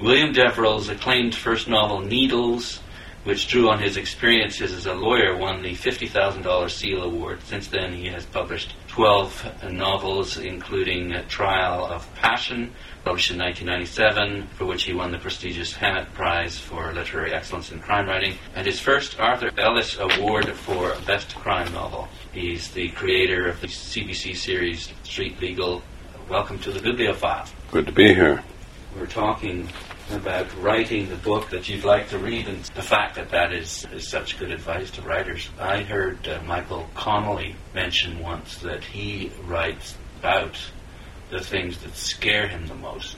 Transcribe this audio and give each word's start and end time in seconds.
William 0.00 0.32
Deverell's 0.32 0.88
acclaimed 0.88 1.34
first 1.34 1.66
novel, 1.66 2.00
Needles, 2.00 2.78
which 3.24 3.48
drew 3.48 3.68
on 3.68 3.80
his 3.80 3.96
experiences 3.96 4.72
as 4.72 4.86
a 4.86 4.94
lawyer, 4.94 5.36
won 5.36 5.60
the 5.60 5.74
$50,000 5.74 6.70
Seal 6.70 7.02
Award. 7.02 7.42
Since 7.42 7.66
then, 7.66 7.92
he 7.92 8.06
has 8.06 8.24
published 8.24 8.76
12 8.86 9.72
novels, 9.72 10.38
including 10.38 11.12
Trial 11.28 11.84
of 11.84 12.14
Passion, 12.14 12.72
published 13.04 13.32
in 13.32 13.38
1997, 13.38 14.46
for 14.54 14.66
which 14.66 14.84
he 14.84 14.92
won 14.92 15.10
the 15.10 15.18
prestigious 15.18 15.72
Hammett 15.72 16.14
Prize 16.14 16.56
for 16.56 16.92
Literary 16.92 17.34
Excellence 17.34 17.72
in 17.72 17.80
Crime 17.80 18.06
Writing, 18.06 18.38
and 18.54 18.64
his 18.64 18.78
first 18.78 19.18
Arthur 19.18 19.50
Ellis 19.58 19.98
Award 19.98 20.46
for 20.50 20.94
Best 21.08 21.34
Crime 21.34 21.72
Novel. 21.72 22.06
He's 22.32 22.70
the 22.70 22.90
creator 22.90 23.48
of 23.48 23.60
the 23.60 23.66
CBC 23.66 24.36
series 24.36 24.92
Street 25.02 25.40
Legal. 25.40 25.82
Welcome 26.28 26.60
to 26.60 26.70
the 26.70 26.80
Bibliophile. 26.80 27.48
Good 27.72 27.86
to 27.86 27.92
be 27.92 28.14
here. 28.14 28.44
We're 28.96 29.06
talking 29.06 29.68
about 30.10 30.46
writing 30.62 31.08
the 31.08 31.16
book 31.16 31.50
that 31.50 31.68
you'd 31.68 31.84
like 31.84 32.08
to 32.10 32.18
read, 32.18 32.48
and 32.48 32.62
the 32.74 32.82
fact 32.82 33.14
that 33.16 33.30
that 33.30 33.52
is, 33.52 33.86
is 33.92 34.06
such 34.06 34.38
good 34.38 34.50
advice 34.50 34.90
to 34.92 35.02
writers. 35.02 35.48
I 35.58 35.82
heard 35.82 36.26
uh, 36.26 36.40
Michael 36.46 36.88
Connelly 36.94 37.56
mention 37.74 38.20
once 38.20 38.58
that 38.58 38.84
he 38.84 39.30
writes 39.44 39.96
about 40.20 40.56
the 41.30 41.40
things 41.40 41.78
that 41.78 41.94
scare 41.94 42.48
him 42.48 42.66
the 42.66 42.74
most. 42.74 43.16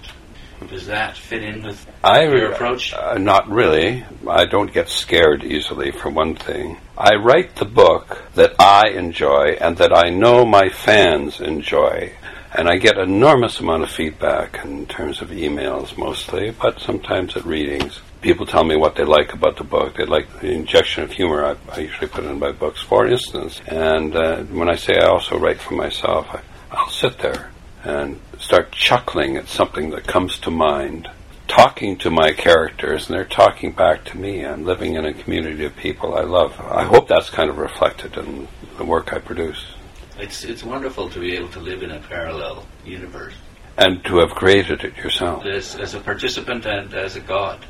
Does 0.69 0.87
that 0.87 1.17
fit 1.17 1.43
in 1.43 1.63
with 1.63 1.87
I, 2.05 2.25
your 2.25 2.53
approach? 2.53 2.93
Uh, 2.93 3.17
not 3.17 3.49
really. 3.49 4.05
I 4.29 4.45
don't 4.45 4.73
get 4.73 4.91
scared 4.91 5.43
easily, 5.43 5.91
for 5.91 6.11
one 6.11 6.35
thing. 6.35 6.77
I 6.99 7.15
write 7.15 7.57
the 7.57 7.65
book 7.65 8.23
that 8.35 8.57
I 8.61 8.91
enjoy 8.91 9.57
and 9.59 9.79
that 9.79 9.97
I 9.97 10.11
know 10.11 10.45
my 10.45 10.69
fans 10.69 11.41
enjoy. 11.41 12.13
And 12.53 12.69
I 12.69 12.79
get 12.79 12.99
enormous 12.99 13.61
amount 13.61 13.85
of 13.85 13.91
feedback 13.91 14.65
in 14.65 14.87
terms 14.87 15.23
of 15.23 15.29
emails 15.31 15.97
mostly, 15.97 16.51
but 16.51 16.81
sometimes 16.81 17.37
at 17.37 17.45
readings. 17.45 18.01
People 18.23 18.45
tell 18.45 18.65
me 18.65 18.77
what 18.77 18.97
they 18.97 19.05
like 19.05 19.33
about 19.33 19.57
the 19.57 19.65
book. 19.65 19.97
They 19.97 20.05
like 20.05 20.41
the 20.41 20.51
injection 20.51 21.05
of 21.05 21.13
humor 21.13 21.45
I, 21.45 21.57
I 21.73 21.81
usually 21.81 22.09
put 22.09 22.25
in 22.25 22.39
my 22.41 22.53
books, 22.53 22.83
for 22.83 23.07
instance. 23.07 23.61
And 23.67 24.17
uh, 24.17 24.43
when 24.45 24.69
I 24.69 24.75
say 24.75 24.99
I 24.99 25.07
also 25.07 25.39
write 25.39 25.61
for 25.61 25.75
myself, 25.75 26.27
I, 26.29 26.41
I'll 26.73 26.91
sit 26.91 27.19
there 27.19 27.51
and 27.85 28.21
start 28.39 28.73
chuckling 28.73 29.37
at 29.37 29.49
something 29.49 29.91
that 29.91 30.07
comes 30.07 30.39
to 30.41 30.51
mind, 30.51 31.09
talking 31.47 31.97
to 31.99 32.11
my 32.11 32.33
characters, 32.33 33.07
and 33.09 33.17
they're 33.17 33.25
talking 33.25 33.73
back 33.73 34.05
to 34.07 34.19
me. 34.19 34.45
I'm 34.45 34.65
living 34.65 34.97
in 34.97 35.07
a 35.07 35.15
community 35.15 35.65
of 35.65 35.77
people 35.77 36.15
I 36.15 36.23
love. 36.23 36.61
I 36.61 36.85
hope 36.85 37.09
that's 37.09 37.31
kind 37.31 37.49
of 37.49 37.59
reflected 37.59 38.17
in 38.17 38.49
the 38.77 38.85
work 38.85 39.13
I 39.13 39.19
produce. 39.19 39.65
It's, 40.21 40.45
it's 40.45 40.63
wonderful 40.63 41.09
to 41.11 41.19
be 41.19 41.35
able 41.37 41.49
to 41.49 41.61
live 41.61 41.83
in 41.83 41.91
a 41.91 41.99
parallel 42.01 42.67
universe. 42.85 43.35
And 43.79 44.05
to 44.05 44.19
have 44.19 44.31
created 44.31 44.85
it 44.85 44.97
yourself. 44.97 45.47
As, 45.47 45.77
as 45.77 45.95
a 45.95 46.01
participant 46.01 46.67
and 46.67 46.93
as 46.93 47.17
a 47.17 47.21
god. 47.21 47.65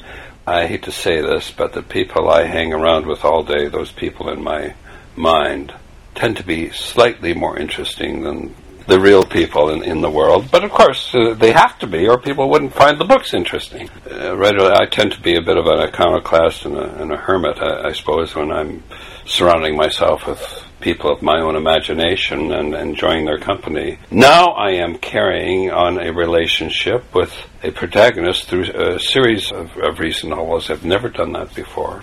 I 0.46 0.66
hate 0.66 0.82
to 0.84 0.92
say 0.92 1.20
this, 1.20 1.50
but 1.50 1.72
the 1.72 1.82
people 1.82 2.28
I 2.28 2.44
hang 2.44 2.72
around 2.72 3.06
with 3.06 3.24
all 3.24 3.44
day, 3.44 3.68
those 3.68 3.92
people 3.92 4.30
in 4.30 4.42
my 4.42 4.74
mind, 5.14 5.72
tend 6.14 6.38
to 6.38 6.42
be 6.42 6.70
slightly 6.70 7.34
more 7.34 7.56
interesting 7.56 8.22
than 8.22 8.54
the 8.88 8.98
real 8.98 9.22
people 9.22 9.70
in, 9.70 9.84
in 9.84 10.00
the 10.00 10.10
world. 10.10 10.50
But 10.50 10.64
of 10.64 10.72
course, 10.72 11.14
uh, 11.14 11.34
they 11.34 11.52
have 11.52 11.78
to 11.78 11.86
be, 11.86 12.08
or 12.08 12.18
people 12.18 12.50
wouldn't 12.50 12.74
find 12.74 12.98
the 12.98 13.04
books 13.04 13.32
interesting. 13.32 13.88
Uh, 14.10 14.36
right, 14.36 14.58
I 14.58 14.86
tend 14.86 15.12
to 15.12 15.20
be 15.20 15.36
a 15.36 15.42
bit 15.42 15.56
of 15.56 15.66
an 15.66 15.78
iconoclast 15.78 16.64
and 16.64 16.76
a, 16.76 17.00
and 17.00 17.12
a 17.12 17.16
hermit, 17.16 17.58
I, 17.58 17.88
I 17.88 17.92
suppose, 17.92 18.34
when 18.34 18.50
I'm 18.50 18.82
surrounding 19.26 19.76
myself 19.76 20.26
with 20.26 20.64
people 20.80 21.12
of 21.12 21.22
my 21.22 21.40
own 21.40 21.56
imagination 21.56 22.52
and 22.52 22.74
enjoying 22.74 23.24
their 23.24 23.38
company. 23.38 23.98
Now 24.10 24.46
I 24.48 24.72
am 24.72 24.98
carrying 24.98 25.70
on 25.70 25.98
a 25.98 26.12
relationship 26.12 27.14
with 27.14 27.34
a 27.62 27.70
protagonist 27.70 28.48
through 28.48 28.70
a 28.72 28.98
series 28.98 29.52
of, 29.52 29.76
of 29.76 29.98
recent 29.98 30.30
novels. 30.30 30.70
I've 30.70 30.84
never 30.84 31.08
done 31.08 31.32
that 31.32 31.54
before. 31.54 32.02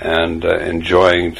And 0.00 0.44
uh, 0.44 0.58
enjoying 0.58 1.36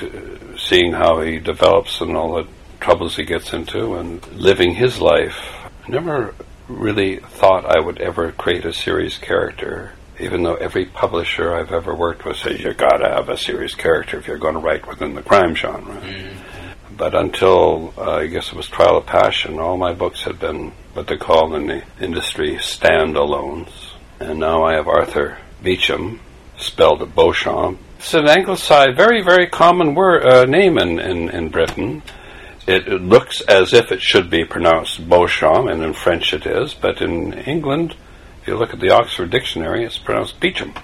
seeing 0.57 0.93
how 0.93 1.21
he 1.21 1.39
develops 1.39 2.01
and 2.01 2.17
all 2.17 2.35
the 2.35 2.49
troubles 2.81 3.17
he 3.17 3.25
gets 3.25 3.53
into 3.53 3.97
and 3.97 4.27
living 4.33 4.75
his 4.75 5.01
life. 5.01 5.41
Never 5.89 6.35
really 6.69 7.17
thought 7.17 7.65
I 7.65 7.81
would 7.81 8.01
ever 8.01 8.33
create 8.33 8.65
a 8.65 8.73
series 8.73 9.19
character, 9.19 9.93
even 10.19 10.43
though 10.43 10.55
every 10.55 10.87
publisher 10.87 11.55
I've 11.55 11.73
ever 11.73 11.95
worked 11.95 12.25
with 12.25 12.37
says 12.37 12.61
you 12.61 12.73
gotta 12.75 13.09
have 13.09 13.29
a 13.29 13.37
series 13.37 13.75
character 13.75 14.19
if 14.19 14.27
you're 14.27 14.39
going 14.39 14.55
to 14.55 14.61
write 14.61 14.87
within 14.87 15.15
the 15.15 15.23
crime 15.23 15.55
genre. 15.55 15.95
Mm-hmm. 16.01 16.54
But 16.97 17.15
until 17.15 17.95
uh, 17.97 18.17
I 18.17 18.27
guess 18.27 18.49
it 18.49 18.55
was 18.55 18.69
Trial 18.69 18.99
of 18.99 19.07
Passion, 19.07 19.59
all 19.59 19.77
my 19.77 19.93
books 19.93 20.23
had 20.23 20.39
been 20.39 20.73
what 20.93 21.07
they 21.07 21.17
call 21.17 21.55
in 21.55 21.67
the 21.67 21.83
industry 22.01 22.57
standalones. 22.57 23.71
And 24.21 24.39
now 24.39 24.65
I 24.65 24.75
have 24.75 24.87
Arthur 24.87 25.39
Beecham, 25.63 26.21
spelled 26.57 27.15
Beauchamp. 27.15 27.79
It's 27.99 28.15
an 28.15 28.29
anglicized, 28.29 28.97
very, 28.97 29.23
very 29.23 29.49
common 29.49 29.95
word, 29.95 30.25
uh, 30.25 30.45
name 30.45 30.79
in, 30.79 31.01
in, 31.01 31.31
in 31.31 31.49
Britain 31.49 32.03
it, 32.67 32.89
it, 32.89 33.03
looks 33.03 33.41
as 33.43 33.75
if 33.75 33.93
it 33.93 34.01
should 34.01 34.31
be 34.31 34.45
pronounced 34.45 35.09
Beauchamp, 35.09 35.69
and 35.69 35.83
in 35.83 35.93
French 35.93 36.33
it 36.33 36.47
is, 36.47 36.75
but 36.75 37.03
in 37.03 37.35
England, 37.35 37.95
if 38.41 38.49
you 38.49 38.57
look 38.57 38.73
at 38.73 38.81
the 38.81 38.91
Oxford 38.91 39.31
Dictionary, 39.31 39.85
it's 39.85 39.99
pronounced 39.99 40.41
Beecham. 40.41 40.75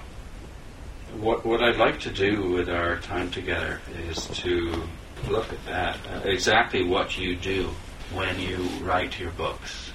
What, 1.19 1.45
what 1.45 1.63
I'd 1.63 1.77
like 1.77 1.99
to 2.01 2.11
do 2.11 2.51
with 2.51 2.69
our 2.69 2.97
time 2.97 3.31
together 3.31 3.81
is 4.07 4.27
to 4.27 4.83
look 5.29 5.51
at 5.51 5.65
that, 5.65 5.97
uh, 6.13 6.27
exactly 6.27 6.83
what 6.83 7.17
you 7.17 7.35
do 7.35 7.69
when 8.13 8.39
you 8.39 8.57
write 8.83 9.19
your 9.19 9.31
books, 9.31 9.91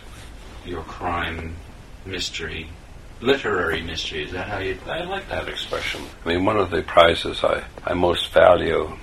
your 0.64 0.82
crime, 0.82 1.54
mystery, 2.04 2.68
literary 3.20 3.82
mystery. 3.82 4.24
Is 4.24 4.32
that 4.32 4.48
how 4.48 4.58
you? 4.58 4.78
I 4.86 5.04
like 5.04 5.28
that 5.28 5.48
expression. 5.48 6.02
I 6.24 6.28
mean, 6.28 6.44
one 6.44 6.56
of 6.56 6.70
the 6.70 6.82
prizes 6.82 7.42
I, 7.44 7.64
I 7.84 7.94
most 7.94 8.32
value 8.32 8.96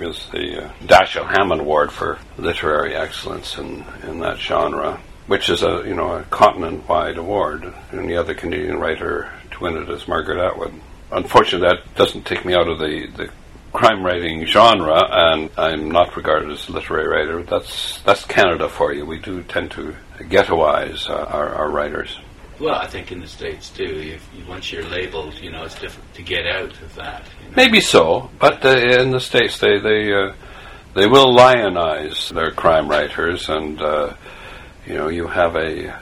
is 0.00 0.26
the 0.32 0.64
uh, 0.64 0.72
Dashiell 0.84 1.26
Hammett 1.26 1.60
Award 1.60 1.92
for 1.92 2.18
literary 2.38 2.94
excellence 2.94 3.58
in, 3.58 3.84
in 4.02 4.20
that 4.20 4.38
genre, 4.38 5.00
which 5.26 5.48
is 5.48 5.62
a 5.62 5.82
you 5.86 5.94
know 5.94 6.16
a 6.16 6.22
continent-wide 6.24 7.18
award. 7.18 7.72
And 7.90 8.08
the 8.08 8.16
other 8.16 8.34
Canadian 8.34 8.78
writer 8.78 9.30
to 9.52 9.60
win 9.60 9.76
it 9.76 9.88
is 9.88 10.08
Margaret 10.08 10.38
Atwood. 10.38 10.74
Unfortunately, 11.10 11.68
that 11.68 11.94
doesn't 11.94 12.24
take 12.24 12.44
me 12.44 12.54
out 12.54 12.68
of 12.68 12.78
the, 12.78 13.06
the 13.16 13.30
crime 13.72 14.04
writing 14.04 14.44
genre, 14.46 15.02
and 15.10 15.50
I'm 15.56 15.90
not 15.90 16.16
regarded 16.16 16.50
as 16.50 16.68
a 16.68 16.72
literary 16.72 17.08
writer. 17.08 17.42
That's 17.42 18.00
that's 18.02 18.24
Canada 18.24 18.68
for 18.68 18.92
you. 18.92 19.06
We 19.06 19.18
do 19.18 19.42
tend 19.42 19.70
to 19.72 19.94
ghettoize 20.18 21.08
uh, 21.08 21.14
our, 21.14 21.48
our 21.54 21.70
writers. 21.70 22.18
Well, 22.60 22.74
I 22.74 22.86
think 22.86 23.10
in 23.10 23.20
the 23.20 23.26
states 23.26 23.70
too. 23.70 23.84
If, 23.84 24.48
once 24.48 24.70
you're 24.70 24.84
labeled, 24.84 25.34
you 25.40 25.50
know, 25.50 25.64
it's 25.64 25.78
difficult 25.78 26.14
to 26.14 26.22
get 26.22 26.46
out 26.46 26.80
of 26.82 26.94
that. 26.96 27.24
You 27.42 27.48
know? 27.48 27.56
Maybe 27.56 27.80
so, 27.80 28.30
but 28.38 28.64
uh, 28.64 28.68
in 28.68 29.10
the 29.10 29.20
states, 29.20 29.58
they 29.58 29.78
they 29.78 30.12
uh, 30.12 30.34
they 30.94 31.06
will 31.06 31.34
lionize 31.34 32.28
their 32.30 32.50
crime 32.50 32.88
writers, 32.88 33.48
and 33.48 33.80
uh, 33.80 34.14
you 34.86 34.94
know, 34.94 35.08
you 35.08 35.26
have 35.26 35.56
a 35.56 35.98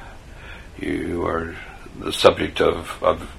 you 0.78 1.25
are 1.26 1.54
the 1.98 2.12
subject 2.12 2.60
of, 2.60 3.03
of 3.03 3.30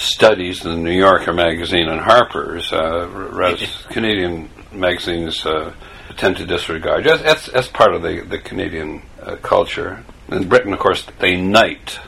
studies 0.00 0.64
in 0.64 0.70
the 0.70 0.76
New 0.76 0.96
Yorker 0.96 1.32
magazine 1.32 1.88
and 1.88 2.00
Harper's, 2.00 2.72
uh, 2.72 3.56
Canadian 3.90 4.50
magazines 4.72 5.44
uh, 5.44 5.72
tend 6.16 6.36
to 6.38 6.46
disregard. 6.46 7.04
That's, 7.04 7.50
that's 7.50 7.68
part 7.68 7.94
of 7.94 8.02
the, 8.02 8.22
the 8.22 8.38
Canadian 8.38 9.02
uh, 9.22 9.36
culture. 9.36 10.02
In 10.28 10.48
Britain, 10.48 10.72
of 10.72 10.78
course, 10.78 11.06
they 11.18 11.36
knight 11.36 11.98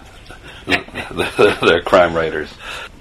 their 0.66 1.82
crime 1.82 2.14
writers. 2.14 2.52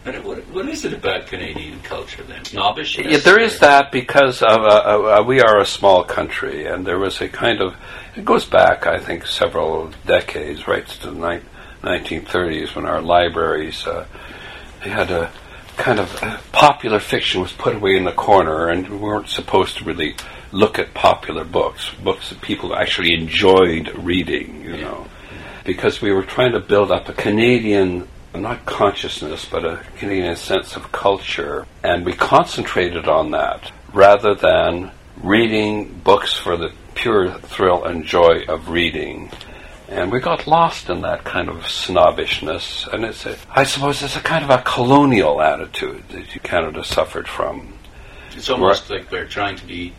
But 0.03 0.23
What, 0.23 0.39
what 0.47 0.67
is 0.67 0.83
it 0.83 0.93
about 0.93 1.27
Canadian 1.27 1.79
culture 1.81 2.23
then? 2.23 2.43
Snobbish? 2.43 2.97
Yeah, 2.97 3.17
there 3.19 3.39
is 3.39 3.59
that 3.59 3.91
because 3.91 4.41
of, 4.41 4.61
uh, 4.61 5.19
uh, 5.19 5.23
we 5.25 5.41
are 5.41 5.59
a 5.59 5.65
small 5.65 6.03
country, 6.03 6.65
and 6.65 6.85
there 6.85 6.97
was 6.97 7.21
a 7.21 7.29
kind 7.29 7.61
of 7.61 7.75
it 8.15 8.25
goes 8.25 8.45
back, 8.45 8.87
I 8.87 8.99
think, 8.99 9.25
several 9.25 9.91
decades, 10.05 10.67
right 10.67 10.85
to 10.85 11.11
the 11.11 11.13
ni- 11.13 11.43
1930s, 11.81 12.75
when 12.75 12.85
our 12.85 13.01
libraries 13.01 13.87
uh, 13.87 14.05
they 14.83 14.89
had 14.89 15.11
a 15.11 15.31
kind 15.77 15.99
of 15.99 16.23
uh, 16.23 16.37
popular 16.51 16.99
fiction 16.99 17.41
was 17.41 17.51
put 17.51 17.75
away 17.75 17.95
in 17.95 18.03
the 18.03 18.11
corner, 18.11 18.69
and 18.69 18.87
we 18.89 18.97
weren't 18.97 19.29
supposed 19.29 19.77
to 19.77 19.83
really 19.83 20.15
look 20.51 20.77
at 20.77 20.93
popular 20.93 21.43
books, 21.43 21.91
books 22.03 22.29
that 22.29 22.41
people 22.41 22.75
actually 22.75 23.13
enjoyed 23.13 23.89
reading, 23.97 24.63
you 24.63 24.77
know 24.77 25.07
because 25.63 26.01
we 26.01 26.11
were 26.11 26.23
trying 26.23 26.53
to 26.53 26.59
build 26.59 26.91
up 26.91 27.07
a 27.09 27.13
Canadian, 27.13 28.07
not 28.33 28.65
consciousness, 28.65 29.45
but 29.45 29.65
a 29.65 29.83
Canadian 29.97 30.35
sense 30.35 30.75
of 30.75 30.91
culture. 30.91 31.65
And 31.83 32.05
we 32.05 32.13
concentrated 32.13 33.07
on 33.07 33.31
that 33.31 33.71
rather 33.93 34.35
than 34.35 34.91
reading 35.21 35.99
books 36.03 36.33
for 36.33 36.57
the 36.57 36.73
pure 36.95 37.33
thrill 37.39 37.83
and 37.85 38.05
joy 38.05 38.43
of 38.47 38.69
reading. 38.69 39.31
And 39.91 40.09
we 40.09 40.21
got 40.21 40.47
lost 40.47 40.89
in 40.89 41.01
that 41.01 41.25
kind 41.25 41.49
of 41.49 41.67
snobbishness. 41.67 42.87
And 42.91 43.03
it's, 43.03 43.25
a, 43.25 43.37
I 43.53 43.65
suppose, 43.65 44.01
it's 44.01 44.15
a 44.15 44.21
kind 44.21 44.43
of 44.43 44.49
a 44.49 44.61
colonial 44.63 45.41
attitude 45.41 46.03
that 46.09 46.43
Canada 46.43 46.83
suffered 46.83 47.27
from. 47.27 47.73
It's 48.31 48.49
almost 48.49 48.89
Where, 48.89 48.99
like 48.99 49.11
we're 49.11 49.27
trying 49.27 49.57
to 49.57 49.65
be 49.65 49.93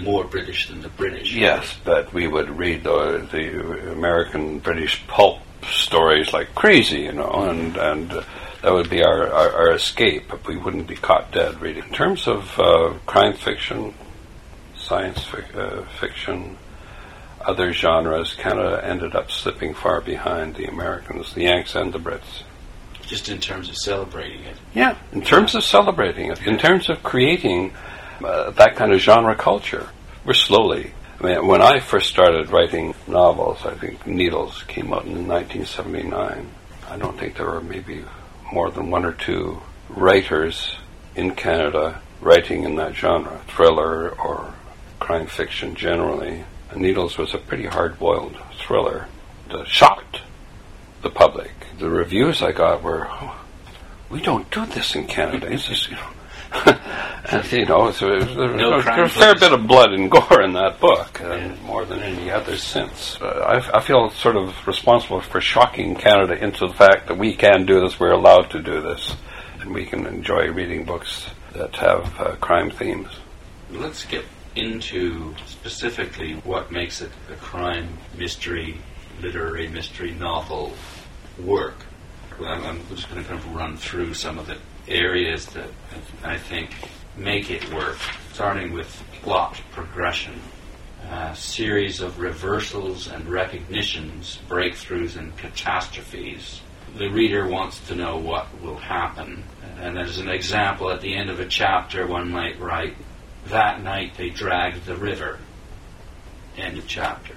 more 0.00 0.24
British 0.24 0.68
than 0.68 0.80
the 0.80 0.88
British. 0.88 1.34
Yes, 1.34 1.76
but 1.84 2.12
we 2.14 2.26
would 2.26 2.48
read 2.50 2.84
the, 2.84 3.28
the 3.30 3.92
American 3.92 4.58
British 4.58 5.06
pulp 5.06 5.40
stories 5.70 6.32
like 6.32 6.54
crazy, 6.54 7.02
you 7.02 7.12
know, 7.12 7.30
and 7.48 7.76
and 7.76 8.10
that 8.62 8.72
would 8.72 8.88
be 8.88 9.02
our, 9.02 9.28
our, 9.28 9.52
our 9.52 9.72
escape. 9.72 10.32
We 10.46 10.56
wouldn't 10.56 10.86
be 10.86 10.96
caught 10.96 11.30
dead 11.32 11.60
reading. 11.60 11.84
In 11.84 11.92
terms 11.92 12.26
of 12.26 12.58
uh, 12.58 12.94
crime 13.06 13.34
fiction, 13.34 13.94
science 14.76 15.26
uh, 15.32 15.84
fiction, 16.00 16.56
other 17.46 17.72
genres, 17.72 18.34
Canada 18.34 18.84
ended 18.84 19.14
up 19.14 19.30
slipping 19.30 19.74
far 19.74 20.00
behind 20.00 20.56
the 20.56 20.66
Americans, 20.66 21.32
the 21.34 21.42
Yanks, 21.42 21.74
and 21.74 21.92
the 21.92 21.98
Brits. 21.98 22.42
Just 23.02 23.28
in 23.28 23.40
terms 23.40 23.68
of 23.68 23.76
celebrating 23.76 24.42
it. 24.42 24.56
Yeah, 24.74 24.96
in 25.12 25.22
terms 25.22 25.54
of 25.54 25.62
celebrating 25.62 26.30
it, 26.30 26.44
in 26.46 26.58
terms 26.58 26.90
of 26.90 27.02
creating 27.02 27.72
uh, 28.24 28.50
that 28.50 28.74
kind 28.74 28.92
of 28.92 29.00
genre 29.00 29.36
culture, 29.36 29.88
we're 30.24 30.34
slowly. 30.34 30.92
I 31.20 31.24
mean, 31.24 31.46
when 31.46 31.62
I 31.62 31.78
first 31.78 32.10
started 32.10 32.50
writing 32.50 32.94
novels, 33.06 33.64
I 33.64 33.74
think 33.74 34.06
Needles 34.06 34.64
came 34.64 34.92
out 34.92 35.04
in 35.04 35.26
1979. 35.28 36.50
I 36.88 36.96
don't 36.98 37.18
think 37.18 37.36
there 37.36 37.46
were 37.46 37.60
maybe 37.60 38.04
more 38.52 38.70
than 38.70 38.90
one 38.90 39.04
or 39.04 39.12
two 39.12 39.62
writers 39.88 40.76
in 41.14 41.34
Canada 41.34 42.02
writing 42.20 42.64
in 42.64 42.76
that 42.76 42.94
genre, 42.94 43.40
thriller 43.48 44.10
or 44.10 44.52
crime 44.98 45.26
fiction 45.26 45.74
generally. 45.74 46.44
Needles 46.74 47.16
was 47.18 47.34
a 47.34 47.38
pretty 47.38 47.66
hard 47.66 47.98
boiled 47.98 48.36
thriller 48.58 49.06
that 49.50 49.66
shocked 49.68 50.20
the 51.02 51.10
public. 51.10 51.52
The 51.78 51.88
reviews 51.88 52.42
I 52.42 52.52
got 52.52 52.82
were, 52.82 53.06
oh, 53.08 53.44
we 54.10 54.20
don't 54.20 54.50
do 54.50 54.66
this 54.66 54.94
in 54.94 55.06
Canada. 55.06 55.52
It's 55.52 55.68
just, 55.68 55.90
you 55.90 55.96
know, 55.96 56.10
and, 57.30 57.52
you 57.52 57.66
know, 57.66 57.90
so 57.90 58.08
there's, 58.08 58.34
there's, 58.36 58.56
No 58.56 58.80
there's 58.80 59.10
a 59.10 59.18
fair 59.18 59.34
bit 59.34 59.52
of 59.52 59.66
blood 59.66 59.92
and 59.92 60.10
gore 60.10 60.42
in 60.42 60.52
that 60.54 60.80
book, 60.80 61.20
and 61.20 61.60
more 61.62 61.84
than 61.84 62.00
any 62.00 62.30
other 62.30 62.56
since. 62.56 63.20
Uh, 63.20 63.26
I, 63.72 63.78
I 63.78 63.80
feel 63.80 64.10
sort 64.10 64.36
of 64.36 64.54
responsible 64.66 65.20
for 65.20 65.40
shocking 65.40 65.96
Canada 65.96 66.42
into 66.42 66.66
the 66.66 66.74
fact 66.74 67.08
that 67.08 67.18
we 67.18 67.34
can 67.34 67.66
do 67.66 67.80
this, 67.80 67.98
we're 67.98 68.12
allowed 68.12 68.50
to 68.50 68.62
do 68.62 68.80
this, 68.80 69.16
and 69.60 69.74
we 69.74 69.84
can 69.86 70.06
enjoy 70.06 70.50
reading 70.50 70.84
books 70.84 71.26
that 71.52 71.74
have 71.76 72.20
uh, 72.20 72.36
crime 72.36 72.70
themes. 72.70 73.08
Let's 73.70 74.04
get 74.04 74.24
into 74.56 75.34
specifically 75.46 76.34
what 76.44 76.72
makes 76.72 77.02
it 77.02 77.10
a 77.30 77.36
crime 77.36 77.98
mystery, 78.16 78.78
literary 79.20 79.68
mystery 79.68 80.12
novel 80.12 80.72
work. 81.38 81.76
I'm, 82.40 82.64
I'm 82.64 82.80
just 82.88 83.08
going 83.10 83.22
to 83.22 83.28
kind 83.28 83.40
of 83.40 83.54
run 83.54 83.76
through 83.76 84.14
some 84.14 84.38
of 84.38 84.46
the 84.46 84.58
areas 84.88 85.46
that 85.46 85.68
I 86.22 86.38
think 86.38 86.70
make 87.16 87.50
it 87.50 87.72
work, 87.72 87.98
starting 88.32 88.72
with 88.72 89.02
plot 89.22 89.60
progression. 89.72 90.40
A 91.10 91.36
series 91.36 92.00
of 92.00 92.18
reversals 92.18 93.06
and 93.06 93.28
recognitions, 93.28 94.40
breakthroughs 94.48 95.16
and 95.16 95.36
catastrophes. 95.36 96.60
The 96.96 97.08
reader 97.08 97.46
wants 97.48 97.80
to 97.88 97.94
know 97.94 98.16
what 98.16 98.48
will 98.60 98.76
happen. 98.76 99.44
And 99.80 99.98
as 99.98 100.18
an 100.18 100.28
example, 100.28 100.90
at 100.90 101.00
the 101.00 101.14
end 101.14 101.30
of 101.30 101.38
a 101.38 101.46
chapter, 101.46 102.06
one 102.06 102.30
might 102.30 102.58
write, 102.58 102.96
that 103.48 103.82
night 103.82 104.16
they 104.16 104.30
dragged 104.30 104.84
the 104.86 104.96
river. 104.96 105.38
End 106.56 106.78
of 106.78 106.86
chapter. 106.86 107.34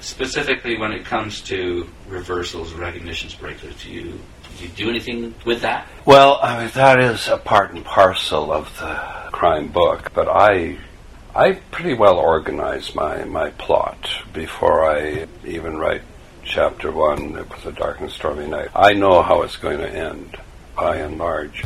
Specifically, 0.00 0.78
when 0.78 0.92
it 0.92 1.04
comes 1.04 1.40
to 1.42 1.88
reversals, 2.08 2.72
recognitions, 2.74 3.34
breakthroughs, 3.34 3.82
do 3.82 3.90
you, 3.90 4.02
do 4.02 4.64
you 4.64 4.68
do 4.68 4.90
anything 4.90 5.34
with 5.46 5.62
that? 5.62 5.88
Well, 6.04 6.38
I 6.42 6.62
mean, 6.62 6.70
that 6.74 7.00
is 7.00 7.28
a 7.28 7.38
part 7.38 7.72
and 7.72 7.84
parcel 7.84 8.52
of 8.52 8.76
the 8.78 9.30
crime 9.32 9.68
book, 9.68 10.12
but 10.14 10.28
I 10.28 10.78
I 11.34 11.54
pretty 11.72 11.94
well 11.94 12.18
organize 12.18 12.94
my, 12.94 13.24
my 13.24 13.50
plot 13.50 14.08
before 14.32 14.88
I 14.88 15.26
even 15.44 15.78
write 15.78 16.02
chapter 16.44 16.92
one. 16.92 17.36
It 17.36 17.50
was 17.50 17.66
a 17.66 17.72
dark 17.72 18.00
and 18.00 18.10
stormy 18.10 18.46
night. 18.46 18.68
I 18.72 18.92
know 18.92 19.20
how 19.20 19.42
it's 19.42 19.56
going 19.56 19.78
to 19.78 19.90
end, 19.90 20.36
by 20.76 20.98
and 20.98 21.18
large. 21.18 21.64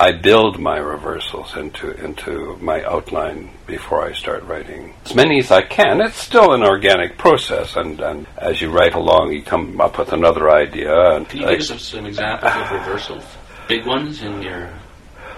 I 0.00 0.12
build 0.12 0.60
my 0.60 0.76
reversals 0.78 1.56
into 1.56 1.90
into 1.90 2.56
my 2.60 2.84
outline 2.84 3.50
before 3.66 4.04
I 4.04 4.12
start 4.12 4.44
writing. 4.44 4.94
As 5.04 5.14
many 5.14 5.40
as 5.40 5.50
I 5.50 5.62
can. 5.62 6.00
It's 6.00 6.16
still 6.16 6.52
an 6.52 6.62
organic 6.62 7.18
process, 7.18 7.74
and, 7.74 8.00
and 8.00 8.26
as 8.36 8.60
you 8.60 8.70
write 8.70 8.94
along, 8.94 9.32
you 9.32 9.42
come 9.42 9.80
up 9.80 9.98
with 9.98 10.12
another 10.12 10.50
idea. 10.50 10.94
And 11.16 11.28
Can 11.28 11.40
you 11.40 11.48
give 11.48 11.60
us 11.60 11.68
some, 11.68 11.78
some 11.78 12.06
examples 12.06 12.52
of 12.54 12.70
reversals? 12.70 13.24
Big 13.66 13.86
ones 13.86 14.22
in 14.22 14.40
your. 14.40 14.70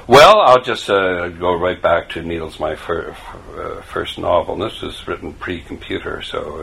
Well, 0.07 0.41
I'll 0.41 0.63
just 0.63 0.91
uh, 0.91 1.29
go 1.29 1.55
right 1.55 1.81
back 1.81 2.11
to 2.11 2.23
Needles, 2.23 2.61
my 2.61 2.77
fir- 2.77 3.13
f- 3.13 3.37
uh, 3.57 3.81
first 3.83 4.19
novel. 4.19 4.55
And 4.55 4.63
this 4.63 4.83
was 4.83 5.07
written 5.09 5.33
pre-computer, 5.33 6.21
so 6.21 6.61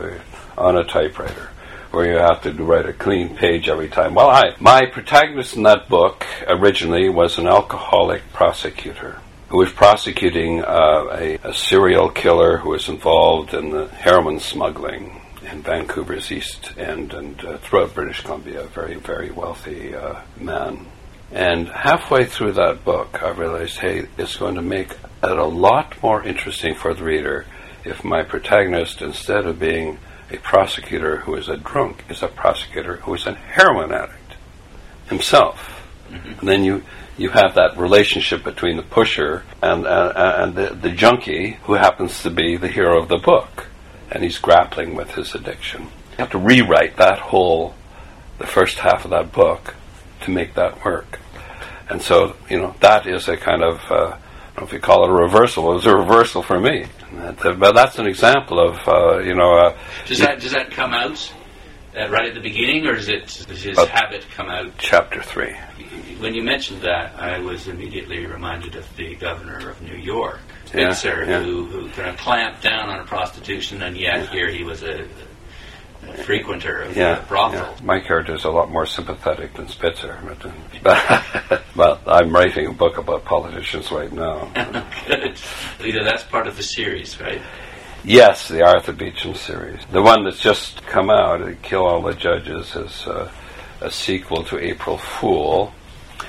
uh, 0.56 0.60
on 0.60 0.76
a 0.76 0.84
typewriter, 0.84 1.50
where 1.90 2.06
you 2.06 2.18
have 2.18 2.42
to 2.42 2.52
write 2.52 2.86
a 2.86 2.92
clean 2.92 3.36
page 3.36 3.68
every 3.68 3.88
time. 3.88 4.14
Well, 4.14 4.30
I, 4.30 4.54
my 4.60 4.86
protagonist 4.86 5.56
in 5.56 5.62
that 5.64 5.88
book 5.88 6.24
originally 6.46 7.08
was 7.08 7.38
an 7.38 7.46
alcoholic 7.46 8.22
prosecutor 8.32 9.20
who 9.48 9.58
was 9.58 9.72
prosecuting 9.72 10.62
uh, 10.62 11.06
a, 11.12 11.38
a 11.42 11.54
serial 11.54 12.10
killer 12.10 12.58
who 12.58 12.70
was 12.70 12.88
involved 12.88 13.54
in 13.54 13.70
the 13.70 13.88
heroin 13.88 14.38
smuggling 14.38 15.20
in 15.50 15.62
Vancouver's 15.62 16.30
East 16.30 16.72
End 16.76 17.14
and 17.14 17.42
uh, 17.44 17.56
throughout 17.58 17.94
British 17.94 18.20
Columbia. 18.20 18.62
A 18.62 18.66
very, 18.66 18.96
very 18.96 19.30
wealthy 19.30 19.94
uh, 19.94 20.20
man. 20.38 20.86
And 21.32 21.68
halfway 21.68 22.24
through 22.24 22.52
that 22.52 22.84
book, 22.84 23.22
I 23.22 23.30
realized, 23.30 23.78
hey, 23.78 24.06
it's 24.16 24.36
going 24.36 24.54
to 24.56 24.62
make 24.62 24.92
it 25.22 25.38
a 25.38 25.44
lot 25.44 26.02
more 26.02 26.22
interesting 26.22 26.74
for 26.74 26.94
the 26.94 27.04
reader 27.04 27.46
if 27.84 28.04
my 28.04 28.22
protagonist, 28.22 29.02
instead 29.02 29.46
of 29.46 29.58
being 29.58 29.98
a 30.30 30.36
prosecutor 30.38 31.18
who 31.18 31.34
is 31.34 31.48
a 31.48 31.56
drunk, 31.56 32.04
is 32.08 32.22
a 32.22 32.28
prosecutor 32.28 32.96
who 32.96 33.14
is 33.14 33.26
a 33.26 33.34
heroin 33.34 33.92
addict 33.92 34.34
himself. 35.08 35.86
And 36.10 36.48
then 36.48 36.64
you, 36.64 36.82
you 37.16 37.30
have 37.30 37.54
that 37.54 37.76
relationship 37.76 38.44
between 38.44 38.76
the 38.76 38.82
pusher 38.82 39.44
and, 39.62 39.86
uh, 39.86 40.12
and 40.38 40.54
the, 40.54 40.70
the 40.74 40.90
junkie 40.90 41.58
who 41.64 41.74
happens 41.74 42.22
to 42.22 42.30
be 42.30 42.56
the 42.56 42.68
hero 42.68 43.00
of 43.00 43.08
the 43.08 43.18
book. 43.18 43.66
And 44.10 44.22
he's 44.22 44.38
grappling 44.38 44.94
with 44.94 45.12
his 45.12 45.34
addiction. 45.34 45.82
You 45.82 46.18
have 46.18 46.30
to 46.30 46.38
rewrite 46.38 46.96
that 46.96 47.18
whole, 47.18 47.74
the 48.38 48.46
first 48.46 48.78
half 48.78 49.04
of 49.04 49.10
that 49.10 49.32
book 49.32 49.74
to 50.22 50.30
make 50.30 50.54
that 50.54 50.84
work. 50.84 51.20
And 51.90 52.00
so, 52.02 52.36
you 52.48 52.58
know, 52.58 52.74
that 52.80 53.06
is 53.06 53.28
a 53.28 53.36
kind 53.36 53.62
of, 53.62 53.80
uh, 53.90 53.94
I 53.94 54.00
don't 54.00 54.16
know 54.16 54.26
if 54.62 54.72
you 54.72 54.78
call 54.80 55.04
it 55.04 55.10
a 55.10 55.12
reversal, 55.12 55.70
it 55.72 55.74
was 55.76 55.86
a 55.86 55.96
reversal 55.96 56.42
for 56.42 56.58
me. 56.60 56.86
That- 57.12 57.58
but 57.58 57.74
that's 57.74 57.98
an 57.98 58.06
example 58.06 58.58
of, 58.60 58.76
uh, 58.88 59.18
you 59.18 59.34
know, 59.34 59.52
uh, 59.58 59.76
Does 60.06 60.18
that 60.18 60.40
does 60.40 60.52
that 60.52 60.70
come 60.70 60.92
out 60.94 61.32
uh, 61.98 62.08
right 62.10 62.26
at 62.26 62.34
the 62.34 62.40
beginning, 62.40 62.86
or 62.86 62.94
does 62.94 63.08
it 63.08 63.44
does 63.48 63.62
his 63.62 63.78
habit 63.78 64.24
come 64.34 64.48
out 64.48 64.70
chapter 64.78 65.22
three. 65.22 65.54
when 66.20 66.34
you 66.34 66.42
mentioned 66.42 66.82
that, 66.82 67.14
I 67.18 67.38
was 67.38 67.68
immediately 67.68 68.26
reminded 68.26 68.74
of 68.76 68.84
the 68.96 69.14
governor 69.16 69.70
of 69.70 69.80
New 69.82 69.96
York, 69.96 70.40
Yeah, 70.74 70.90
Spitzer, 70.92 71.24
yeah. 71.24 71.40
who, 71.42 71.64
who 71.66 71.88
kind 71.90 72.08
of 72.08 72.16
clamped 72.18 72.62
down 72.62 72.88
on 72.90 73.06
prostitution, 73.06 73.82
and 73.82 73.96
yet 73.96 74.28
here 74.28 74.48
he 74.50 74.64
was 74.64 74.82
a 74.82 75.06
frequenter 76.24 76.82
of 76.82 76.96
Yeah, 76.96 77.20
the 77.20 77.26
brothel. 77.26 77.60
yeah. 77.60 77.84
My 77.84 78.00
character 78.00 78.34
is 78.34 78.44
a 78.44 78.50
lot 78.50 78.70
more 78.70 78.86
sympathetic 78.86 79.54
than 79.54 79.68
Spitzer. 79.68 80.18
But, 80.24 80.52
but, 81.48 81.62
but 81.76 82.02
I'm 82.06 82.30
writing 82.30 82.66
a 82.66 82.72
book 82.72 82.98
about 82.98 83.24
politicians 83.24 83.90
right 83.92 84.12
now. 84.12 84.50
Good. 85.06 85.38
Either 85.84 86.04
that's 86.04 86.24
part 86.24 86.46
of 86.46 86.56
the 86.56 86.62
series, 86.62 87.20
right? 87.20 87.40
yes, 88.04 88.48
the 88.48 88.62
Arthur 88.62 88.92
Beecham 88.92 89.34
series. 89.34 89.80
The 89.92 90.00
one 90.02 90.24
that's 90.24 90.40
just 90.40 90.84
come 90.86 91.10
out, 91.10 91.42
uh, 91.42 91.52
Kill 91.62 91.84
All 91.86 92.00
the 92.02 92.14
Judges, 92.14 92.74
is 92.76 93.06
uh, 93.06 93.30
a 93.80 93.90
sequel 93.90 94.44
to 94.44 94.58
April 94.58 94.96
Fool. 94.98 95.72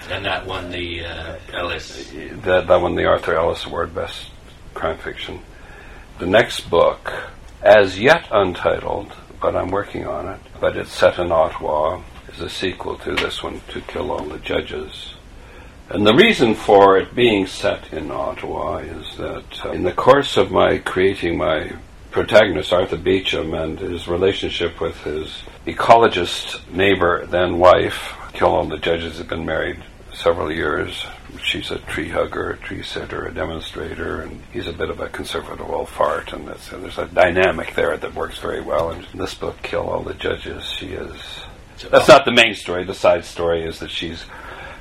And 0.09 0.25
that 0.25 0.45
won 0.45 0.71
the 0.71 1.05
uh, 1.05 1.35
Ellis. 1.53 2.11
That, 2.43 2.67
that 2.67 2.81
won 2.81 2.95
the 2.95 3.05
Arthur 3.05 3.35
Ellis 3.35 3.65
Award 3.65 3.93
Best 3.93 4.31
Crime 4.73 4.97
Fiction. 4.97 5.39
The 6.17 6.25
next 6.25 6.69
book, 6.69 7.13
as 7.61 7.99
yet 7.99 8.27
untitled, 8.31 9.13
but 9.41 9.55
I'm 9.55 9.71
working 9.71 10.05
on 10.05 10.27
it, 10.27 10.39
but 10.59 10.75
it's 10.75 10.91
set 10.91 11.19
in 11.19 11.31
Ottawa, 11.31 12.01
is 12.33 12.41
a 12.41 12.49
sequel 12.49 12.97
to 12.99 13.15
this 13.15 13.41
one, 13.43 13.61
To 13.69 13.81
Kill 13.81 14.11
All 14.11 14.23
the 14.23 14.39
Judges. 14.39 15.13
And 15.89 16.05
the 16.05 16.13
reason 16.13 16.53
for 16.53 16.97
it 16.97 17.15
being 17.15 17.47
set 17.47 17.91
in 17.91 18.11
Ottawa 18.11 18.77
is 18.77 19.17
that 19.17 19.65
uh, 19.65 19.71
in 19.71 19.83
the 19.83 19.91
course 19.91 20.37
of 20.37 20.51
my 20.51 20.77
creating 20.77 21.37
my 21.37 21.71
protagonist, 22.11 22.71
Arthur 22.71 22.97
Beecham, 22.97 23.53
and 23.53 23.79
his 23.79 24.07
relationship 24.07 24.79
with 24.79 24.97
his 25.03 25.41
ecologist 25.65 26.67
neighbor, 26.71 27.25
then 27.25 27.57
wife, 27.57 28.13
Kill 28.33 28.49
All 28.49 28.65
the 28.65 28.77
Judges 28.77 29.17
have 29.17 29.27
been 29.27 29.45
married 29.45 29.83
several 30.13 30.51
years. 30.51 31.05
She's 31.43 31.71
a 31.71 31.79
tree 31.79 32.09
hugger, 32.09 32.51
a 32.51 32.57
tree 32.57 32.83
sitter, 32.83 33.25
a 33.25 33.33
demonstrator, 33.33 34.21
and 34.21 34.41
he's 34.51 34.67
a 34.67 34.73
bit 34.73 34.89
of 34.89 34.99
a 34.99 35.09
conservative 35.09 35.69
old 35.69 35.89
fart. 35.89 36.33
And 36.33 36.47
and 36.47 36.83
there's 36.83 36.97
a 36.97 37.07
dynamic 37.07 37.75
there 37.75 37.97
that 37.97 38.13
works 38.13 38.39
very 38.39 38.61
well. 38.61 38.91
And 38.91 39.05
in 39.13 39.19
this 39.19 39.33
book, 39.33 39.61
Kill 39.63 39.89
All 39.89 40.03
the 40.03 40.13
Judges, 40.13 40.63
she 40.63 40.87
is. 40.87 41.41
That's 41.89 42.07
not 42.07 42.25
the 42.25 42.31
main 42.31 42.53
story. 42.55 42.83
The 42.83 42.93
side 42.93 43.23
story 43.23 43.63
is 43.63 43.79
that 43.79 43.89
she's 43.89 44.25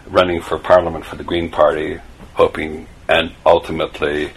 running 0.06 0.40
for 0.40 0.58
parliament 0.58 1.04
for 1.04 1.16
the 1.16 1.24
Green 1.24 1.50
Party, 1.50 2.00
hoping 2.34 2.88
and 3.08 3.32
ultimately, 3.46 4.32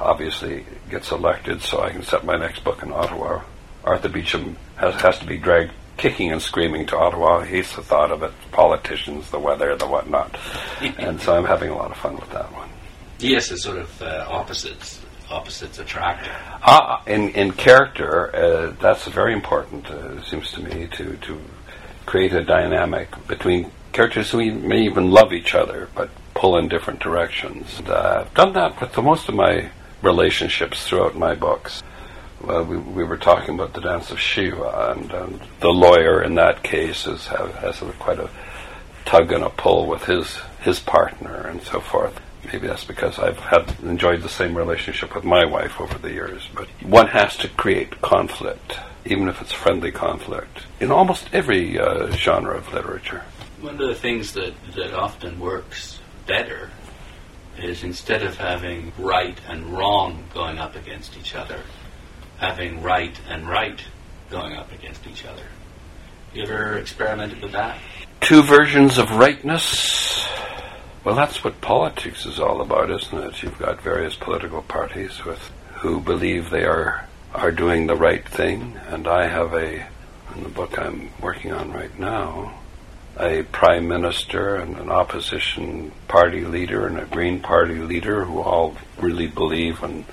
obviously, 0.00 0.66
gets 0.90 1.12
elected 1.12 1.62
so 1.62 1.80
I 1.80 1.90
can 1.90 2.02
set 2.02 2.24
my 2.24 2.36
next 2.36 2.64
book 2.64 2.82
in 2.82 2.92
Ottawa. 2.92 3.42
Arthur 3.84 4.08
Beecham 4.08 4.56
has, 4.76 5.00
has 5.00 5.18
to 5.20 5.26
be 5.26 5.38
dragged 5.38 5.72
kicking 5.98 6.32
and 6.32 6.40
screaming 6.40 6.86
to 6.86 6.96
Ottawa. 6.96 7.40
Hates 7.40 7.76
the 7.76 7.82
thought 7.82 8.10
of 8.10 8.22
it, 8.22 8.32
politicians, 8.52 9.30
the 9.30 9.38
weather, 9.38 9.76
the 9.76 9.86
whatnot. 9.86 10.38
and 10.98 11.20
so 11.20 11.36
I'm 11.36 11.44
having 11.44 11.70
a 11.70 11.76
lot 11.76 11.90
of 11.90 11.96
fun 11.98 12.16
with 12.16 12.30
that 12.30 12.50
one. 12.54 12.70
Yes, 13.18 13.50
it's 13.50 13.64
sort 13.64 13.78
of 13.78 14.02
uh, 14.02 14.26
opposites. 14.28 15.00
Opposites 15.28 15.78
attract. 15.78 16.26
Ah, 16.62 17.02
in 17.06 17.28
in 17.30 17.52
character, 17.52 18.34
uh, 18.34 18.74
that's 18.80 19.06
very 19.08 19.34
important. 19.34 19.90
Uh, 19.90 20.12
it 20.12 20.24
seems 20.24 20.50
to 20.52 20.62
me 20.62 20.86
to 20.92 21.16
to 21.18 21.38
create 22.06 22.32
a 22.32 22.42
dynamic 22.42 23.08
between 23.26 23.70
characters 23.92 24.30
who 24.30 24.50
may 24.52 24.80
even 24.82 25.10
love 25.10 25.34
each 25.34 25.54
other, 25.54 25.88
but 25.94 26.08
pull 26.34 26.56
in 26.56 26.68
different 26.68 27.00
directions. 27.00 27.78
And, 27.80 27.90
uh, 27.90 28.24
I've 28.24 28.34
done 28.34 28.52
that 28.54 28.80
with 28.80 28.92
the, 28.92 29.02
most 29.02 29.28
of 29.28 29.34
my 29.34 29.70
relationships 30.02 30.86
throughout 30.86 31.16
my 31.16 31.34
books. 31.34 31.82
Well, 32.40 32.64
we, 32.64 32.78
we 32.78 33.04
were 33.04 33.16
talking 33.16 33.54
about 33.54 33.74
the 33.74 33.80
dance 33.80 34.10
of 34.10 34.20
Shiva, 34.20 34.92
and 34.92 35.12
um, 35.12 35.40
the 35.60 35.68
lawyer 35.68 36.22
in 36.22 36.36
that 36.36 36.62
case 36.62 37.06
is, 37.06 37.26
has 37.26 37.82
quite 37.98 38.18
a 38.18 38.30
tug 39.04 39.32
and 39.32 39.42
a 39.42 39.50
pull 39.50 39.86
with 39.86 40.04
his 40.04 40.38
his 40.60 40.80
partner 40.80 41.46
and 41.46 41.62
so 41.62 41.80
forth. 41.80 42.20
Maybe 42.44 42.66
that's 42.66 42.84
because 42.84 43.18
I've 43.18 43.38
had 43.38 43.74
enjoyed 43.82 44.22
the 44.22 44.28
same 44.28 44.56
relationship 44.56 45.14
with 45.14 45.24
my 45.24 45.44
wife 45.44 45.80
over 45.80 45.98
the 45.98 46.12
years. 46.12 46.48
But 46.54 46.68
one 46.82 47.08
has 47.08 47.36
to 47.38 47.48
create 47.48 48.00
conflict, 48.00 48.78
even 49.04 49.28
if 49.28 49.40
it's 49.40 49.52
friendly 49.52 49.92
conflict, 49.92 50.62
in 50.80 50.90
almost 50.90 51.28
every 51.32 51.78
uh, 51.78 52.10
genre 52.12 52.56
of 52.56 52.72
literature. 52.72 53.22
One 53.60 53.80
of 53.80 53.88
the 53.88 53.94
things 53.94 54.32
that, 54.32 54.54
that 54.76 54.94
often 54.94 55.40
works 55.40 56.00
better 56.26 56.70
is 57.58 57.82
instead 57.82 58.22
of 58.22 58.36
having 58.36 58.92
right 58.98 59.38
and 59.48 59.66
wrong 59.76 60.24
going 60.32 60.58
up 60.58 60.76
against 60.76 61.16
each 61.18 61.34
other, 61.34 61.60
having 62.38 62.82
right 62.82 63.18
and 63.28 63.48
right 63.48 63.80
going 64.30 64.54
up 64.54 64.72
against 64.72 65.06
each 65.06 65.24
other. 65.24 65.44
You 66.32 66.44
ever 66.44 66.78
experimented 66.78 67.42
with 67.42 67.52
that? 67.52 67.78
Two 68.20 68.42
versions 68.42 68.98
of 68.98 69.10
rightness. 69.12 70.26
Well, 71.04 71.14
that's 71.14 71.42
what 71.42 71.60
politics 71.60 72.26
is 72.26 72.38
all 72.38 72.60
about, 72.60 72.90
isn't 72.90 73.18
it? 73.18 73.42
You've 73.42 73.58
got 73.58 73.80
various 73.80 74.14
political 74.14 74.62
parties 74.62 75.24
with 75.24 75.50
who 75.76 76.00
believe 76.00 76.50
they 76.50 76.64
are 76.64 77.06
are 77.34 77.52
doing 77.52 77.86
the 77.86 77.96
right 77.96 78.26
thing, 78.26 78.76
and 78.88 79.06
I 79.06 79.28
have 79.28 79.52
a 79.54 79.86
in 80.34 80.42
the 80.42 80.48
book 80.48 80.78
I'm 80.78 81.10
working 81.20 81.52
on 81.52 81.72
right 81.72 81.96
now, 81.98 82.58
a 83.18 83.42
prime 83.44 83.88
minister 83.88 84.56
and 84.56 84.76
an 84.76 84.90
opposition 84.90 85.92
party 86.06 86.44
leader 86.44 86.86
and 86.86 86.98
a 86.98 87.06
Green 87.06 87.40
Party 87.40 87.76
leader 87.76 88.24
who 88.24 88.40
all 88.40 88.76
really 88.98 89.26
believe 89.26 89.82
in 89.82 90.04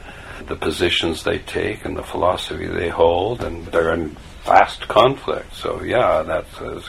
the 0.47 0.55
positions 0.55 1.23
they 1.23 1.39
take 1.39 1.85
and 1.85 1.97
the 1.97 2.03
philosophy 2.03 2.67
they 2.67 2.89
hold, 2.89 3.43
and 3.43 3.65
they're 3.67 3.93
in 3.93 4.15
vast 4.43 4.87
conflict. 4.87 5.55
So, 5.55 5.81
yeah, 5.83 6.23
that's 6.23 6.61
uh, 6.61 6.81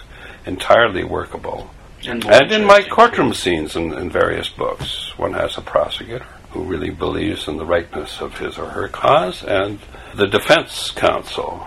entirely 0.45 1.05
workable. 1.05 1.71
And, 2.07 2.25
And 2.27 2.53
in 2.53 2.65
my 2.65 2.83
courtroom 2.83 3.35
scenes 3.35 3.77
in, 3.77 3.93
in 3.95 4.11
various 4.11 4.49
books, 4.49 5.17
one 5.17 5.33
has 5.33 5.57
a 5.57 5.63
prosecutor 5.63 6.27
who 6.51 6.65
really 6.65 6.91
believes 6.91 7.49
in 7.49 7.57
the 7.57 7.67
rightness 7.67 8.21
of 8.21 8.39
his 8.39 8.59
or 8.59 8.71
her 8.71 8.89
cause, 8.89 9.43
and 9.43 9.79
the 10.15 10.27
defense 10.27 10.91
counsel 10.91 11.67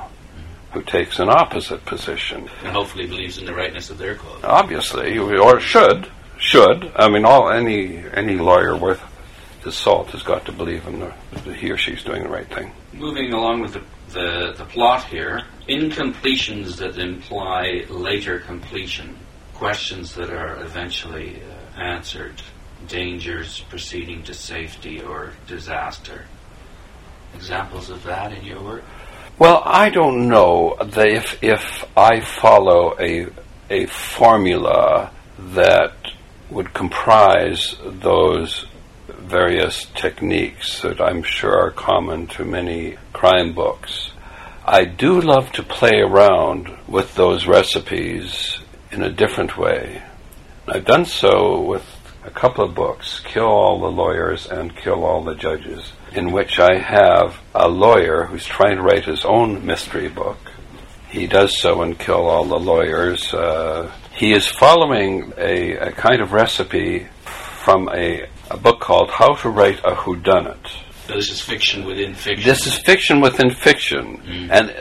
who 0.72 0.82
takes 0.84 1.20
an 1.20 1.30
opposite 1.30 1.84
position. 1.86 2.48
and 2.64 2.72
hopefully 2.72 3.08
believes 3.08 3.38
in 3.38 3.46
the 3.46 3.54
rightness 3.54 3.90
of 3.90 3.98
their 3.98 4.16
cause. 4.16 4.44
Obviously, 4.44 5.18
or 5.18 5.60
should 5.60 6.08
should. 6.40 6.92
I 6.96 7.10
mean, 7.10 7.26
all 7.26 7.52
any 7.52 8.04
any 8.14 8.38
lawyer 8.38 8.76
worth 8.76 9.02
his 9.64 9.76
salt 9.76 10.10
has 10.12 10.24
got 10.24 10.46
to 10.46 10.52
believe 10.52 10.86
in 10.88 11.00
the, 11.00 11.14
that 11.44 11.56
he 11.56 11.72
or 11.72 11.78
she's 11.78 12.04
doing 12.04 12.24
the 12.24 12.30
right 12.30 12.48
thing. 12.54 12.72
Moving 12.94 13.34
along 13.34 13.62
with 13.62 13.74
the, 13.74 13.84
the, 14.10 14.54
the 14.58 14.66
plot 14.66 15.04
here, 15.06 15.44
incompletions 15.68 16.78
that 16.78 16.98
imply 16.98 17.86
later 17.90 18.40
completion, 18.40 19.18
questions 19.54 20.16
that 20.16 20.30
are 20.30 20.64
eventually 20.64 21.42
uh, 21.42 21.80
answered, 21.80 22.42
dangers 22.88 23.62
proceeding 23.70 24.24
to 24.24 24.34
safety 24.34 25.02
or 25.02 25.34
disaster. 25.48 26.26
Examples 27.36 27.90
of 27.90 28.04
that 28.04 28.32
in 28.32 28.44
your 28.44 28.64
work? 28.64 28.84
Well, 29.38 29.62
I 29.66 29.90
don't 29.90 30.28
know 30.28 30.76
that 30.84 31.08
if 31.08 31.42
if 31.42 31.86
I 31.96 32.20
follow 32.20 33.00
a 33.00 33.28
a 33.70 33.86
formula 33.86 35.12
that 35.54 35.94
would 36.50 36.74
comprise 36.74 37.76
those 37.86 38.66
various 39.14 39.86
techniques 39.96 40.82
that 40.82 41.02
I'm 41.02 41.24
sure 41.24 41.58
are 41.58 41.72
common 41.72 42.28
to 42.28 42.46
many 42.46 42.98
crime 43.14 43.54
books. 43.54 44.12
I 44.66 44.86
do 44.86 45.20
love 45.20 45.52
to 45.54 45.64
play 45.64 46.00
around 46.00 46.70
with 46.88 47.16
those 47.16 47.48
recipes 47.48 48.60
in 48.92 49.04
a 49.04 49.12
different 49.12 49.58
way. 49.58 50.04
I've 50.68 50.86
done 50.86 51.06
so 51.06 51.62
with 51.62 51.86
a 52.24 52.30
couple 52.30 52.66
of 52.66 52.76
books, 52.76 53.20
Kill 53.22 53.46
All 53.46 53.80
the 53.80 53.92
Lawyers 53.92 54.46
and 54.46 54.76
Kill 54.76 55.04
All 55.04 55.24
the 55.24 55.36
Judges, 55.36 55.92
in 56.12 56.32
which 56.32 56.60
I 56.60 56.78
have 56.78 57.40
a 57.56 57.68
lawyer 57.68 58.26
who's 58.26 58.46
trying 58.46 58.78
to 58.78 58.84
write 58.84 59.06
his 59.06 59.26
own 59.26 59.66
mystery 59.66 60.10
book. 60.10 60.38
He 61.10 61.26
does 61.26 61.58
so 61.58 61.82
in 61.82 61.96
Kill 61.96 62.28
All 62.28 62.46
the 62.46 62.60
Lawyers. 62.60 63.34
Uh, 63.34 63.92
he 64.16 64.34
is 64.34 64.48
following 64.48 65.34
a, 65.38 65.78
a 65.78 65.92
kind 65.92 66.22
of 66.22 66.34
recipe 66.34 67.08
from 67.70 67.88
a, 67.90 68.28
a 68.50 68.58
book 68.58 68.80
called 68.80 69.12
How 69.12 69.36
to 69.36 69.50
Write 69.50 69.78
a 69.84 69.92
Whodunit. 69.92 70.58
This 71.08 71.30
is 71.30 71.40
fiction 71.40 71.86
within 71.86 72.16
fiction. 72.16 72.50
This 72.50 72.66
is 72.66 72.80
fiction 72.80 73.22
within 73.22 73.52
fiction, 73.52 74.24
and 74.50 74.74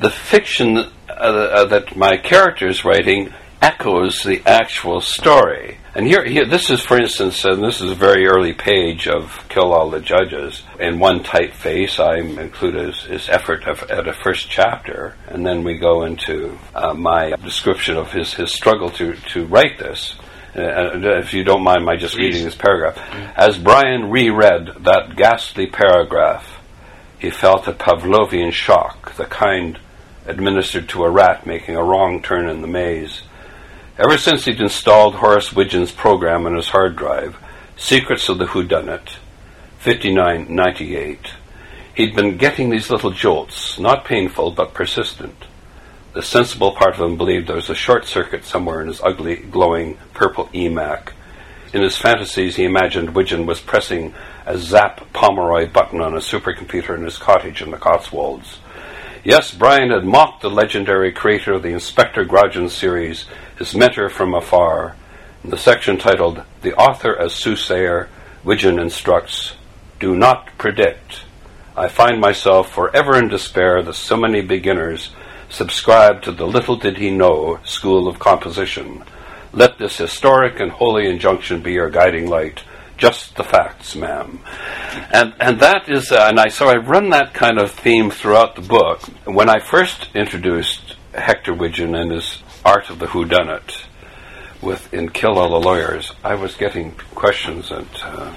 the 0.00 0.10
fiction 0.10 0.76
uh, 0.76 1.12
uh, 1.12 1.64
that 1.64 1.96
my 1.96 2.18
character 2.18 2.68
is 2.68 2.84
writing 2.84 3.32
echoes 3.62 4.22
the 4.22 4.42
actual 4.44 5.00
story. 5.00 5.78
And 5.94 6.06
here, 6.06 6.26
here, 6.26 6.44
this 6.44 6.68
is, 6.68 6.82
for 6.82 7.00
instance, 7.00 7.42
and 7.46 7.64
this 7.64 7.80
is 7.80 7.92
a 7.92 7.94
very 7.94 8.26
early 8.26 8.52
page 8.52 9.08
of 9.08 9.42
Kill 9.48 9.72
All 9.72 9.88
the 9.88 10.00
Judges. 10.00 10.62
In 10.78 10.98
one 10.98 11.20
typeface, 11.24 11.98
I 11.98 12.18
include 12.18 12.74
his, 12.74 13.02
his 13.04 13.28
effort 13.30 13.66
of, 13.66 13.82
at 13.84 14.06
a 14.06 14.12
first 14.12 14.50
chapter, 14.50 15.16
and 15.28 15.46
then 15.46 15.64
we 15.64 15.78
go 15.78 16.04
into 16.04 16.58
uh, 16.74 16.92
my 16.92 17.30
description 17.36 17.96
of 17.96 18.12
his, 18.12 18.34
his 18.34 18.52
struggle 18.52 18.90
to, 18.90 19.14
to 19.32 19.46
write 19.46 19.78
this. 19.78 20.16
Uh, 20.54 21.18
if 21.18 21.34
you 21.34 21.44
don't 21.44 21.62
mind 21.62 21.84
my 21.84 21.96
just 21.96 22.14
Please. 22.14 22.28
reading 22.28 22.44
this 22.44 22.54
paragraph. 22.54 22.96
As 23.36 23.58
Brian 23.58 24.10
reread 24.10 24.84
that 24.84 25.14
ghastly 25.16 25.66
paragraph, 25.66 26.60
he 27.18 27.30
felt 27.30 27.68
a 27.68 27.72
Pavlovian 27.72 28.52
shock, 28.52 29.14
the 29.16 29.24
kind 29.24 29.78
administered 30.26 30.88
to 30.90 31.04
a 31.04 31.10
rat 31.10 31.46
making 31.46 31.76
a 31.76 31.82
wrong 31.82 32.22
turn 32.22 32.48
in 32.48 32.60
the 32.60 32.66
maze. 32.66 33.22
Ever 33.98 34.18
since 34.18 34.44
he'd 34.44 34.60
installed 34.60 35.16
Horace 35.16 35.52
Widgeon's 35.52 35.92
program 35.92 36.46
on 36.46 36.56
his 36.56 36.68
hard 36.68 36.96
drive, 36.96 37.36
Secrets 37.76 38.28
of 38.28 38.38
the 38.38 38.46
Whodunit, 38.46 39.16
5998, 39.78 41.32
he'd 41.94 42.14
been 42.14 42.36
getting 42.36 42.70
these 42.70 42.90
little 42.90 43.10
jolts, 43.10 43.78
not 43.78 44.04
painful 44.04 44.50
but 44.50 44.74
persistent. 44.74 45.44
The 46.16 46.22
sensible 46.22 46.72
part 46.72 46.94
of 46.94 47.00
him 47.02 47.18
believed 47.18 47.46
there 47.46 47.56
was 47.56 47.68
a 47.68 47.74
short 47.74 48.06
circuit 48.06 48.46
somewhere 48.46 48.80
in 48.80 48.88
his 48.88 49.02
ugly, 49.02 49.36
glowing 49.36 49.98
purple 50.14 50.46
EMAC. 50.54 51.10
In 51.74 51.82
his 51.82 51.98
fantasies, 51.98 52.56
he 52.56 52.64
imagined 52.64 53.14
Widgeon 53.14 53.44
was 53.44 53.60
pressing 53.60 54.14
a 54.46 54.56
Zap 54.56 55.12
Pomeroy 55.12 55.70
button 55.70 56.00
on 56.00 56.14
a 56.14 56.20
supercomputer 56.20 56.96
in 56.96 57.04
his 57.04 57.18
cottage 57.18 57.60
in 57.60 57.70
the 57.70 57.76
Cotswolds. 57.76 58.60
Yes, 59.24 59.52
Brian 59.52 59.90
had 59.90 60.06
mocked 60.06 60.40
the 60.40 60.48
legendary 60.48 61.12
creator 61.12 61.52
of 61.52 61.62
the 61.62 61.74
Inspector 61.74 62.24
Groudon 62.24 62.70
series, 62.70 63.26
his 63.58 63.74
mentor 63.74 64.08
from 64.08 64.32
afar. 64.32 64.96
In 65.44 65.50
the 65.50 65.58
section 65.58 65.98
titled 65.98 66.42
The 66.62 66.74
Author 66.76 67.14
as 67.14 67.34
Soothsayer, 67.34 68.08
Widgeon 68.42 68.78
instructs, 68.78 69.52
Do 70.00 70.16
not 70.16 70.46
predict. 70.56 71.24
I 71.76 71.88
find 71.88 72.18
myself 72.22 72.72
forever 72.72 73.18
in 73.18 73.28
despair 73.28 73.82
that 73.82 73.92
so 73.92 74.16
many 74.16 74.40
beginners 74.40 75.10
subscribe 75.48 76.22
to 76.22 76.32
the 76.32 76.46
little 76.46 76.76
did 76.76 76.98
he 76.98 77.10
know 77.10 77.58
school 77.64 78.08
of 78.08 78.18
composition. 78.18 79.04
Let 79.52 79.78
this 79.78 79.96
historic 79.96 80.60
and 80.60 80.70
holy 80.70 81.08
injunction 81.08 81.62
be 81.62 81.72
your 81.72 81.90
guiding 81.90 82.28
light. 82.28 82.62
Just 82.96 83.36
the 83.36 83.44
facts, 83.44 83.94
ma'am. 83.94 84.40
And 85.12 85.34
and 85.38 85.60
that 85.60 85.88
is, 85.88 86.10
uh, 86.10 86.26
and 86.28 86.40
I 86.40 86.48
so 86.48 86.68
I 86.68 86.76
run 86.76 87.10
that 87.10 87.34
kind 87.34 87.58
of 87.58 87.70
theme 87.70 88.10
throughout 88.10 88.56
the 88.56 88.62
book. 88.62 89.02
When 89.24 89.50
I 89.50 89.58
first 89.58 90.08
introduced 90.14 90.96
Hector 91.12 91.52
Widgeon 91.52 91.94
and 91.94 92.10
his 92.10 92.42
Art 92.64 92.88
of 92.88 92.98
the 92.98 93.06
Whodunit 93.06 93.84
with 94.62 94.92
in 94.94 95.10
Kill 95.10 95.38
All 95.38 95.50
the 95.50 95.66
Lawyers, 95.66 96.12
I 96.24 96.34
was 96.34 96.54
getting 96.54 96.92
questions 97.14 97.70
and 97.70 97.88
uh, 98.02 98.34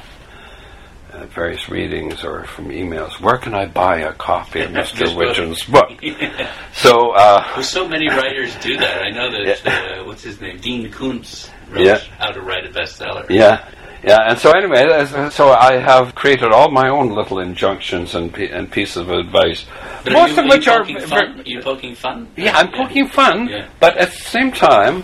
at 1.22 1.30
various 1.30 1.70
readings 1.70 2.24
or 2.24 2.46
from 2.46 2.70
emails. 2.70 3.20
Where 3.20 3.38
can 3.38 3.54
I 3.54 3.66
buy 3.66 4.00
a 4.00 4.14
copy 4.14 4.62
of 4.62 4.72
Mr. 4.72 4.98
This 5.00 5.10
book. 5.14 5.18
Widgeon's 5.18 5.64
book? 5.66 5.92
So. 6.74 7.12
Uh, 7.12 7.44
Well, 7.56 7.64
so 7.64 7.88
many 7.88 8.08
writers 8.10 8.56
do 8.58 8.78
that. 8.78 9.02
I 9.04 9.10
know 9.10 9.30
that, 9.32 9.68
uh, 9.68 10.04
what's 10.06 10.24
his 10.24 10.40
name? 10.40 10.58
Dean 10.60 10.90
Koontz 10.92 11.50
wrote 11.70 11.86
Yeah. 11.86 12.00
How 12.18 12.32
to 12.32 12.42
Write 12.42 12.66
a 12.66 12.70
Bestseller. 12.70 13.30
Yeah, 13.30 13.68
Yeah, 14.04 14.30
and 14.30 14.40
so 14.40 14.52
anyway, 14.52 14.86
so 15.30 15.50
I 15.52 15.74
have 15.78 16.16
created 16.16 16.52
all 16.54 16.72
my 16.72 16.88
own 16.90 17.10
little 17.10 17.40
injunctions 17.40 18.16
and, 18.16 18.34
pe- 18.34 18.50
and 18.50 18.72
pieces 18.72 18.98
of 18.98 19.10
advice, 19.10 19.66
But 20.06 20.14
most 20.14 20.38
are 20.38 20.44
of 20.46 20.50
which 20.50 20.68
are 20.70 20.82
are 20.84 20.88
you 20.88 20.96
poking 21.00 21.08
fun? 21.10 21.40
Are 21.40 21.44
you 21.44 21.62
poking 21.62 21.96
fun? 21.96 22.28
yeah, 22.38 22.58
I'm 22.58 22.72
poking 22.72 23.08
fun, 23.08 23.48
Yeah. 23.50 23.68
but 23.82 23.98
at 23.98 24.12
the 24.12 24.18
same 24.18 24.52
time, 24.54 25.04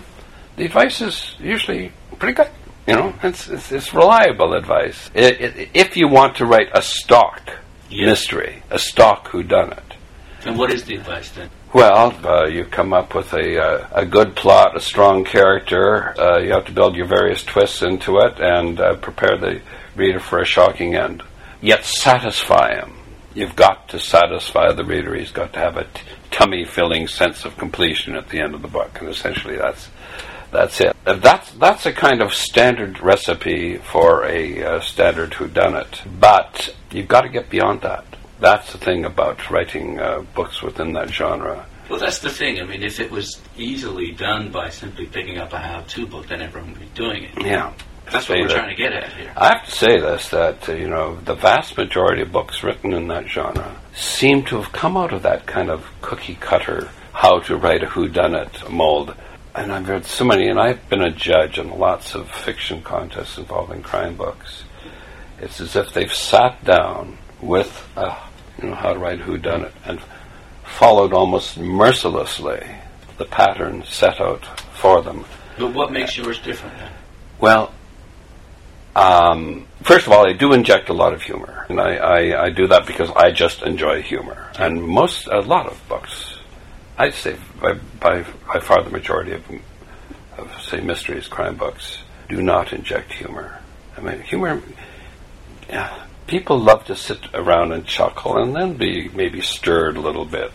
the 0.56 0.64
advice 0.64 1.02
is 1.02 1.34
usually 1.38 1.92
pretty 2.18 2.32
good. 2.34 2.48
You 2.86 2.94
know, 2.94 3.14
it's 3.22 3.48
it's, 3.48 3.72
it's 3.72 3.92
reliable 3.94 4.54
advice. 4.54 5.10
I 5.14 5.18
i 5.20 5.68
if 5.74 5.96
you 5.96 6.08
want 6.08 6.36
to 6.36 6.46
write 6.46 6.68
a 6.72 6.82
stock 6.82 7.40
mystery, 7.90 8.62
a 8.70 8.78
stock 8.78 9.28
whodunit, 9.28 9.94
And 10.44 10.56
what 10.58 10.72
is 10.72 10.84
the 10.84 10.96
advice 10.96 11.30
then? 11.30 11.50
well, 11.72 12.14
uh, 12.24 12.46
you 12.46 12.64
come 12.64 12.92
up 12.92 13.14
with 13.14 13.32
a 13.32 13.60
uh, 13.60 13.88
a 13.92 14.06
good 14.06 14.36
plot, 14.36 14.76
a 14.76 14.80
strong 14.80 15.24
character. 15.24 16.14
Uh, 16.18 16.38
you 16.38 16.52
have 16.52 16.64
to 16.66 16.72
build 16.72 16.94
your 16.96 17.06
various 17.06 17.42
twists 17.42 17.82
into 17.82 18.18
it 18.18 18.38
and 18.40 18.80
uh, 18.80 18.94
prepare 18.96 19.36
the 19.36 19.60
reader 19.96 20.20
for 20.20 20.38
a 20.40 20.44
shocking 20.46 20.94
end. 20.94 21.22
Yet 21.60 21.84
satisfy 21.84 22.74
him. 22.76 22.92
You've 23.34 23.56
got 23.56 23.88
to 23.88 23.98
satisfy 23.98 24.72
the 24.72 24.84
reader. 24.84 25.14
He's 25.14 25.32
got 25.32 25.52
to 25.54 25.58
have 25.58 25.76
a 25.76 25.84
t- 25.84 26.00
tummy-filling 26.30 27.08
sense 27.08 27.44
of 27.44 27.56
completion 27.58 28.14
at 28.14 28.28
the 28.28 28.40
end 28.40 28.54
of 28.54 28.62
the 28.62 28.68
book, 28.68 28.98
and 29.00 29.08
essentially 29.10 29.56
that's 29.56 29.88
that's 30.56 30.80
it. 30.80 30.96
Uh, 31.06 31.14
That's 31.14 31.50
that's 31.52 31.86
a 31.86 31.92
kind 31.92 32.20
of 32.22 32.32
standard 32.32 33.00
recipe 33.00 33.76
for 33.78 34.24
a 34.24 34.62
uh, 34.64 34.80
standard 34.80 35.32
whodunit. 35.32 35.92
But 36.20 36.74
you've 36.90 37.08
got 37.08 37.22
to 37.22 37.28
get 37.28 37.50
beyond 37.50 37.82
that. 37.82 38.04
That's 38.40 38.72
the 38.72 38.78
thing 38.78 39.04
about 39.04 39.50
writing 39.50 39.98
uh, 40.00 40.22
books 40.34 40.62
within 40.62 40.92
that 40.94 41.10
genre. 41.10 41.66
Well, 41.88 42.00
that's 42.00 42.18
the 42.18 42.30
thing. 42.30 42.60
I 42.60 42.64
mean, 42.64 42.82
if 42.82 42.98
it 43.00 43.10
was 43.10 43.40
easily 43.56 44.10
done 44.12 44.50
by 44.50 44.70
simply 44.70 45.06
picking 45.06 45.38
up 45.38 45.52
a 45.52 45.58
how-to 45.58 46.06
book, 46.06 46.26
then 46.26 46.42
everyone 46.42 46.70
would 46.72 46.80
be 46.80 46.90
doing 46.94 47.22
it. 47.24 47.30
Yeah. 47.40 47.72
That's 48.10 48.28
what 48.28 48.38
we're 48.38 48.48
that- 48.48 48.54
trying 48.56 48.70
to 48.76 48.82
get 48.82 48.92
at 48.92 49.12
here. 49.12 49.32
I 49.36 49.46
have 49.54 49.64
to 49.66 49.70
say 49.70 49.98
this 50.00 50.28
that 50.30 50.68
uh, 50.68 50.72
you 50.72 50.88
know 50.88 51.16
the 51.20 51.34
vast 51.34 51.76
majority 51.76 52.22
of 52.22 52.32
books 52.32 52.62
written 52.62 52.92
in 52.92 53.08
that 53.08 53.28
genre 53.28 53.76
seem 53.94 54.44
to 54.46 54.60
have 54.60 54.72
come 54.72 54.96
out 54.96 55.12
of 55.12 55.22
that 55.22 55.46
kind 55.46 55.70
of 55.70 55.86
cookie 56.02 56.36
cutter 56.40 56.88
how 57.12 57.40
to 57.40 57.56
write 57.56 57.82
a 57.82 57.86
whodunit 57.86 58.68
mold. 58.70 59.14
And 59.56 59.72
I've 59.72 59.88
read 59.88 60.04
so 60.04 60.24
many, 60.24 60.48
and 60.48 60.60
I've 60.60 60.86
been 60.90 61.00
a 61.00 61.10
judge 61.10 61.58
in 61.58 61.78
lots 61.78 62.14
of 62.14 62.30
fiction 62.30 62.82
contests 62.82 63.38
involving 63.38 63.82
crime 63.82 64.14
books. 64.14 64.64
It's 65.40 65.60
as 65.60 65.74
if 65.76 65.94
they've 65.94 66.12
sat 66.12 66.62
down 66.62 67.16
with 67.40 67.88
uh, 67.96 68.18
you 68.60 68.68
know 68.68 68.74
how 68.74 68.92
to 68.92 68.98
write 68.98 69.20
who 69.20 69.38
done 69.38 69.62
it, 69.64 69.72
and 69.86 69.98
followed 70.62 71.14
almost 71.14 71.56
mercilessly 71.56 72.66
the 73.16 73.24
pattern 73.24 73.82
set 73.86 74.20
out 74.20 74.44
for 74.74 75.00
them. 75.00 75.24
But 75.58 75.72
what 75.72 75.90
makes 75.90 76.18
yours 76.18 76.38
different? 76.38 76.76
Well, 77.40 77.72
um, 78.94 79.66
first 79.82 80.06
of 80.06 80.12
all, 80.12 80.28
I 80.28 80.34
do 80.34 80.52
inject 80.52 80.90
a 80.90 80.94
lot 80.94 81.14
of 81.14 81.22
humor, 81.22 81.64
and 81.70 81.80
I, 81.80 81.96
I, 81.96 82.44
I 82.44 82.50
do 82.50 82.66
that 82.68 82.86
because 82.86 83.10
I 83.16 83.30
just 83.30 83.62
enjoy 83.62 84.02
humor. 84.02 84.50
And 84.58 84.82
most, 84.82 85.28
a 85.28 85.40
lot 85.40 85.66
of 85.66 85.80
books, 85.88 86.35
I'd 86.98 87.14
say 87.14 87.36
by, 87.60 87.74
by, 88.00 88.24
by 88.46 88.60
far 88.60 88.82
the 88.82 88.90
majority 88.90 89.32
of, 89.32 89.44
of, 90.38 90.62
say, 90.62 90.80
mysteries, 90.80 91.28
crime 91.28 91.56
books, 91.56 91.98
do 92.28 92.40
not 92.42 92.72
inject 92.72 93.12
humor. 93.12 93.60
I 93.96 94.00
mean, 94.00 94.20
humor, 94.22 94.62
yeah, 95.68 96.06
people 96.26 96.58
love 96.58 96.84
to 96.86 96.96
sit 96.96 97.18
around 97.34 97.72
and 97.72 97.84
chuckle 97.84 98.38
and 98.38 98.54
then 98.54 98.74
be 98.74 99.08
maybe 99.08 99.40
stirred 99.40 99.96
a 99.96 100.00
little 100.00 100.24
bit. 100.24 100.52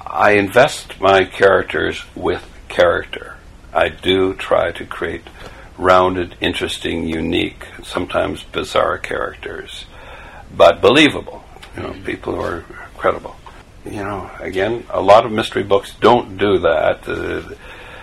I 0.00 0.32
invest 0.32 1.00
my 1.00 1.24
characters 1.24 2.02
with 2.14 2.46
character. 2.68 3.36
I 3.72 3.88
do 3.88 4.34
try 4.34 4.72
to 4.72 4.84
create 4.84 5.22
rounded, 5.78 6.36
interesting, 6.40 7.06
unique, 7.08 7.64
sometimes 7.82 8.42
bizarre 8.42 8.98
characters, 8.98 9.86
but 10.54 10.80
believable. 10.80 11.42
You 11.76 11.84
know, 11.84 11.94
people 12.04 12.34
who 12.34 12.40
are 12.40 12.64
credible. 12.98 13.36
You 13.84 13.92
know, 13.92 14.30
again, 14.40 14.84
a 14.90 15.00
lot 15.00 15.24
of 15.24 15.32
mystery 15.32 15.62
books 15.62 15.94
don't 16.00 16.36
do 16.36 16.58
that. 16.58 17.08
Uh, 17.08 17.54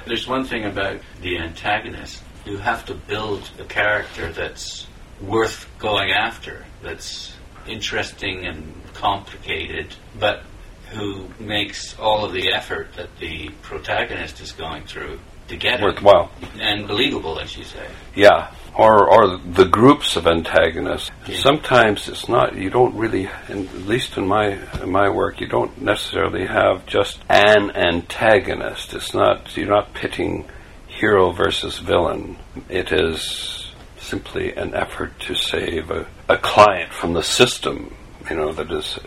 There's 0.05 0.27
one 0.27 0.43
thing 0.43 0.65
about 0.65 1.00
the 1.22 1.38
antagonist. 1.38 2.24
You 2.46 2.57
have 2.57 2.86
to 2.86 2.96
build 2.96 3.50
a 3.60 3.63
character 3.63 4.31
that's 4.31 4.88
worth 5.22 5.67
going 5.77 6.12
after, 6.12 6.65
that's 6.81 7.36
interesting 7.67 8.45
and 8.45 8.73
complicated, 8.93 9.93
but 10.19 10.43
who 10.91 11.28
makes 11.39 11.97
all 11.99 12.23
of 12.25 12.34
the 12.34 12.54
effort 12.54 12.93
that 12.95 13.15
the 13.19 13.49
protagonist 13.62 14.39
is 14.39 14.54
going 14.54 14.84
through 14.84 15.19
to 15.47 15.57
get 15.57 15.81
worthwhile. 15.81 16.31
And 16.60 16.88
believable, 16.88 17.39
as 17.39 17.57
you 17.57 17.63
say. 17.63 17.88
Yeah, 18.15 18.51
or 18.75 19.10
or 19.10 19.38
the 19.38 19.65
groups 19.65 20.15
of 20.15 20.27
antagonists. 20.27 21.12
Yeah. 21.27 21.39
Sometimes 21.39 22.07
it's 22.07 22.29
not. 22.29 22.55
You 22.55 22.69
don't 22.69 22.95
really, 22.95 23.29
in, 23.49 23.67
at 23.67 23.88
least 23.88 24.17
in 24.17 24.27
my 24.27 24.57
in 24.81 24.91
my 24.91 25.10
work, 25.10 25.41
you 25.41 25.47
don't 25.47 25.81
necessarily 25.81 26.45
have 26.45 26.86
just 26.86 27.19
an 27.29 27.71
antagonist. 27.71 28.93
It's 28.93 29.13
not. 29.13 29.55
You're 29.57 29.67
not 29.67 29.93
pitting 29.93 30.45
hero 30.88 31.31
versus 31.31 31.79
villain. 31.79 32.38
It 32.69 32.91
is 32.91 33.71
simply 33.99 34.53
an 34.55 34.73
effort 34.73 35.19
to 35.21 35.36
save 35.36 35.91
a, 35.91 36.07
a 36.29 36.38
client 36.38 36.93
from 36.93 37.13
the 37.13 37.23
system. 37.23 37.95
You 38.29 38.36
know 38.36 38.51
that 38.53 38.71
is 38.71 38.99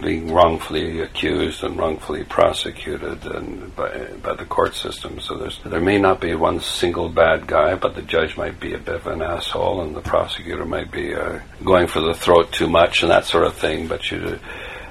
being 0.00 0.32
wrongfully 0.32 1.00
accused 1.00 1.62
and 1.62 1.76
wrongfully 1.76 2.24
prosecuted 2.24 3.24
and 3.26 3.74
by, 3.76 4.06
by 4.22 4.34
the 4.34 4.44
court 4.44 4.74
system. 4.74 5.20
So 5.20 5.36
there's, 5.36 5.58
there 5.64 5.80
may 5.80 5.98
not 5.98 6.20
be 6.20 6.34
one 6.34 6.60
single 6.60 7.08
bad 7.08 7.46
guy, 7.46 7.74
but 7.74 7.94
the 7.94 8.02
judge 8.02 8.36
might 8.36 8.58
be 8.60 8.74
a 8.74 8.78
bit 8.78 8.96
of 8.96 9.06
an 9.06 9.22
asshole, 9.22 9.82
and 9.82 9.94
the 9.94 10.00
prosecutor 10.00 10.64
might 10.64 10.90
be 10.90 11.14
uh, 11.14 11.40
going 11.64 11.86
for 11.86 12.00
the 12.00 12.14
throat 12.14 12.52
too 12.52 12.68
much, 12.68 13.02
and 13.02 13.10
that 13.10 13.24
sort 13.24 13.44
of 13.44 13.54
thing. 13.54 13.86
But 13.86 14.10
you, 14.10 14.18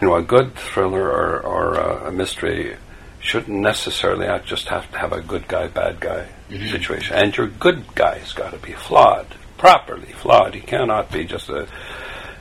you 0.01 0.07
know, 0.07 0.15
a 0.15 0.23
good 0.23 0.55
thriller 0.55 1.09
or, 1.09 1.39
or 1.41 1.79
uh, 1.79 2.07
a 2.07 2.11
mystery 2.11 2.77
shouldn't 3.19 3.59
necessarily 3.59 4.27
just 4.45 4.67
have 4.69 4.89
to 4.91 4.97
have 4.97 5.11
a 5.11 5.21
good 5.21 5.47
guy, 5.47 5.67
bad 5.67 5.99
guy 5.99 6.27
situation. 6.49 7.15
And 7.15 7.35
your 7.35 7.47
good 7.47 7.95
guy's 7.95 8.31
got 8.33 8.51
to 8.51 8.57
be 8.57 8.71
flawed, 8.73 9.27
properly 9.57 10.13
flawed. 10.13 10.55
He 10.55 10.61
cannot 10.61 11.11
be 11.11 11.25
just 11.25 11.49
a 11.49 11.67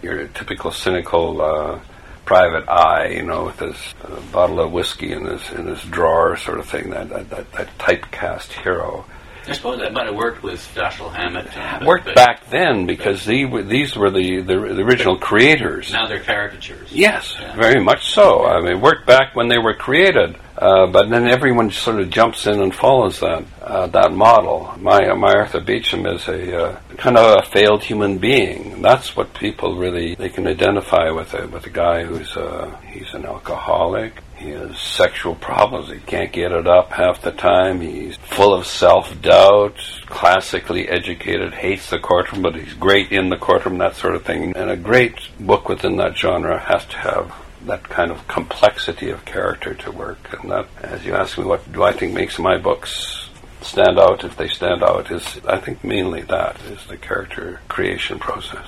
your 0.02 0.28
typical 0.28 0.70
cynical 0.70 1.42
uh, 1.42 1.80
private 2.28 2.68
eye, 2.68 3.08
you 3.16 3.22
know, 3.22 3.46
with 3.46 3.58
his 3.58 3.76
uh, 4.04 4.20
bottle 4.30 4.60
of 4.60 4.70
whiskey 4.70 5.12
in 5.12 5.24
his 5.24 5.50
in 5.52 5.66
his 5.66 5.82
drawer, 5.84 6.36
sort 6.36 6.58
of 6.60 6.68
thing. 6.68 6.90
That 6.90 7.08
that, 7.08 7.30
that, 7.30 7.52
that 7.52 7.78
typecast 7.78 8.52
hero 8.52 9.06
I 9.46 9.52
suppose 9.54 9.78
that 9.78 9.94
might 9.94 10.04
have 10.04 10.14
worked 10.14 10.42
with 10.42 10.60
Dashiell 10.74 11.10
Hammett. 11.14 11.46
uh, 11.56 11.80
worked 11.86 12.04
but 12.04 12.14
back 12.14 12.50
then 12.50 12.84
because 12.84 13.24
the, 13.24 13.62
these 13.62 13.96
were 13.96 14.10
the, 14.10 14.42
the 14.42 14.54
the 14.76 14.82
original 14.82 15.16
creators. 15.16 15.90
Now 15.90 16.06
they're 16.06 16.20
caricatures. 16.20 16.92
Yes, 16.92 17.34
Yeah. 17.40 17.56
very 17.56 17.82
much 17.82 18.12
so. 18.12 18.44
I 18.44 18.60
mean, 18.60 18.82
worked 18.82 19.06
back 19.06 19.34
when 19.34 19.48
they 19.48 19.56
were 19.56 19.72
created, 19.72 20.36
uh, 20.58 20.88
but 20.88 21.08
then 21.08 21.28
everyone 21.28 21.70
sort 21.70 22.00
of 22.00 22.10
jumps 22.10 22.46
in 22.46 22.60
and 22.60 22.74
follows 22.74 23.20
that 23.20 23.44
uh, 23.62 23.86
that 23.86 24.12
model. 24.12 24.74
My 24.78 25.12
my 25.14 25.32
Arthur 25.32 25.60
Beecham 25.60 26.04
is 26.06 26.26
a 26.26 26.64
uh, 26.64 26.80
kind 26.96 27.16
of 27.16 27.38
a 27.38 27.46
failed 27.46 27.84
human 27.84 28.18
being. 28.18 28.82
That's 28.82 29.14
what 29.14 29.34
people 29.34 29.76
really 29.76 30.16
they 30.16 30.28
can 30.28 30.48
identify 30.48 31.10
with 31.10 31.32
a 31.34 31.46
with 31.46 31.64
a 31.66 31.70
guy 31.70 32.02
who's 32.02 32.36
uh, 32.36 32.76
he's 32.88 33.14
an 33.14 33.24
alcoholic. 33.24 34.20
He 34.36 34.50
has 34.50 34.78
sexual 34.78 35.36
problems. 35.36 35.90
He 35.90 35.98
can't 35.98 36.32
get 36.32 36.50
it 36.50 36.66
up 36.66 36.90
half 36.90 37.22
the 37.22 37.32
time. 37.32 37.80
He's 37.80 38.16
full 38.16 38.52
of 38.52 38.66
self 38.66 39.20
doubt. 39.22 39.78
Classically 40.06 40.88
educated, 40.88 41.54
hates 41.54 41.90
the 41.90 42.00
courtroom, 42.00 42.42
but 42.42 42.56
he's 42.56 42.74
great 42.74 43.12
in 43.12 43.28
the 43.28 43.36
courtroom. 43.36 43.78
That 43.78 43.94
sort 43.94 44.16
of 44.16 44.24
thing. 44.24 44.56
And 44.56 44.70
a 44.70 44.76
great 44.76 45.14
book 45.38 45.68
within 45.68 45.98
that 45.98 46.16
genre 46.16 46.58
has 46.58 46.84
to 46.86 46.96
have 46.96 47.47
that 47.66 47.84
kind 47.84 48.10
of 48.10 48.26
complexity 48.28 49.10
of 49.10 49.24
character 49.24 49.74
to 49.74 49.90
work. 49.90 50.18
And 50.40 50.50
that, 50.50 50.66
as 50.82 51.04
you 51.04 51.14
ask 51.14 51.38
me, 51.38 51.44
what 51.44 51.70
do 51.72 51.82
I 51.82 51.92
think 51.92 52.12
makes 52.14 52.38
my 52.38 52.58
books 52.58 53.28
stand 53.62 53.98
out? 53.98 54.24
If 54.24 54.36
they 54.36 54.48
stand 54.48 54.82
out, 54.82 55.10
is 55.10 55.40
I 55.46 55.58
think 55.58 55.82
mainly 55.84 56.22
that 56.22 56.60
is 56.62 56.84
the 56.86 56.96
character 56.96 57.60
creation 57.68 58.18
process 58.18 58.66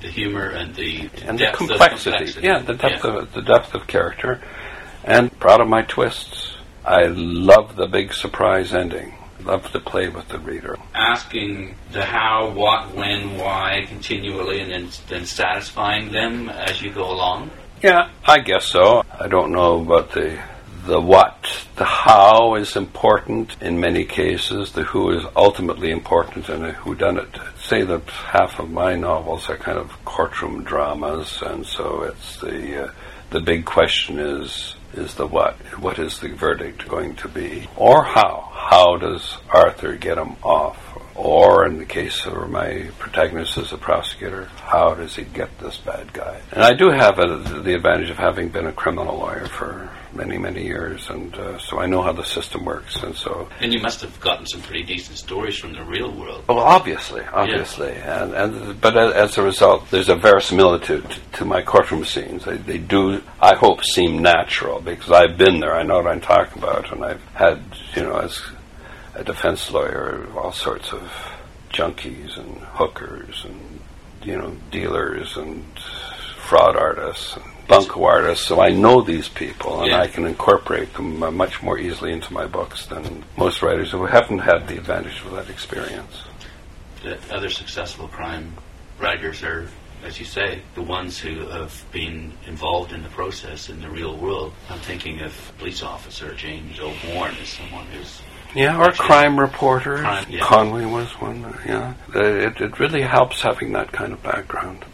The 0.00 0.08
humor 0.08 0.48
and 0.48 0.74
the 0.74 1.08
and 1.24 1.38
the 1.38 1.50
of 1.50 1.56
complexity. 1.56 2.40
Yeah, 2.42 2.58
the 2.60 2.74
depth 2.74 3.04
of 3.04 3.32
the 3.32 3.42
depth 3.42 3.74
of 3.74 3.86
character, 3.86 4.42
and 5.04 5.36
proud 5.38 5.60
of 5.60 5.68
my 5.68 5.82
twists. 5.82 6.56
I 6.84 7.04
love 7.06 7.76
the 7.76 7.86
big 7.86 8.12
surprise 8.12 8.74
ending. 8.74 9.14
Love 9.40 9.70
to 9.72 9.80
play 9.80 10.08
with 10.08 10.28
the 10.28 10.38
reader. 10.38 10.76
asking 10.94 11.74
the 11.92 12.04
how, 12.04 12.50
what, 12.50 12.94
when, 12.94 13.36
why 13.36 13.84
continually, 13.86 14.60
and 14.60 14.70
then, 14.70 14.88
then 15.08 15.26
satisfying 15.26 16.12
them 16.12 16.48
as 16.48 16.80
you 16.80 16.90
go 16.90 17.10
along. 17.10 17.50
Yeah, 17.84 18.08
I 18.24 18.38
guess 18.38 18.64
so. 18.64 19.04
I 19.20 19.28
don't 19.28 19.52
know 19.52 19.82
about 19.82 20.12
the 20.12 20.40
the 20.86 20.98
what. 20.98 21.66
The 21.76 21.84
how 21.84 22.54
is 22.54 22.76
important 22.76 23.60
in 23.60 23.78
many 23.78 24.06
cases. 24.06 24.72
The 24.72 24.84
who 24.84 25.10
is 25.10 25.22
ultimately 25.36 25.90
important 25.90 26.48
in 26.48 26.64
a 26.64 26.72
whodunit. 26.72 27.38
Say 27.60 27.82
that 27.82 28.08
half 28.08 28.58
of 28.58 28.70
my 28.70 28.94
novels 28.94 29.50
are 29.50 29.58
kind 29.58 29.76
of 29.76 30.02
courtroom 30.06 30.64
dramas, 30.64 31.42
and 31.42 31.66
so 31.66 32.04
it's 32.04 32.40
the 32.40 32.84
uh, 32.84 32.92
the 33.28 33.40
big 33.40 33.66
question 33.66 34.18
is 34.18 34.76
is 34.94 35.16
the 35.16 35.26
what. 35.26 35.56
What 35.78 35.98
is 35.98 36.20
the 36.20 36.28
verdict 36.28 36.88
going 36.88 37.16
to 37.16 37.28
be, 37.28 37.68
or 37.76 38.02
how? 38.02 38.50
How 38.50 38.96
does 38.96 39.36
Arthur 39.50 39.94
get 39.96 40.16
him 40.16 40.36
off? 40.42 40.83
Or 41.14 41.66
in 41.66 41.78
the 41.78 41.84
case 41.84 42.26
of 42.26 42.50
my 42.50 42.90
protagonist 42.98 43.56
as 43.56 43.72
a 43.72 43.78
prosecutor, 43.78 44.46
how 44.56 44.94
does 44.94 45.14
he 45.14 45.24
get 45.24 45.58
this 45.60 45.78
bad 45.78 46.12
guy? 46.12 46.40
And 46.50 46.62
I 46.62 46.72
do 46.72 46.90
have 46.90 47.18
a, 47.18 47.38
the 47.60 47.74
advantage 47.74 48.10
of 48.10 48.18
having 48.18 48.48
been 48.48 48.66
a 48.66 48.72
criminal 48.72 49.18
lawyer 49.18 49.46
for 49.46 49.90
many, 50.14 50.38
many 50.38 50.64
years, 50.64 51.10
and 51.10 51.34
uh, 51.34 51.58
so 51.58 51.78
I 51.78 51.86
know 51.86 52.02
how 52.02 52.12
the 52.12 52.24
system 52.24 52.64
works. 52.64 53.02
And 53.02 53.14
so, 53.14 53.48
and 53.60 53.72
you 53.72 53.80
must 53.80 54.00
have 54.00 54.18
gotten 54.20 54.46
some 54.46 54.60
pretty 54.62 54.84
decent 54.84 55.18
stories 55.18 55.56
from 55.56 55.72
the 55.72 55.82
real 55.84 56.12
world. 56.12 56.44
Well, 56.48 56.60
obviously, 56.60 57.22
obviously, 57.32 57.92
yeah. 57.92 58.24
and 58.24 58.34
and 58.34 58.80
but 58.80 58.96
as 58.96 59.38
a 59.38 59.42
result, 59.42 59.90
there's 59.90 60.08
a 60.08 60.16
verisimilitude 60.16 61.16
to 61.34 61.44
my 61.44 61.62
courtroom 61.62 62.04
scenes. 62.04 62.44
They, 62.44 62.56
they 62.56 62.78
do, 62.78 63.22
I 63.40 63.54
hope, 63.54 63.84
seem 63.84 64.22
natural 64.22 64.80
because 64.80 65.10
I've 65.10 65.36
been 65.36 65.60
there. 65.60 65.74
I 65.74 65.82
know 65.82 65.96
what 65.96 66.06
I'm 66.06 66.20
talking 66.20 66.62
about, 66.62 66.92
and 66.92 67.04
I've 67.04 67.22
had, 67.34 67.62
you 67.94 68.02
know, 68.02 68.16
as 68.18 68.40
a 69.14 69.24
defense 69.24 69.70
lawyer, 69.70 70.26
all 70.36 70.52
sorts 70.52 70.92
of 70.92 71.12
junkies 71.70 72.38
and 72.38 72.58
hookers 72.58 73.44
and 73.44 73.80
you 74.22 74.36
know 74.36 74.56
dealers 74.70 75.36
and 75.36 75.64
fraud 76.36 76.76
artists 76.76 77.36
and 77.36 77.44
bunco 77.66 78.04
artists. 78.04 78.46
So 78.46 78.60
I 78.60 78.70
know 78.70 79.00
these 79.00 79.28
people 79.28 79.80
and 79.80 79.90
yeah. 79.90 80.00
I 80.00 80.06
can 80.06 80.26
incorporate 80.26 80.92
them 80.94 81.18
much 81.36 81.62
more 81.62 81.78
easily 81.78 82.12
into 82.12 82.32
my 82.32 82.46
books 82.46 82.86
than 82.86 83.24
most 83.36 83.62
writers 83.62 83.90
who 83.90 84.04
haven't 84.06 84.40
had 84.40 84.68
the 84.68 84.76
advantage 84.76 85.20
of 85.24 85.32
that 85.32 85.50
experience. 85.50 86.22
The 87.02 87.18
other 87.30 87.50
successful 87.50 88.08
crime 88.08 88.54
writers 88.98 89.42
are 89.42 89.68
as 90.04 90.18
you 90.18 90.26
say, 90.26 90.60
the 90.74 90.82
ones 90.82 91.18
who 91.18 91.46
have 91.46 91.82
been 91.90 92.30
involved 92.46 92.92
in 92.92 93.02
the 93.02 93.08
process 93.08 93.70
in 93.70 93.80
the 93.80 93.88
real 93.88 94.18
world. 94.18 94.52
I'm 94.68 94.78
thinking 94.80 95.22
of 95.22 95.32
police 95.56 95.82
officer 95.82 96.34
James 96.34 96.78
O'Bourne 96.78 97.34
as 97.40 97.48
someone 97.48 97.86
who's 97.86 98.20
yeah, 98.54 98.80
or 98.80 98.92
crime 98.92 99.38
reporters. 99.38 100.00
Crime, 100.00 100.26
yeah. 100.28 100.40
Conway 100.40 100.84
was 100.84 101.08
one. 101.20 101.44
Uh, 101.44 101.58
yeah, 101.66 101.94
uh, 102.14 102.22
it, 102.22 102.60
it 102.60 102.78
really 102.78 103.02
helps 103.02 103.42
having 103.42 103.72
that 103.72 103.92
kind 103.92 104.12
of 104.12 104.22
background. 104.22 104.84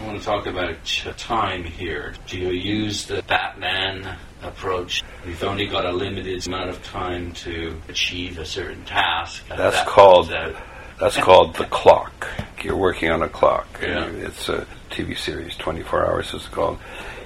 I 0.00 0.06
want 0.06 0.18
to 0.18 0.24
talk 0.24 0.46
about 0.46 0.76
time 1.18 1.62
here. 1.64 2.14
Do 2.26 2.38
you 2.38 2.50
use 2.50 3.06
the 3.06 3.22
Batman 3.22 4.16
approach? 4.42 5.02
We've 5.26 5.42
only 5.44 5.66
got 5.66 5.84
a 5.84 5.92
limited 5.92 6.46
amount 6.46 6.70
of 6.70 6.82
time 6.84 7.32
to 7.32 7.80
achieve 7.88 8.38
a 8.38 8.46
certain 8.46 8.84
task. 8.84 9.46
That's 9.48 9.76
that 9.76 9.86
called. 9.86 10.32
That's 10.98 11.16
called 11.16 11.56
the 11.56 11.64
clock. 11.64 12.28
You're 12.62 12.76
working 12.76 13.10
on 13.10 13.22
a 13.22 13.28
clock. 13.28 13.66
Yeah. 13.82 14.04
It's 14.06 14.48
a 14.50 14.66
TV 14.90 15.16
series, 15.16 15.56
24 15.56 16.06
hours 16.06 16.34
is 16.34 16.46
called 16.48 16.78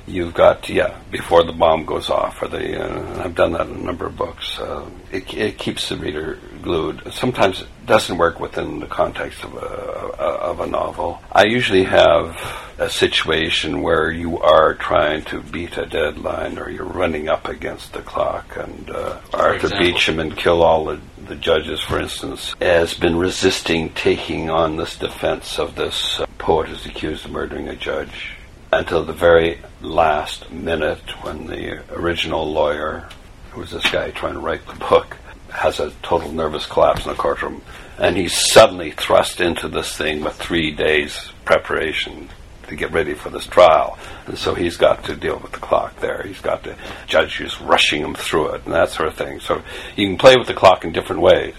you've 0.07 0.35
got 0.35 0.69
yeah 0.69 0.99
before 1.11 1.45
the 1.45 1.53
bomb 1.53 1.85
goes 1.85 2.11
off 2.11 2.43
or 2.43 2.49
the 2.49 2.79
uh, 2.79 3.25
I've 3.25 3.35
done 3.35 3.53
that 3.53 3.67
in 3.69 3.75
a 3.75 3.79
number 3.79 4.07
of 4.07 4.17
books 4.17 4.59
uh, 4.59 4.89
it, 5.13 5.33
it, 5.35 5.59
keeps 5.59 5.89
the 5.89 5.97
reader 5.97 6.39
glued. 6.63 7.13
Sometimes 7.13 7.61
it 7.61 7.69
doesn't 7.87 8.19
work 8.19 8.41
within 8.41 8.81
the 8.81 8.87
context 8.87 9.45
of 9.45 9.55
a, 9.55 9.59
of 9.59 10.61
a 10.61 10.67
novel. 10.67 11.23
I 11.31 11.45
usually 11.45 11.85
have 11.85 12.41
a 12.79 12.91
situation 12.91 13.83
where 13.83 14.11
you 14.11 14.41
are 14.41 14.75
trying 14.75 15.25
to 15.27 15.41
beat 15.41 15.77
a 15.77 15.87
deadline 15.87 16.59
or 16.59 16.71
you're 16.71 16.85
running 16.85 17.29
up 17.29 17.47
against 17.49 17.93
the 17.93 18.03
clock 18.03 18.57
and 18.57 18.91
uh, 18.91 19.21
Arthur 19.33 19.67
example. 19.67 19.79
Beecham 19.79 20.19
and 20.19 20.37
Kill 20.37 20.63
All 20.63 20.87
the, 20.87 21.01
the 21.29 21.37
Judges 21.37 21.81
for 21.81 22.01
instance 22.01 22.55
has 22.61 22.95
been 22.95 23.17
resisting 23.17 23.91
taking 23.91 24.51
on 24.51 24.77
this 24.77 24.97
defense 24.97 25.59
of 25.59 25.77
this 25.77 26.19
uh, 26.19 26.27
poet 26.39 26.69
who's 26.69 26.87
accused 26.87 27.27
of 27.27 27.31
murdering 27.31 27.69
a 27.69 27.77
judge 27.77 28.33
until 28.79 29.05
the 29.05 29.13
very 29.13 29.59
last 29.81 30.51
minute 30.51 31.11
when 31.23 31.47
the 31.47 31.83
original 31.95 32.51
lawyer, 32.51 33.09
who 33.53 33.61
was 33.61 33.71
this 33.71 33.89
guy 33.91 34.11
trying 34.11 34.35
to 34.35 34.41
write 34.41 34.67
the 34.67 34.75
book, 34.75 35.17
has 35.51 35.79
a 35.81 35.91
total 36.03 36.33
nervous 36.33 36.67
collapse 36.67 37.05
in 37.05 37.11
the 37.11 37.17
courtroom. 37.17 37.63
And 37.99 38.17
he's 38.17 38.37
suddenly 38.53 38.91
thrust 38.91 39.41
into 39.41 39.69
this 39.69 39.97
thing 39.97 40.25
with 40.25 40.35
three 40.35 40.73
days 40.73 41.31
preparation 41.45 42.29
to 42.67 42.75
get 42.75 42.91
ready 42.91 43.15
for 43.15 43.31
this 43.31 43.47
trial. 43.47 43.99
And 44.27 44.37
so 44.37 44.55
he's 44.55 44.77
got 44.77 45.05
to 45.05 45.15
deal 45.15 45.39
with 45.39 45.53
the 45.53 45.59
clock 45.59 46.01
there. 46.01 46.23
He's 46.27 46.41
got 46.41 46.65
to, 46.65 46.77
judge 47.07 47.41
is 47.41 47.61
rushing 47.61 48.03
him 48.03 48.15
through 48.15 48.49
it 48.55 48.65
and 48.65 48.75
that 48.75 48.91
sort 48.91 49.09
of 49.09 49.15
thing. 49.15 49.39
So 49.41 49.63
you 49.97 50.09
can 50.09 50.19
play 50.19 50.35
with 50.37 50.49
the 50.49 50.55
clock 50.55 50.85
in 50.85 50.93
different 50.93 51.23
ways. 51.23 51.55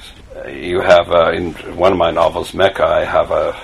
You 0.50 0.82
have, 0.82 1.10
uh, 1.10 1.32
in 1.32 1.54
one 1.78 1.94
of 1.94 1.98
my 1.98 2.12
novels, 2.12 2.54
Mecca, 2.54 2.86
I 2.86 3.06
have 3.06 3.32
a 3.32 3.58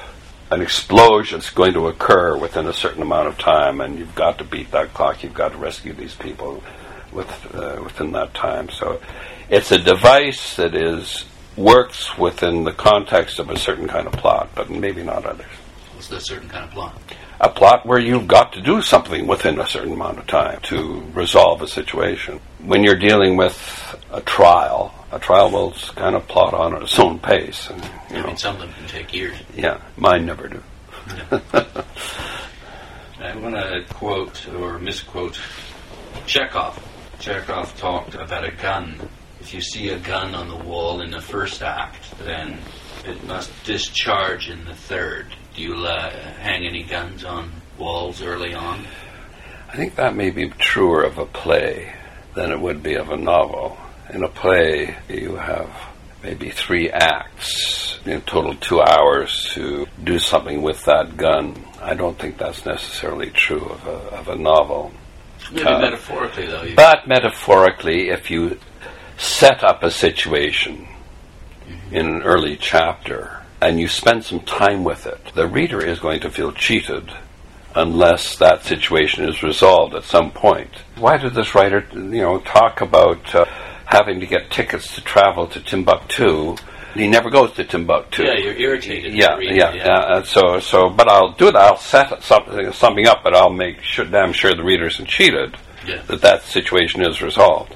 an 0.52 0.62
explosion 0.62 1.40
is 1.40 1.50
going 1.50 1.74
to 1.74 1.88
occur 1.88 2.38
within 2.38 2.68
a 2.68 2.74
certain 2.74 3.02
amount 3.02 3.28
of 3.28 3.38
time, 3.38 3.80
and 3.80 3.98
you've 3.98 4.16
got 4.16 4.38
to 4.40 4.44
beat 4.44 4.72
that 4.72 4.94
clock. 4.94 5.24
You've 5.24 5.34
got 5.34 5.54
to 5.54 5.58
rescue 5.58 5.94
these 5.94 6.14
people 6.14 6.62
with, 7.12 7.30
uh, 7.56 7.80
within 7.84 8.12
that 8.12 8.34
time. 8.34 8.70
So 8.70 9.02
it's 9.50 9.72
a 9.72 9.80
device 9.80 10.58
that 10.58 10.76
is 10.76 11.26
works 11.56 12.18
within 12.18 12.64
the 12.64 12.72
context 12.72 13.40
of 13.40 13.50
a 13.50 13.58
certain 13.58 13.88
kind 13.88 14.08
of 14.08 14.14
plot, 14.14 14.50
but 14.56 14.70
maybe 14.70 15.04
not 15.04 15.26
others. 15.26 15.52
What's 15.94 16.08
the 16.08 16.20
certain 16.20 16.50
kind 16.50 16.66
of 16.66 16.72
plot? 16.72 17.02
A 17.44 17.50
plot 17.50 17.88
where 17.88 17.98
you've 17.98 18.28
got 18.28 18.54
to 18.54 18.62
do 18.62 18.84
something 18.84 19.26
within 19.26 19.60
a 19.60 19.66
certain 19.66 19.94
amount 19.94 20.20
of 20.20 20.28
time 20.28 20.60
to 20.62 21.02
resolve 21.16 21.64
a 21.64 21.68
situation. 21.68 22.40
When 22.60 22.84
you're 22.84 23.00
dealing 23.00 23.36
with 23.36 23.96
a 24.12 24.22
trial, 24.22 24.94
a 25.12 25.18
trial 25.18 25.50
will 25.50 25.72
kind 25.96 26.16
of 26.16 26.28
plot 26.28 26.54
on 26.54 26.76
at 26.76 26.84
its 26.84 27.00
own 27.00 27.18
pace. 27.18 27.68
And, 27.72 27.84
you 27.84 28.18
I 28.18 28.22
know, 28.22 28.28
mean, 28.28 28.38
some 28.38 28.58
of 28.58 28.62
them 28.62 28.74
can 28.74 28.88
take 28.88 29.12
years. 29.12 29.36
Yeah, 29.56 29.82
mine 29.98 30.28
never 30.28 30.50
do. 30.50 30.62
I 33.20 33.36
want 33.38 33.56
to 33.56 33.86
quote 33.90 34.48
or 34.54 34.78
misquote 34.78 35.40
Chekhov. 36.28 36.80
Chekhov 37.20 37.76
talked 37.76 38.14
about 38.14 38.46
a 38.46 38.52
gun. 38.52 39.10
If 39.40 39.52
you 39.52 39.62
see 39.62 39.90
a 39.90 39.98
gun 39.98 40.36
on 40.36 40.48
the 40.48 40.64
wall 40.64 41.02
in 41.02 41.10
the 41.10 41.22
first 41.22 41.64
act, 41.64 42.16
then 42.20 42.60
it 43.04 43.24
must 43.26 43.52
discharge 43.64 44.48
in 44.48 44.64
the 44.66 44.76
third. 44.76 45.36
Do 45.56 45.62
you 45.62 45.76
uh, 45.86 46.10
hang 46.40 46.66
any 46.66 46.84
guns 46.84 47.24
on 47.24 47.52
walls 47.78 48.22
early 48.22 48.54
on? 48.54 48.86
I 49.68 49.76
think 49.76 49.96
that 49.96 50.16
may 50.16 50.30
be 50.30 50.50
truer 50.50 51.04
of 51.04 51.18
a 51.18 51.26
play 51.26 51.94
than 52.36 52.52
it 52.52 52.60
would 52.60 52.82
be 52.82 52.96
of 52.96 53.10
a 53.10 53.18
novel. 53.18 53.78
In 54.14 54.24
a 54.24 54.30
play, 54.30 54.96
you 55.10 55.36
have 55.36 55.70
maybe 56.24 56.50
three 56.50 56.90
acts, 56.90 58.00
in 58.06 58.22
total 58.22 58.56
two 58.56 58.82
hours 58.82 59.52
to 59.54 59.88
do 60.04 60.20
something 60.20 60.62
with 60.62 60.84
that 60.86 61.18
gun. 61.18 61.56
I 61.82 61.94
don't 61.94 62.18
think 62.18 62.38
that's 62.38 62.66
necessarily 62.66 63.30
true 63.30 63.66
of 63.66 63.88
a, 63.88 64.18
of 64.18 64.30
a 64.30 64.36
novel. 64.36 64.92
Maybe 65.52 65.66
uh, 65.66 65.80
metaphorically, 65.80 66.48
though. 66.48 66.76
But 66.76 67.08
metaphorically, 67.08 68.10
if 68.10 68.32
you 68.32 68.58
set 69.18 69.64
up 69.64 69.84
a 69.84 69.92
situation 69.92 70.88
mm-hmm. 71.68 71.96
in 71.96 72.06
an 72.08 72.22
early 72.24 72.58
chapter 72.58 73.41
and 73.62 73.80
you 73.80 73.88
spend 73.88 74.24
some 74.24 74.42
time 74.42 74.84
with 74.84 75.06
it, 75.06 75.20
the 75.36 75.48
reader 75.48 75.86
is 75.86 76.00
going 76.00 76.20
to 76.22 76.32
feel 76.32 76.52
cheated 76.52 77.12
unless 77.76 78.36
that 78.38 78.64
situation 78.64 79.28
is 79.28 79.44
resolved 79.44 79.96
at 79.96 80.04
some 80.04 80.32
point. 80.32 80.70
Why 80.98 81.18
did 81.18 81.34
this 81.34 81.56
writer, 81.56 81.86
you 81.94 82.22
know, 82.22 82.40
talk 82.40 82.82
about 82.82 83.34
uh, 83.34 83.46
having 83.86 84.20
to 84.20 84.26
get 84.26 84.52
tickets 84.52 84.96
to 84.96 85.02
travel 85.02 85.48
to 85.48 85.62
Timbuktu? 85.62 86.58
He 86.94 87.08
never 87.08 87.30
goes 87.30 87.54
to 87.54 87.64
Timbuktu. 87.64 88.24
Yeah, 88.24 88.34
you're 88.34 88.58
irritated. 88.58 89.14
Yeah, 89.14 89.40
yeah, 89.40 89.74
yeah. 89.74 89.98
Uh, 90.00 90.24
so, 90.24 90.60
so, 90.60 90.90
but 90.90 91.08
I'll 91.08 91.32
do 91.32 91.46
that. 91.46 91.56
I'll 91.56 91.78
set 91.78 92.22
something, 92.24 92.74
something 92.74 93.08
up, 93.08 93.24
but 93.24 93.34
I'll 93.34 93.50
make 93.50 93.82
sure, 93.82 94.04
damn 94.04 94.34
sure 94.34 94.54
the 94.54 94.64
reader 94.64 94.88
isn't 94.88 95.08
cheated. 95.08 95.56
Yeah. 95.88 96.02
That 96.04 96.22
that 96.22 96.44
situation 96.44 97.02
is 97.02 97.22
resolved, 97.22 97.76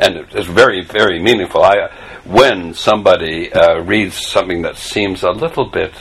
and 0.00 0.16
it's 0.16 0.46
very, 0.46 0.82
very 0.82 1.20
meaningful. 1.20 1.62
I, 1.62 1.90
when 2.24 2.74
somebody 2.74 3.52
uh, 3.52 3.80
reads 3.80 4.14
something 4.14 4.62
that 4.62 4.76
seems 4.76 5.22
a 5.22 5.30
little 5.30 5.66
bit 5.66 5.92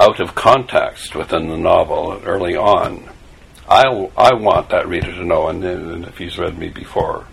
out 0.00 0.20
of 0.20 0.34
context 0.34 1.14
within 1.14 1.48
the 1.48 1.56
novel 1.56 2.20
early 2.24 2.56
on, 2.56 3.08
I, 3.68 3.84
I 4.16 4.34
want 4.34 4.70
that 4.70 4.88
reader 4.88 5.12
to 5.12 5.24
know, 5.24 5.48
and, 5.48 5.64
and 5.64 6.04
if 6.06 6.18
he's 6.18 6.38
read 6.38 6.58
me 6.58 6.68
before, 6.68 7.26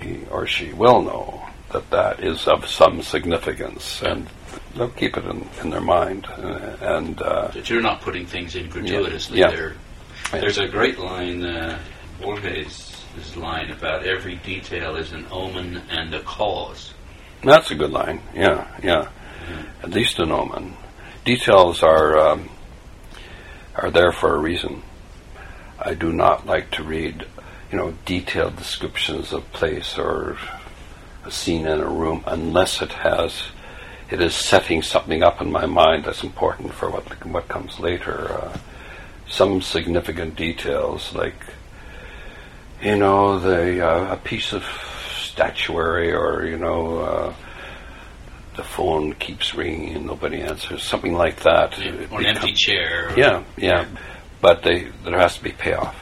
he 0.00 0.24
or 0.30 0.46
she 0.46 0.72
will 0.72 1.02
know 1.02 1.48
that 1.72 1.90
that 1.90 2.20
is 2.20 2.48
of 2.48 2.66
some 2.66 3.02
significance, 3.02 4.02
and 4.02 4.26
they'll 4.74 4.88
keep 4.88 5.16
it 5.16 5.24
in, 5.24 5.48
in 5.62 5.70
their 5.70 5.80
mind. 5.80 6.26
Uh, 6.26 6.76
and 6.80 7.20
uh, 7.22 7.48
that 7.48 7.68
you're 7.68 7.82
not 7.82 8.00
putting 8.00 8.26
things 8.26 8.56
in 8.56 8.68
gratuitously. 8.68 9.38
Yeah. 9.38 9.50
There, 9.50 9.74
there's 10.32 10.58
a 10.58 10.68
great 10.68 10.98
line, 10.98 11.44
uh, 11.44 11.78
Borges' 12.20 12.95
line 13.36 13.70
about 13.70 14.04
every 14.04 14.36
detail 14.36 14.96
is 14.96 15.12
an 15.12 15.26
omen 15.30 15.82
and 15.90 16.14
a 16.14 16.20
cause. 16.22 16.92
That's 17.42 17.70
a 17.70 17.74
good 17.74 17.90
line. 17.90 18.20
Yeah, 18.34 18.66
yeah. 18.82 19.04
Mm-hmm. 19.04 19.84
At 19.84 19.90
least 19.90 20.18
an 20.18 20.32
omen 20.32 20.74
details 21.26 21.82
are 21.82 22.16
um, 22.16 22.48
are 23.74 23.90
there 23.90 24.12
for 24.12 24.34
a 24.34 24.38
reason. 24.38 24.82
I 25.78 25.92
do 25.92 26.12
not 26.12 26.46
like 26.46 26.70
to 26.72 26.82
read, 26.82 27.26
you 27.70 27.76
know, 27.76 27.94
detailed 28.06 28.56
descriptions 28.56 29.32
of 29.32 29.52
place 29.52 29.98
or 29.98 30.38
a 31.24 31.30
scene 31.30 31.66
in 31.66 31.80
a 31.80 31.88
room 31.88 32.22
unless 32.26 32.80
it 32.80 32.92
has 32.92 33.42
it 34.08 34.20
is 34.20 34.34
setting 34.34 34.82
something 34.82 35.24
up 35.24 35.40
in 35.42 35.50
my 35.50 35.66
mind 35.66 36.04
that's 36.04 36.22
important 36.22 36.72
for 36.72 36.88
what 36.88 37.26
what 37.26 37.48
comes 37.48 37.78
later. 37.80 38.32
Uh, 38.32 38.56
some 39.28 39.60
significant 39.60 40.36
details, 40.36 41.12
like 41.12 41.34
you 42.82 42.96
know, 42.96 43.38
the 43.38 43.86
uh, 43.86 44.14
a 44.14 44.16
piece 44.16 44.52
of 44.52 44.64
statuary 45.18 46.12
or 46.12 46.44
you 46.46 46.58
know. 46.58 46.98
Uh, 46.98 47.34
the 48.56 48.64
phone 48.64 49.12
keeps 49.12 49.54
ringing 49.54 49.96
and 49.96 50.06
nobody 50.06 50.40
answers, 50.40 50.82
something 50.82 51.12
like 51.12 51.42
that. 51.42 51.78
Yeah, 51.78 52.06
or 52.10 52.20
an 52.20 52.26
empty 52.26 52.54
chair. 52.54 53.12
Yeah, 53.14 53.44
yeah. 53.58 53.86
But 54.40 54.62
they, 54.62 54.88
there 55.04 55.18
has 55.18 55.36
to 55.36 55.44
be 55.44 55.52
payoff. 55.52 55.94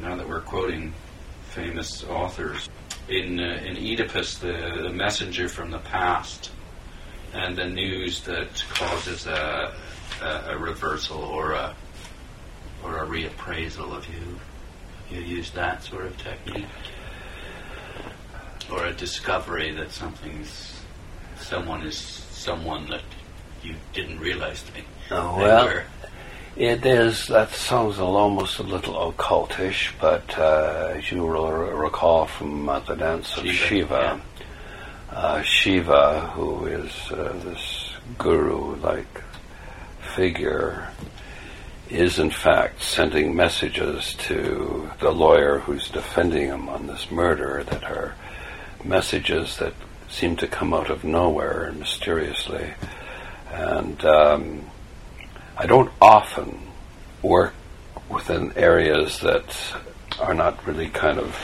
now 0.00 0.14
that 0.16 0.28
we're 0.28 0.40
quoting 0.40 0.94
famous 1.50 2.04
authors, 2.04 2.68
in 3.08 3.40
uh, 3.40 3.60
in 3.66 3.76
Oedipus, 3.76 4.38
the, 4.38 4.80
the 4.82 4.90
messenger 4.90 5.48
from 5.48 5.70
the 5.70 5.78
past, 5.80 6.50
and 7.34 7.56
the 7.56 7.66
news 7.66 8.20
that 8.22 8.64
causes 8.70 9.26
a, 9.26 9.74
a, 10.22 10.26
a 10.50 10.58
reversal 10.58 11.18
or 11.18 11.52
a 11.52 11.74
or 12.84 12.98
a 12.98 13.06
reappraisal 13.06 13.92
of 13.96 14.06
you. 14.08 14.38
You 15.12 15.20
use 15.20 15.50
that 15.50 15.82
sort 15.82 16.06
of 16.06 16.16
technique, 16.16 16.64
or 18.70 18.86
a 18.86 18.92
discovery 18.94 19.70
that 19.72 19.90
something's 19.90 20.80
someone 21.36 21.82
is 21.82 21.98
someone 21.98 22.88
that 22.88 23.02
you 23.62 23.74
didn't 23.92 24.18
realize 24.20 24.62
they, 24.74 24.84
Oh, 25.10 25.36
they 25.36 25.44
well, 25.44 25.66
were. 25.66 25.84
It 26.56 26.84
is. 26.84 27.28
That 27.28 27.50
sounds 27.50 27.98
almost 27.98 28.58
a 28.58 28.62
little 28.62 29.12
occultish, 29.12 29.92
but 30.00 30.38
uh, 30.38 30.94
as 30.96 31.10
you 31.10 31.22
will 31.22 31.50
recall 31.50 32.26
from 32.26 32.68
uh, 32.68 32.80
the 32.80 32.94
dance 32.94 33.36
of 33.36 33.46
Shiva, 33.46 33.54
Shiva, 33.54 34.22
uh, 35.10 35.42
Shiva, 35.42 36.20
who 36.34 36.66
is 36.66 36.92
uh, 37.10 37.32
this 37.44 37.90
guru-like 38.18 39.22
figure, 40.14 40.88
is 41.92 42.18
in 42.18 42.30
fact 42.30 42.82
sending 42.82 43.36
messages 43.36 44.14
to 44.14 44.90
the 45.00 45.10
lawyer 45.10 45.58
who's 45.58 45.88
defending 45.90 46.48
him 46.48 46.68
on 46.68 46.86
this 46.86 47.10
murder 47.10 47.62
that 47.64 47.84
are 47.84 48.14
messages 48.82 49.58
that 49.58 49.74
seem 50.08 50.34
to 50.36 50.46
come 50.46 50.72
out 50.72 50.90
of 50.90 51.04
nowhere 51.04 51.64
and 51.64 51.78
mysteriously. 51.78 52.72
And 53.50 54.02
um, 54.04 54.70
I 55.56 55.66
don't 55.66 55.92
often 56.00 56.58
work 57.22 57.54
within 58.08 58.52
areas 58.56 59.20
that 59.20 59.56
are 60.18 60.34
not 60.34 60.66
really 60.66 60.88
kind 60.88 61.18
of 61.18 61.34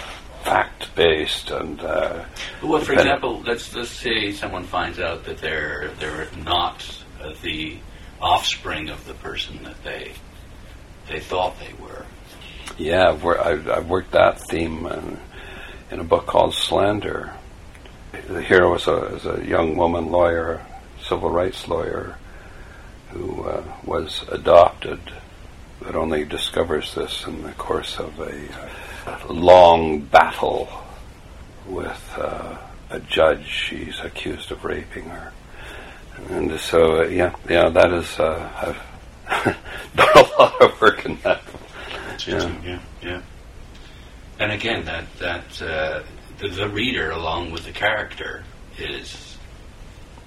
fact 0.45 0.95
based 0.95 1.51
and 1.51 1.81
uh, 1.81 2.25
Well, 2.63 2.81
for 2.81 2.93
example, 2.93 3.43
let's 3.43 3.75
let's 3.75 3.91
say 3.91 4.33
someone 4.33 4.65
finds 4.65 4.99
out 4.99 5.25
that 5.25 5.39
they're 5.39 5.91
they're 5.99 6.29
not 6.45 7.05
uh, 7.21 7.35
the 7.43 7.77
offspring 8.21 8.89
of 8.89 9.05
the 9.07 9.15
person 9.15 9.63
that 9.65 9.83
they 9.85 10.13
they 11.09 11.21
thought 11.21 11.59
they 11.59 11.73
were. 11.83 12.05
yeah, 12.79 13.11
I've, 13.11 13.25
I've, 13.25 13.69
I've 13.69 13.89
worked 13.89 14.13
that 14.13 14.41
theme 14.49 14.87
in, 14.87 15.19
in 15.91 16.01
a 16.01 16.05
book 16.05 16.27
called 16.27 16.55
Slander. 16.55 17.33
The 18.29 18.43
hero 18.43 18.75
is 18.75 18.87
a, 18.87 19.17
is 19.17 19.27
a 19.27 19.45
young 19.45 19.77
woman 19.77 20.11
lawyer, 20.11 20.65
civil 21.03 21.31
rights 21.31 21.67
lawyer, 21.69 22.17
who 23.11 23.45
uh, 23.45 23.63
was 23.85 24.25
adopted, 24.31 25.01
but 25.81 25.95
only 25.95 26.25
discovers 26.25 26.95
this 26.95 27.25
in 27.27 27.43
the 27.43 27.53
course 27.53 27.99
of 27.99 28.19
a 28.21 29.33
long 29.33 30.01
battle 30.01 30.69
with 31.67 32.15
uh, 32.19 32.57
a 32.91 33.01
judge. 33.01 33.47
She's 33.47 34.01
accused 34.01 34.51
of 34.53 34.65
raping 34.65 35.05
her, 35.05 35.33
and 36.31 36.59
so 36.61 37.03
uh, 37.03 37.05
yeah, 37.07 37.35
yeah, 37.49 37.69
that 37.71 37.93
is. 37.93 38.19
Uh, 38.19 38.51
I've 38.57 38.83
done 39.97 40.09
a 40.15 40.27
lot 40.39 40.61
of 40.61 40.81
work 40.81 41.05
in 41.05 41.19
that. 41.23 41.43
Interesting. 42.13 42.61
Yeah, 42.65 42.81
yeah. 43.03 43.23
And 44.39 44.53
again, 44.53 44.85
that 44.85 45.05
that 45.19 45.63
uh, 45.63 46.03
the, 46.39 46.49
the 46.49 46.69
reader, 46.69 47.11
along 47.11 47.51
with 47.51 47.65
the 47.65 47.73
character, 47.73 48.45
is 48.79 49.37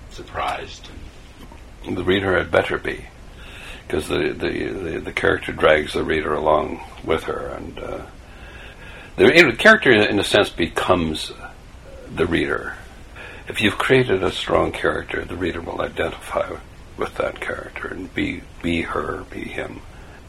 surprised. 0.10 0.90
The 1.84 2.04
reader 2.04 2.38
had 2.38 2.52
better 2.52 2.78
be, 2.78 3.06
because 3.88 4.08
the, 4.08 4.34
the, 4.34 4.50
the 4.50 5.00
the 5.00 5.14
character 5.14 5.52
drags 5.52 5.94
the 5.94 6.04
reader 6.04 6.34
along 6.34 6.82
with 7.04 7.24
her, 7.24 7.48
and 7.48 7.80
uh, 7.80 8.06
the, 9.16 9.26
the 9.26 9.56
character, 9.58 9.92
in 9.92 10.20
a 10.20 10.24
sense, 10.24 10.50
becomes 10.50 11.32
the 12.14 12.26
reader. 12.26 12.76
If 13.48 13.62
you've 13.62 13.78
created 13.78 14.24
a 14.24 14.32
strong 14.32 14.72
character, 14.72 15.26
the 15.26 15.36
reader 15.36 15.62
will 15.62 15.82
identify 15.82 16.58
with 17.02 17.16
that 17.16 17.42
character 17.42 17.88
and 17.88 18.14
be 18.14 18.42
be 18.62 18.84
her, 18.84 19.26
be 19.32 19.42
him. 19.42 19.82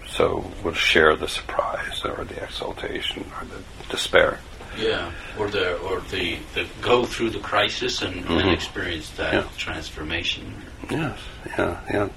So 0.09 0.51
we'll 0.65 0.75
share 0.75 1.15
the 1.15 1.29
surprise 1.29 2.03
or 2.05 2.25
the 2.25 2.43
exultation 2.43 3.25
or 3.39 3.45
the 3.47 3.63
despair. 3.91 4.41
Yeah, 4.79 5.13
or 5.39 5.49
the 5.51 5.77
or 5.81 6.01
the, 6.11 6.39
the 6.55 6.67
go 6.81 7.05
through 7.05 7.31
the 7.31 7.41
crisis 7.41 8.01
and, 8.03 8.17
and 8.17 8.25
Mhm. 8.49 8.53
experience 8.55 9.11
that 9.11 9.35
Yeah. 9.35 9.45
transformation. 9.59 10.45
Yes, 10.91 11.19
yeah, 11.59 11.77
yeah. 11.93 12.09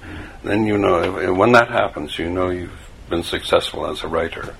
Then 0.42 0.66
you 0.66 0.78
know 0.78 0.96
if, 1.02 1.36
when 1.36 1.52
that 1.52 1.68
happens, 1.68 2.18
you 2.18 2.30
know 2.30 2.48
you've 2.48 2.80
been 3.10 3.22
successful 3.22 3.86
as 3.86 4.02
a 4.02 4.08
writer. 4.08 4.54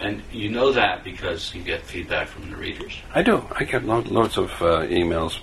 And 0.00 0.22
you 0.32 0.48
know 0.48 0.72
that 0.72 1.04
because 1.04 1.54
you 1.54 1.62
get 1.62 1.82
feedback 1.82 2.28
from 2.28 2.50
the 2.50 2.56
readers. 2.56 2.94
I 3.14 3.20
do. 3.22 3.44
I 3.60 3.64
get 3.64 3.84
lo- 3.84 4.00
loads 4.18 4.38
of 4.38 4.50
uh, 4.62 4.86
emails. 4.88 5.38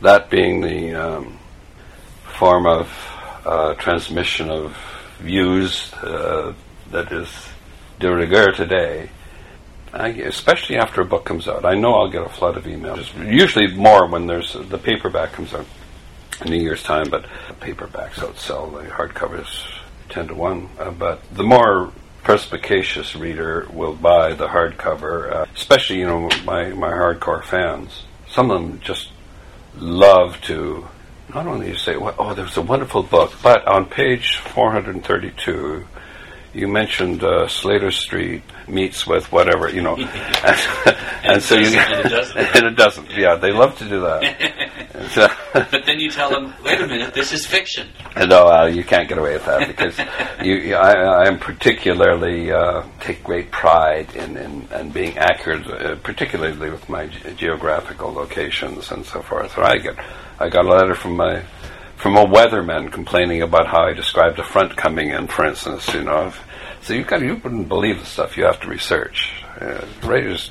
That 0.00 0.30
being 0.30 0.62
the 0.62 0.94
um, 0.94 1.38
form 2.38 2.66
of 2.66 2.88
uh, 3.44 3.74
transmission 3.74 4.50
of 4.50 4.76
views 5.18 5.92
uh, 5.94 6.52
that 6.90 7.10
is 7.12 7.28
de 7.98 8.12
rigueur 8.12 8.52
today. 8.52 9.08
I, 9.92 10.08
especially 10.08 10.76
after 10.76 11.00
a 11.00 11.04
book 11.04 11.24
comes 11.24 11.48
out, 11.48 11.64
I 11.64 11.74
know 11.74 11.94
I'll 11.94 12.10
get 12.10 12.26
a 12.26 12.28
flood 12.28 12.56
of 12.56 12.64
emails. 12.64 13.06
Usually 13.32 13.68
more 13.68 14.06
when 14.06 14.26
there's 14.26 14.52
the 14.52 14.78
paperback 14.78 15.32
comes 15.32 15.54
out 15.54 15.66
in 16.44 16.52
a 16.52 16.56
year's 16.56 16.82
time, 16.82 17.08
but 17.08 17.24
paperbacks 17.60 18.16
outsell 18.16 18.70
the 18.72 18.90
hardcovers 18.90 19.64
ten 20.10 20.28
to 20.28 20.34
one. 20.34 20.68
Uh, 20.78 20.90
but 20.90 21.22
the 21.32 21.42
more 21.42 21.92
perspicacious 22.24 23.16
reader 23.16 23.66
will 23.72 23.94
buy 23.94 24.34
the 24.34 24.48
hardcover, 24.48 25.32
uh, 25.32 25.46
especially 25.54 26.00
you 26.00 26.06
know 26.06 26.28
my 26.44 26.68
my 26.70 26.90
hardcore 26.90 27.42
fans. 27.42 28.02
Some 28.28 28.50
of 28.50 28.60
them 28.60 28.80
just 28.80 29.10
love 29.76 30.40
to 30.42 30.86
not 31.36 31.46
only 31.46 31.68
you 31.68 31.76
say, 31.76 31.98
well, 31.98 32.14
"Oh, 32.18 32.32
there's 32.32 32.56
a 32.56 32.62
wonderful 32.62 33.02
book," 33.02 33.30
but 33.42 33.68
on 33.68 33.84
page 33.84 34.38
432, 34.38 35.86
you 36.54 36.66
mentioned 36.66 37.22
uh, 37.22 37.46
Slater 37.46 37.90
Street 37.90 38.42
meets 38.68 39.06
with 39.06 39.30
whatever, 39.32 39.68
you 39.70 39.80
know, 39.82 39.96
and, 39.96 40.96
and 41.24 41.42
so 41.42 41.54
you 41.56 41.68
And 41.78 42.06
it 42.06 42.08
doesn't. 42.08 42.36
and 42.56 42.66
it 42.66 42.76
doesn't. 42.76 43.10
Yeah, 43.10 43.36
they 43.36 43.52
love 43.52 43.76
to 43.78 43.88
do 43.88 44.00
that. 44.00 44.72
So- 45.10 45.28
But 45.52 45.84
then 45.84 46.00
you 46.00 46.10
tell 46.10 46.30
them, 46.30 46.54
wait 46.64 46.80
a 46.80 46.86
minute, 46.86 47.12
this 47.14 47.32
is 47.32 47.46
fiction. 47.46 47.86
no, 48.16 48.48
uh, 48.48 48.64
you 48.66 48.82
can't 48.82 49.06
get 49.08 49.18
away 49.18 49.34
with 49.34 49.44
that 49.44 49.68
because 49.68 49.98
you, 50.44 50.54
you, 50.56 50.74
I, 50.74 50.92
I 51.24 51.26
am 51.28 51.38
particularly 51.38 52.50
uh, 52.50 52.82
take 53.00 53.22
great 53.22 53.50
pride 53.50 54.14
in, 54.16 54.36
in, 54.38 54.66
in 54.72 54.90
being 54.90 55.16
accurate, 55.18 55.66
uh, 55.66 55.96
particularly 55.96 56.70
with 56.70 56.88
my 56.88 57.06
ge- 57.08 57.36
geographical 57.36 58.10
locations 58.12 58.90
and 58.90 59.04
so 59.04 59.20
forth. 59.22 59.54
So 59.54 59.62
I 59.62 59.76
get, 59.78 59.96
I 60.40 60.48
got 60.48 60.64
a 60.64 60.68
letter 60.70 60.94
from 60.94 61.16
my 61.16 61.42
from 61.96 62.16
a 62.16 62.24
weatherman 62.26 62.90
complaining 62.92 63.42
about 63.42 63.66
how 63.66 63.82
I 63.86 63.92
described 63.92 64.38
a 64.38 64.44
front 64.44 64.76
coming 64.76 65.10
in, 65.10 65.26
for 65.28 65.44
instance. 65.46 65.92
You 65.94 66.02
know, 66.04 66.32
so 66.86 66.94
you 66.94 67.02
got 67.04 67.20
you 67.20 67.34
wouldn't 67.42 67.68
believe 67.68 67.98
the 67.98 68.06
stuff 68.06 68.36
you 68.36 68.44
have 68.44 68.60
to 68.60 68.68
research. 68.68 69.32
Uh, 69.60 69.84
writers 70.04 70.50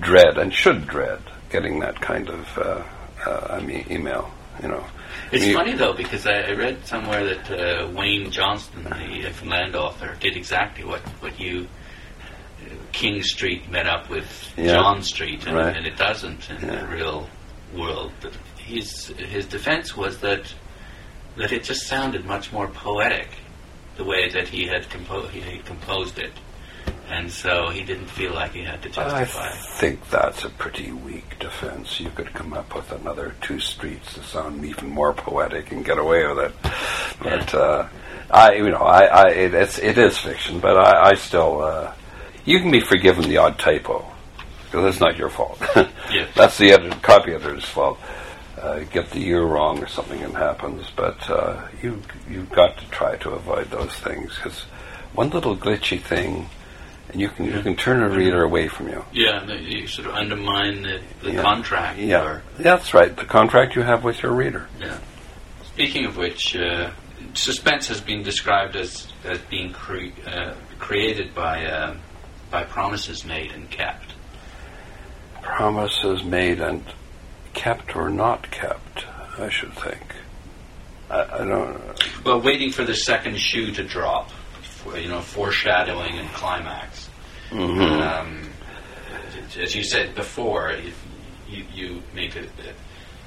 dread 0.00 0.36
and 0.38 0.52
should 0.52 0.86
dread 0.88 1.20
getting 1.50 1.78
that 1.80 2.00
kind 2.00 2.28
of 2.28 2.58
uh, 2.58 2.82
uh, 3.24 3.46
I 3.50 3.60
mean 3.60 3.86
email. 3.90 4.32
You 4.62 4.68
know. 4.68 4.84
It's 5.30 5.46
You- 5.46 5.54
funny 5.54 5.74
though 5.74 5.92
because 5.92 6.26
I, 6.26 6.40
I 6.42 6.52
read 6.52 6.84
somewhere 6.86 7.24
that 7.24 7.50
uh, 7.50 7.88
Wayne 7.90 8.30
Johnston, 8.30 8.82
the 8.84 8.90
Newfoundland 9.22 9.76
author, 9.76 10.16
did 10.20 10.36
exactly 10.36 10.84
what 10.84 11.00
what 11.22 11.38
you 11.38 11.66
uh, 11.66 12.74
King 12.92 13.22
Street 13.22 13.70
met 13.70 13.86
up 13.86 14.10
with 14.10 14.26
Yeah. 14.56 14.74
John 14.74 15.02
Street, 15.02 15.46
and, 15.46 15.56
Right. 15.56 15.76
and 15.76 15.86
it 15.86 15.96
doesn't 15.96 16.50
in 16.50 16.56
Yeah. 16.68 16.80
the 16.80 16.86
real 16.88 17.28
world. 17.76 18.12
But 18.20 18.32
his 18.58 19.08
his 19.18 19.46
defense 19.46 19.96
was 19.96 20.18
that 20.18 20.52
that 21.36 21.52
it 21.52 21.62
just 21.64 21.86
sounded 21.86 22.24
much 22.24 22.52
more 22.52 22.66
poetic 22.68 23.28
the 23.96 24.04
way 24.04 24.28
that 24.30 24.48
he 24.48 24.66
had 24.66 24.88
compo- 24.90 25.26
he 25.28 25.40
had 25.40 25.64
composed 25.64 26.18
it, 26.18 26.32
and 27.08 27.30
so 27.30 27.68
he 27.68 27.82
didn't 27.84 28.06
feel 28.08 28.32
like 28.32 28.52
he 28.52 28.62
had 28.62 28.82
to 28.82 28.88
justify. 28.88 29.48
I 29.48 29.52
think 29.52 30.08
that's 30.10 30.44
a 30.44 30.50
pretty 30.50 30.92
weak 30.92 31.38
defense. 31.38 32.00
You 32.00 32.10
could 32.10 32.32
come 32.34 32.52
up 32.52 32.74
with 32.74 32.90
another 32.92 33.34
two 33.40 33.60
streets 33.60 34.14
to 34.14 34.22
sound 34.24 34.64
even 34.64 34.90
more 34.90 35.12
poetic 35.12 35.72
and 35.72 35.84
get 35.84 35.98
away 35.98 36.26
with 36.26 36.38
it. 36.38 36.52
But 37.22 37.54
uh, 37.54 37.88
I, 38.30 38.54
you 38.54 38.70
know, 38.70 38.78
I, 38.78 39.04
I 39.04 39.28
it, 39.30 39.54
it's 39.54 39.78
it 39.78 39.98
is 39.98 40.18
fiction, 40.18 40.60
but 40.60 40.76
I, 40.76 41.10
I 41.10 41.14
still 41.14 41.62
uh, 41.62 41.92
you 42.44 42.58
can 42.60 42.70
be 42.70 42.80
forgiven 42.80 43.28
the 43.28 43.36
odd 43.38 43.58
typo 43.58 44.04
because 44.64 44.84
that's 44.84 45.00
not 45.00 45.16
your 45.16 45.28
fault. 45.30 45.60
Yeah. 46.12 46.26
that's 46.36 46.58
the 46.58 46.70
editor, 46.70 46.94
copy 47.00 47.32
editor's 47.32 47.64
fault. 47.64 47.98
Uh, 48.64 48.78
get 48.84 49.10
the 49.10 49.20
year 49.20 49.42
wrong 49.44 49.82
or 49.82 49.86
something 49.86 50.22
and 50.22 50.34
happens, 50.34 50.90
but 50.96 51.18
uh, 51.28 51.68
you 51.82 52.00
you've 52.30 52.48
got 52.50 52.78
to 52.78 52.84
try 52.88 53.14
to 53.18 53.28
avoid 53.32 53.70
those 53.70 53.92
things 53.96 54.34
because 54.36 54.60
one 55.12 55.28
little 55.28 55.54
glitchy 55.54 56.00
thing 56.00 56.48
and 57.10 57.20
you 57.20 57.28
can 57.28 57.44
you 57.44 57.60
can 57.60 57.76
turn 57.76 58.02
a 58.02 58.08
reader 58.08 58.42
away 58.42 58.66
from 58.68 58.88
you. 58.88 59.04
Yeah, 59.12 59.44
you 59.52 59.86
sort 59.86 60.08
of 60.08 60.14
undermine 60.14 60.80
the, 60.82 61.00
the 61.22 61.32
Yeah. 61.32 61.42
contract. 61.42 61.98
Yeah, 61.98 62.24
Or, 62.24 62.42
that's 62.58 62.94
right. 62.94 63.14
The 63.14 63.26
contract 63.26 63.76
you 63.76 63.82
have 63.82 64.02
with 64.02 64.22
your 64.22 64.32
reader. 64.32 64.66
yeah. 64.80 64.96
Speaking 65.74 66.06
of 66.06 66.16
which, 66.16 66.56
uh, 66.56 66.90
suspense 67.34 67.88
has 67.88 68.00
been 68.00 68.22
described 68.22 68.76
as, 68.76 69.08
as 69.26 69.38
being 69.50 69.72
cre- 69.74 70.16
uh, 70.26 70.54
created 70.78 71.34
by 71.34 71.66
uh, 71.66 71.94
by 72.50 72.64
promises 72.64 73.26
made 73.26 73.52
and 73.52 73.68
kept. 73.70 74.14
Promises 75.42 76.24
made 76.24 76.60
and 76.62 76.82
kept 77.54 77.96
or 77.96 78.10
not 78.10 78.50
kept, 78.50 79.06
I 79.38 79.48
should 79.48 79.72
think. 79.74 80.14
I, 81.10 81.22
I 81.22 81.38
don't. 81.44 82.24
Well, 82.24 82.40
waiting 82.40 82.70
for 82.70 82.84
the 82.84 82.94
second 82.94 83.38
shoe 83.38 83.72
to 83.72 83.84
drop, 83.84 84.30
you 84.94 85.08
know, 85.08 85.20
foreshadowing 85.20 86.18
and 86.18 86.28
climax. 86.30 87.08
Mhm. 87.50 88.00
Um, 88.02 88.50
as 89.60 89.74
you 89.74 89.84
said 89.84 90.14
before, 90.14 90.74
you, 91.48 91.64
you, 91.72 92.02
make 92.14 92.34
a, 92.36 92.44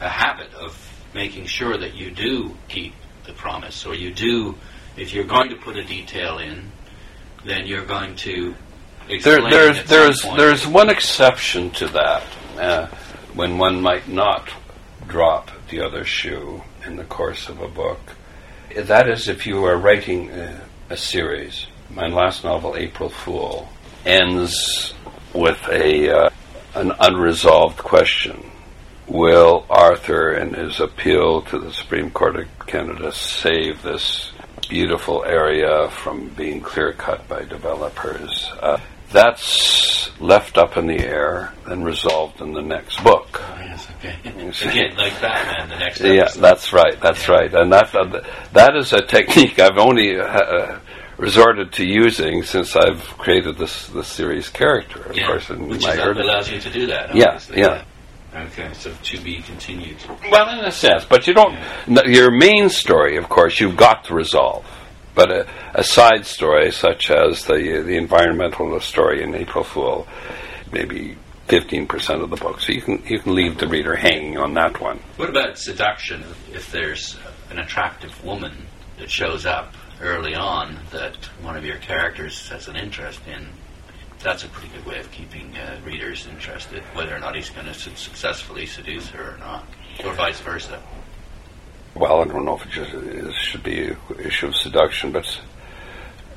a 0.02 0.10
habit 0.10 0.54
of 0.54 0.76
making 1.14 1.46
sure 1.46 1.78
that 1.78 1.94
you 1.96 2.12
do 2.12 2.56
keep 2.68 2.94
the 3.26 3.34
promise, 3.34 3.86
or 3.86 3.96
you 3.96 4.14
do, 4.14 4.56
if 4.98 5.14
you're 5.14 5.24
going 5.24 5.50
to 5.50 5.56
put 5.56 5.78
a 5.78 5.84
detail 5.84 6.40
in, 6.40 6.72
then 7.46 7.66
you're 7.68 7.86
going 7.86 8.16
to 8.18 8.54
There, 9.24 9.40
there's 9.50 9.84
there's 9.86 10.22
there's 10.36 10.68
one 10.68 10.90
exception 10.90 11.70
to 11.72 11.88
that, 11.90 12.24
uh, 12.60 12.88
when 13.38 13.60
one 13.60 13.80
might 13.80 14.08
not 14.08 14.50
drop 15.08 15.52
the 15.70 15.80
other 15.80 16.04
shoe 16.04 16.64
in 16.86 16.96
the 16.96 17.04
course 17.04 17.50
of 17.50 17.62
a 17.62 17.68
book. 17.68 18.00
That 18.76 19.08
is, 19.08 19.28
if 19.28 19.46
you 19.46 19.64
are 19.66 19.78
writing 19.78 20.32
uh, 20.32 20.60
a 20.90 20.98
series. 20.98 21.68
My 21.92 22.08
last 22.08 22.44
novel, 22.44 22.76
April 22.76 23.10
Fool, 23.10 23.70
ends 24.06 24.94
with 25.34 25.62
a 25.70 26.10
uh, 26.10 26.30
an 26.74 26.92
unresolved 27.00 27.78
question. 27.78 28.44
Will 29.08 29.66
Arthur, 29.70 30.34
in 30.34 30.54
his 30.54 30.80
appeal 30.80 31.44
to 31.44 31.60
the 31.60 31.72
Supreme 31.72 32.10
Court 32.10 32.38
of 32.38 32.48
Canada, 32.66 33.12
save 33.12 33.84
this 33.84 34.32
beautiful 34.68 35.24
area 35.24 35.90
from 35.90 36.30
being 36.30 36.60
clear 36.60 36.92
cut 36.92 37.28
by 37.28 37.44
developers? 37.46 38.52
Uh, 38.60 38.80
that's 39.12 40.10
left 40.20 40.58
up 40.58 40.78
in 40.78 40.88
the 40.88 41.00
air 41.00 41.54
and 41.66 41.86
resolved 41.86 42.42
in 42.42 42.54
the 42.54 42.62
next 42.62 43.04
book. 43.04 43.42
Yes, 43.60 43.88
okay. 43.98 44.16
Again, 44.70 44.96
like 44.98 45.20
Batman, 45.22 45.70
the 45.70 45.80
next 45.80 46.02
Yeah, 46.02 46.28
that's 46.38 46.74
right. 46.74 47.00
That's 47.02 47.28
right, 47.30 47.54
and 47.54 47.72
that 47.72 47.94
uh, 47.96 48.22
that 48.54 48.76
is 48.76 48.94
a 48.94 49.02
technique 49.02 49.60
I've 49.60 49.78
only 49.78 50.20
uh, 50.20 50.80
resorted 51.18 51.72
to 51.74 51.86
using 51.86 52.44
since 52.44 52.76
I've 52.76 53.02
created 53.18 53.58
this 53.58 53.88
this 53.88 54.08
series 54.08 54.50
character. 54.50 55.02
Of 55.04 55.16
Yeah, 55.18 55.28
course, 55.28 55.50
in 55.50 55.68
which 55.68 55.84
my 55.84 55.94
is, 55.94 56.00
early- 56.00 56.22
allows 56.22 56.52
you 56.52 56.60
to 56.60 56.70
do 56.70 56.88
that. 56.88 57.16
Yeah, 57.16 57.26
obviously. 57.34 57.60
yeah. 57.62 57.84
Okay, 58.36 58.70
so 58.74 58.92
to 59.04 59.18
be 59.22 59.42
continued. 59.42 59.98
Well, 60.30 60.60
in 60.60 60.66
a 60.66 60.72
sense, 60.72 61.06
but 61.06 61.26
you 61.28 61.34
don't. 61.34 61.56
n 61.88 61.98
your 62.06 62.30
main 62.30 62.70
story, 62.70 63.18
of 63.18 63.30
course, 63.30 63.60
you've 63.60 63.78
got 63.78 64.04
to 64.06 64.14
resolve. 64.14 64.66
But 65.18 65.32
a, 65.32 65.48
a 65.74 65.84
side 65.84 66.28
story, 66.28 66.72
such 66.72 67.10
as 67.10 67.46
the 67.46 67.82
the 67.84 67.98
environmental 67.98 68.80
story 68.80 69.24
in 69.24 69.34
April 69.34 69.64
Fool, 69.64 70.08
maybe 70.72 71.18
fifteen 71.48 71.88
percent 71.88 72.22
of 72.22 72.30
the 72.30 72.36
book, 72.36 72.62
so 72.62 72.72
you 72.72 72.84
can 72.84 73.04
you 73.08 73.20
can 73.20 73.34
leave 73.34 73.58
the 73.58 73.68
reader 73.68 73.96
hanging 73.96 74.38
on 74.38 74.54
that 74.54 74.80
one. 74.80 75.00
What 75.16 75.30
about 75.30 75.58
seduction? 75.58 76.24
If 76.54 76.72
there's 76.72 77.18
an 77.50 77.58
attractive 77.58 78.14
woman 78.24 78.54
that 79.00 79.10
shows 79.10 79.48
up 79.48 79.74
early 80.02 80.36
on 80.36 80.78
that 80.92 81.16
one 81.42 81.58
of 81.58 81.66
your 81.66 81.78
characters 81.78 82.48
has 82.50 82.68
an 82.68 82.76
interest 82.76 83.20
in, 83.26 83.48
that's 84.22 84.44
a 84.44 84.50
pretty 84.50 84.70
good 84.76 84.86
way 84.86 85.00
of 85.00 85.12
keeping 85.12 85.58
uh, 85.58 85.80
readers 85.84 86.28
interested, 86.28 86.84
whether 86.94 87.16
or 87.16 87.20
not 87.20 87.36
he's 87.36 87.50
going 87.50 87.66
to 87.66 87.74
su- 87.74 87.96
successfully 87.96 88.68
seduce 88.68 89.10
her 89.10 89.34
or 89.34 89.38
not, 89.40 89.66
or 90.06 90.14
vice 90.14 90.40
versa. 90.42 90.80
Well, 91.98 92.22
I 92.22 92.26
don't 92.26 92.46
know 92.46 92.58
if 92.58 92.66
it 92.66 92.70
just 92.70 92.94
it 92.94 93.34
should 93.34 93.64
be 93.64 93.88
an 93.88 93.98
issue 94.20 94.48
of 94.48 94.56
seduction, 94.56 95.12
but 95.12 95.42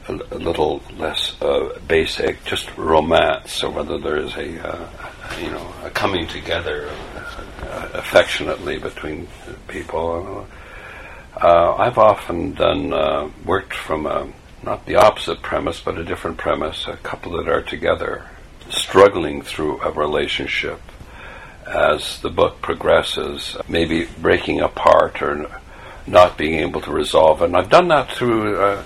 a, 0.08 0.14
a 0.14 0.38
little 0.38 0.80
less 0.96 1.36
uh, 1.42 1.78
basic, 1.86 2.42
just 2.44 2.74
romance, 2.78 3.62
or 3.62 3.70
whether 3.70 3.98
there 3.98 4.16
is 4.16 4.34
a 4.36 4.66
uh, 4.66 4.88
you 5.38 5.50
know 5.50 5.70
a 5.84 5.90
coming 5.90 6.26
together 6.26 6.88
uh, 7.62 7.88
affectionately 7.92 8.78
between 8.78 9.28
people. 9.68 10.46
Uh, 11.36 11.74
I've 11.74 11.98
often 11.98 12.54
done 12.54 12.94
uh, 12.94 13.28
worked 13.44 13.74
from 13.74 14.06
a, 14.06 14.32
not 14.62 14.86
the 14.86 14.96
opposite 14.96 15.42
premise, 15.42 15.78
but 15.78 15.98
a 15.98 16.04
different 16.04 16.38
premise. 16.38 16.86
A 16.86 16.96
couple 16.96 17.32
that 17.32 17.48
are 17.48 17.60
together, 17.60 18.26
struggling 18.70 19.42
through 19.42 19.82
a 19.82 19.90
relationship 19.90 20.80
as 21.66 22.20
the 22.20 22.30
book 22.30 22.60
progresses, 22.62 23.56
maybe 23.68 24.06
breaking 24.20 24.60
apart 24.60 25.22
or 25.22 25.60
not 26.06 26.36
being 26.36 26.60
able 26.60 26.80
to 26.80 26.90
resolve. 26.90 27.42
And 27.42 27.56
I've 27.56 27.70
done 27.70 27.88
that 27.88 28.10
through 28.10 28.60
uh, 28.60 28.82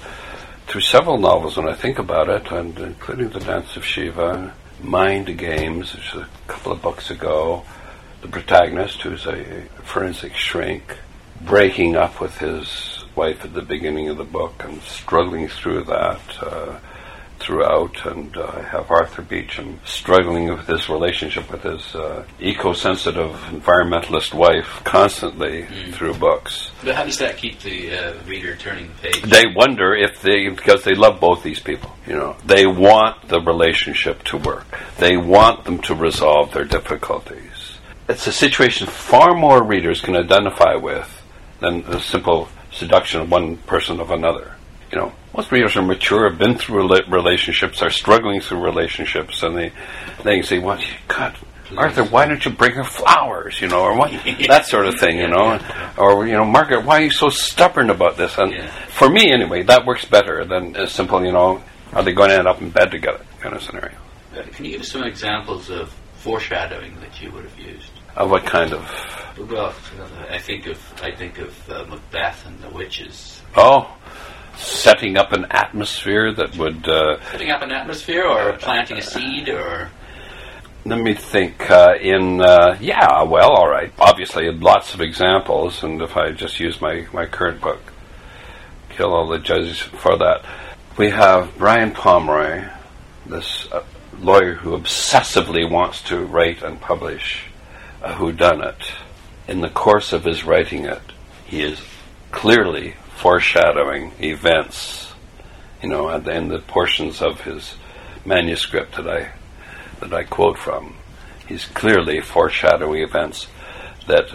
through 0.66 0.80
several 0.80 1.18
novels 1.18 1.56
when 1.56 1.68
I 1.68 1.74
think 1.74 1.98
about 1.98 2.28
it, 2.28 2.50
and 2.50 2.78
including 2.78 3.30
The 3.30 3.40
Dance 3.40 3.76
of 3.76 3.84
Shiva, 3.84 4.52
Mind 4.82 5.36
Games, 5.38 5.94
which 5.94 6.14
a 6.14 6.28
couple 6.46 6.72
of 6.72 6.82
books 6.82 7.10
ago. 7.10 7.64
The 8.22 8.28
protagonist, 8.28 9.02
who's 9.02 9.26
a 9.26 9.44
forensic 9.82 10.34
shrink, 10.34 10.96
breaking 11.42 11.94
up 11.94 12.22
with 12.22 12.38
his 12.38 13.04
wife 13.14 13.44
at 13.44 13.52
the 13.52 13.60
beginning 13.60 14.08
of 14.08 14.16
the 14.16 14.24
book 14.24 14.64
and 14.64 14.80
struggling 14.82 15.48
through 15.48 15.84
that. 15.84 16.20
Uh, 16.40 16.78
throughout, 17.44 18.06
and 18.06 18.36
uh, 18.36 18.50
I 18.56 18.62
have 18.62 18.90
Arthur 18.90 19.22
Beauchamp 19.22 19.86
struggling 19.86 20.48
with 20.48 20.66
his 20.66 20.88
relationship 20.88 21.50
with 21.50 21.62
his 21.62 21.94
uh, 21.94 22.24
eco-sensitive 22.40 23.30
environmentalist 23.50 24.32
wife 24.32 24.80
constantly 24.84 25.66
through 25.92 26.14
books. 26.14 26.70
But 26.82 26.94
how 26.94 27.04
does 27.04 27.18
that 27.18 27.36
keep 27.36 27.60
the 27.60 27.94
uh, 27.94 28.14
reader 28.26 28.56
turning 28.56 28.88
the 28.88 29.10
page? 29.10 29.22
They 29.22 29.44
wonder 29.54 29.94
if 29.94 30.22
they, 30.22 30.48
because 30.48 30.84
they 30.84 30.94
love 30.94 31.20
both 31.20 31.42
these 31.42 31.60
people, 31.60 31.94
you 32.06 32.14
know, 32.14 32.36
they 32.46 32.66
want 32.66 33.28
the 33.28 33.40
relationship 33.40 34.22
to 34.24 34.38
work. 34.38 34.66
They 34.98 35.16
want 35.16 35.64
them 35.64 35.80
to 35.82 35.94
resolve 35.94 36.52
their 36.52 36.64
difficulties. 36.64 37.78
It's 38.08 38.26
a 38.26 38.32
situation 38.32 38.86
far 38.86 39.34
more 39.34 39.62
readers 39.62 40.00
can 40.00 40.16
identify 40.16 40.74
with 40.74 41.22
than 41.60 41.82
the 41.82 42.00
simple 42.00 42.48
seduction 42.72 43.20
of 43.20 43.30
one 43.30 43.56
person 43.58 44.00
of 44.00 44.10
another. 44.10 44.56
You 44.90 44.98
know, 44.98 45.12
most 45.36 45.50
readers 45.52 45.76
are 45.76 45.82
mature, 45.82 46.28
have 46.28 46.38
been 46.38 46.56
through 46.56 46.88
relationships, 47.08 47.82
are 47.82 47.90
struggling 47.90 48.40
through 48.40 48.60
relationships, 48.62 49.42
and 49.42 49.56
they 49.56 49.72
they 50.22 50.42
say, 50.42 50.58
"What, 50.58 50.84
God, 51.08 51.36
Arthur, 51.76 52.04
why 52.04 52.26
don't 52.26 52.44
you 52.44 52.50
bring 52.52 52.72
her 52.72 52.84
flowers?" 52.84 53.60
You 53.60 53.68
know, 53.68 53.80
or 53.82 53.96
what 53.96 54.10
that 54.48 54.66
sort 54.66 54.86
of 54.86 54.98
thing. 54.98 55.18
You 55.18 55.28
know, 55.28 55.58
or 55.96 56.26
you 56.26 56.34
know, 56.34 56.44
Margaret, 56.44 56.84
why 56.84 57.00
are 57.00 57.04
you 57.04 57.10
so 57.10 57.28
stubborn 57.30 57.90
about 57.90 58.16
this? 58.16 58.36
And 58.38 58.52
Yeah. 58.52 58.68
for 58.88 59.08
me, 59.08 59.32
anyway, 59.32 59.62
that 59.64 59.84
works 59.86 60.04
better 60.04 60.44
than 60.44 60.76
a 60.76 60.86
simple, 60.86 61.24
you 61.24 61.32
know, 61.32 61.62
are 61.92 62.02
they 62.02 62.12
going 62.12 62.30
to 62.30 62.36
end 62.38 62.46
up 62.48 62.60
in 62.60 62.70
bed 62.70 62.90
together 62.90 63.20
kind 63.40 63.54
of 63.54 63.62
scenario. 63.62 63.96
Uh, 64.36 64.42
Can 64.52 64.64
you 64.64 64.72
give 64.72 64.80
us 64.82 64.88
some 64.92 65.04
examples 65.04 65.70
of 65.70 65.92
foreshadowing 66.16 66.98
that 67.00 67.20
you 67.20 67.30
would 67.32 67.44
have 67.44 67.58
used? 67.58 67.90
Of 68.16 68.30
what 68.30 68.44
kind 68.46 68.72
of? 68.72 68.80
Well, 69.50 69.74
I 70.30 70.38
think 70.38 70.66
of 70.66 70.78
I 71.02 71.10
think 71.10 71.38
of 71.38 71.70
uh, 71.70 71.84
Macbeth 71.88 72.46
and 72.46 72.58
the 72.60 72.68
witches. 72.70 73.42
Oh, 73.56 73.92
setting 74.56 75.16
up 75.16 75.32
an 75.32 75.46
atmosphere 75.50 76.32
that 76.32 76.56
would. 76.56 76.88
Uh, 76.88 77.16
Putting 77.30 77.50
up 77.50 77.62
an 77.62 77.72
atmosphere, 77.72 78.24
or 78.24 78.52
planting 78.54 78.98
a 78.98 79.02
seed, 79.02 79.48
or 79.48 79.90
Let 80.84 81.00
me 81.00 81.14
think. 81.14 81.70
Uh, 81.70 81.94
in 82.00 82.40
uh, 82.40 82.76
yeah, 82.80 83.22
well, 83.22 83.50
all 83.50 83.68
right. 83.68 83.92
Obviously, 83.98 84.50
lots 84.50 84.94
of 84.94 85.00
examples, 85.00 85.82
and 85.82 86.00
if 86.02 86.16
I 86.16 86.32
just 86.32 86.60
use 86.60 86.80
my 86.80 87.06
my 87.12 87.26
current 87.26 87.60
book, 87.60 87.92
kill 88.90 89.12
all 89.12 89.28
the 89.28 89.38
judges 89.38 89.78
for 89.80 90.16
that. 90.18 90.44
We 90.96 91.10
have 91.10 91.58
Brian 91.58 91.90
Pomeroy, 91.90 92.68
this 93.26 93.66
uh, 93.72 93.82
lawyer 94.20 94.54
who 94.54 94.78
obsessively 94.78 95.68
wants 95.68 96.02
to 96.02 96.24
write 96.24 96.62
and 96.62 96.80
publish 96.80 97.46
a 98.02 98.12
whodunit. 98.12 98.92
In 99.48 99.60
the 99.60 99.68
course 99.68 100.12
of 100.12 100.24
his 100.24 100.44
writing 100.44 100.84
it, 100.84 101.02
he 101.44 101.62
is 101.62 101.80
clearly 102.30 102.94
foreshadowing 103.16 104.12
events. 104.20 105.12
You 105.82 105.88
know, 105.90 106.08
and 106.08 106.26
in 106.28 106.48
the 106.48 106.60
portions 106.60 107.20
of 107.20 107.42
his 107.42 107.74
manuscript 108.24 108.96
that 108.96 109.08
I 109.08 109.32
that 110.00 110.12
I 110.12 110.24
quote 110.24 110.58
from, 110.58 110.94
he's 111.46 111.66
clearly 111.66 112.20
foreshadowing 112.20 113.02
events 113.02 113.46
that 114.08 114.28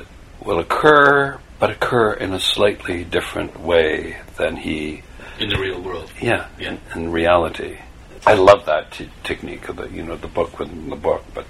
will 0.43 0.59
occur, 0.59 1.39
but 1.59 1.69
occur 1.71 2.13
in 2.13 2.33
a 2.33 2.39
slightly 2.39 3.03
different 3.03 3.59
way 3.59 4.17
than 4.37 4.55
he, 4.57 5.03
in 5.39 5.49
the 5.49 5.57
real 5.59 5.81
world. 5.81 6.09
yeah, 6.21 6.47
Yeah. 6.57 6.77
in, 6.95 7.03
in 7.03 7.11
reality. 7.11 7.77
I 8.25 8.33
love 8.35 8.65
that 8.65 8.91
t- 8.91 9.09
technique 9.23 9.67
of 9.69 9.77
the, 9.77 9.89
you 9.89 10.03
know, 10.03 10.15
the 10.15 10.27
book 10.27 10.59
within 10.59 10.89
the 10.89 10.95
book, 10.95 11.23
but 11.33 11.45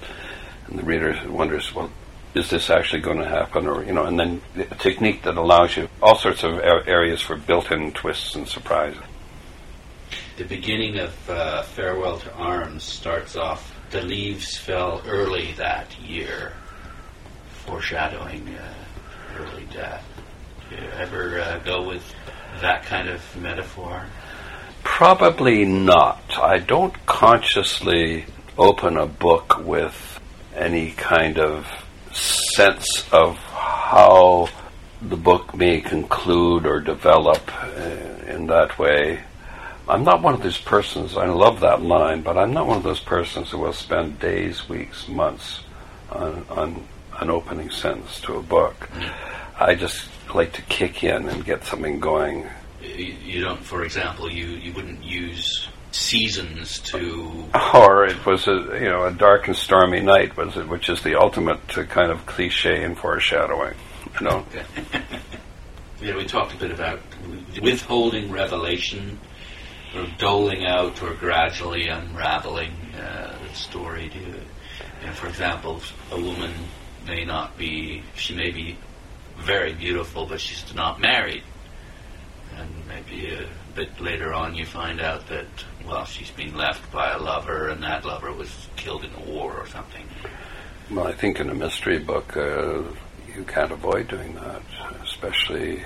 and 0.66 0.78
the 0.78 0.82
reader 0.82 1.18
wonders, 1.28 1.74
well, 1.74 1.90
is 2.34 2.50
this 2.50 2.70
actually 2.70 3.00
going 3.02 3.18
to 3.18 3.28
happen, 3.28 3.66
or 3.66 3.84
you 3.84 3.92
know, 3.92 4.04
and 4.04 4.18
then 4.18 4.40
a 4.56 4.74
technique 4.76 5.22
that 5.22 5.36
allows 5.36 5.76
you 5.76 5.88
all 6.02 6.16
sorts 6.16 6.42
of 6.44 6.58
a- 6.58 6.86
areas 6.86 7.20
for 7.20 7.36
built-in 7.36 7.92
twists 7.92 8.34
and 8.34 8.46
surprises. 8.46 9.02
the 10.36 10.44
beginning 10.44 10.98
of 10.98 11.30
uh, 11.30 11.62
Farewell 11.62 12.18
to 12.18 12.32
Arms 12.34 12.82
starts 12.82 13.36
off, 13.36 13.74
the 13.90 14.00
leaves 14.02 14.56
fell 14.56 15.02
early 15.06 15.52
that 15.56 15.98
year, 16.00 16.52
foreshadowing 17.66 18.48
uh, 18.48 18.74
early 19.38 19.66
death. 19.72 20.04
Do 20.70 20.76
you 20.76 20.90
ever 20.92 21.40
uh, 21.40 21.58
go 21.58 21.86
with 21.86 22.04
that 22.60 22.84
kind 22.84 23.08
of 23.08 23.20
metaphor? 23.36 24.04
Probably 24.84 25.64
not. 25.64 26.22
I 26.40 26.58
don't 26.58 26.94
consciously 27.06 28.24
open 28.56 28.96
a 28.96 29.06
book 29.06 29.58
with 29.64 30.20
any 30.54 30.92
kind 30.92 31.38
of 31.38 31.66
sense 32.12 33.04
of 33.12 33.36
how 33.36 34.48
the 35.02 35.16
book 35.16 35.54
may 35.54 35.80
conclude 35.80 36.66
or 36.66 36.80
develop 36.80 37.42
uh, 37.62 38.32
in 38.32 38.46
that 38.46 38.78
way. 38.78 39.20
I'm 39.88 40.04
not 40.04 40.22
one 40.22 40.34
of 40.34 40.42
those 40.42 40.58
persons, 40.58 41.16
I 41.16 41.26
love 41.26 41.60
that 41.60 41.82
line, 41.82 42.22
but 42.22 42.36
I'm 42.36 42.52
not 42.52 42.66
one 42.66 42.76
of 42.76 42.82
those 42.82 43.00
persons 43.00 43.50
who 43.50 43.58
will 43.58 43.72
spend 43.72 44.20
days, 44.20 44.68
weeks, 44.68 45.08
months 45.08 45.60
on, 46.10 46.44
on 46.50 46.86
an 47.18 47.30
opening 47.30 47.70
sentence 47.70 48.20
to 48.22 48.36
a 48.36 48.42
book. 48.42 48.88
I 49.58 49.74
just 49.74 50.08
like 50.34 50.52
to 50.54 50.62
kick 50.62 51.02
in 51.02 51.28
and 51.28 51.44
get 51.44 51.64
something 51.64 51.98
going. 51.98 52.46
You, 52.82 53.14
you 53.24 53.40
don't, 53.42 53.60
for 53.60 53.84
example, 53.84 54.30
you, 54.30 54.46
you 54.46 54.72
wouldn't 54.72 55.02
use 55.02 55.68
seasons 55.92 56.78
to. 56.80 57.44
Or 57.74 58.06
it 58.06 58.24
was 58.24 58.46
a 58.46 58.78
you 58.80 58.88
know 58.88 59.06
a 59.06 59.12
dark 59.12 59.48
and 59.48 59.56
stormy 59.56 60.00
night 60.00 60.36
was 60.36 60.56
it, 60.56 60.68
which 60.68 60.88
is 60.88 61.02
the 61.02 61.18
ultimate 61.20 61.78
uh, 61.78 61.84
kind 61.84 62.10
of 62.10 62.26
cliche 62.26 62.82
in 62.82 62.94
foreshadowing. 62.94 63.74
You 64.20 64.26
know, 64.26 64.46
Yeah, 66.02 66.16
we 66.16 66.24
talked 66.24 66.54
a 66.54 66.56
bit 66.56 66.70
about 66.70 67.00
withholding 67.60 68.30
revelation, 68.30 69.20
or 69.94 70.06
doling 70.16 70.64
out, 70.64 71.02
or 71.02 71.12
gradually 71.12 71.88
unraveling 71.88 72.72
uh, 72.98 73.36
the 73.46 73.54
story. 73.54 74.08
To, 74.08 74.18
you 74.18 75.06
know, 75.06 75.12
for 75.12 75.28
example, 75.28 75.82
a 76.10 76.18
woman 76.18 76.52
may 77.06 77.26
not 77.26 77.58
be, 77.58 78.02
she 78.16 78.34
may 78.34 78.50
be 78.50 78.78
very 79.36 79.74
beautiful, 79.74 80.24
but 80.24 80.40
she's 80.40 80.74
not 80.74 81.00
married. 81.00 81.42
And 82.56 82.70
maybe 82.88 83.34
a 83.34 83.46
bit 83.80 83.98
later 83.98 84.34
on 84.34 84.54
you 84.54 84.66
find 84.66 85.00
out 85.00 85.26
that, 85.28 85.46
well, 85.86 86.04
she's 86.04 86.30
been 86.32 86.54
left 86.54 86.92
by 86.92 87.12
a 87.12 87.18
lover, 87.18 87.68
and 87.70 87.82
that 87.82 88.04
lover 88.04 88.30
was 88.30 88.50
killed 88.76 89.04
in 89.04 89.10
a 89.14 89.30
war 89.30 89.54
or 89.54 89.66
something. 89.68 90.06
well, 90.90 91.06
I 91.06 91.12
think 91.12 91.40
in 91.40 91.48
a 91.48 91.54
mystery 91.54 91.98
book 91.98 92.36
uh, 92.36 92.82
you 93.34 93.44
can't 93.46 93.72
avoid 93.72 94.08
doing 94.08 94.34
that, 94.34 94.62
especially. 95.02 95.82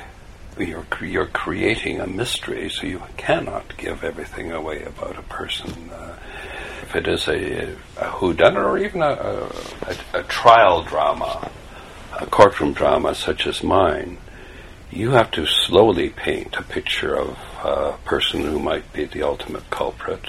You're, 0.59 0.86
you're 1.03 1.26
creating 1.26 2.01
a 2.01 2.07
mystery, 2.07 2.68
so 2.68 2.86
you 2.86 3.03
cannot 3.16 3.76
give 3.76 4.05
everything 4.05 4.53
away 4.53 4.84
about 4.84 5.18
a 5.18 5.22
person. 5.22 5.90
Uh, 5.90 6.16
if 6.82 6.95
it 6.97 7.09
is 7.09 7.26
a, 7.28 7.72
a 7.97 8.09
whodunit 8.18 8.64
or 8.64 8.78
even 8.78 9.03
a, 9.03 9.49
a, 9.90 10.20
a 10.20 10.22
trial 10.24 10.82
drama, 10.82 11.51
a 12.20 12.26
courtroom 12.26 12.72
drama 12.72 13.14
such 13.16 13.49
as 13.49 13.64
mine, 13.64 14.18
you 14.92 15.11
have 15.11 15.30
to 15.32 15.45
slowly 15.45 16.11
paint 16.11 16.55
a 16.57 16.62
picture 16.62 17.16
of 17.16 17.36
a 17.65 17.97
person 18.05 18.43
who 18.43 18.59
might 18.59 18.93
be 18.93 19.07
the 19.07 19.23
ultimate 19.23 19.69
culprit, 19.71 20.21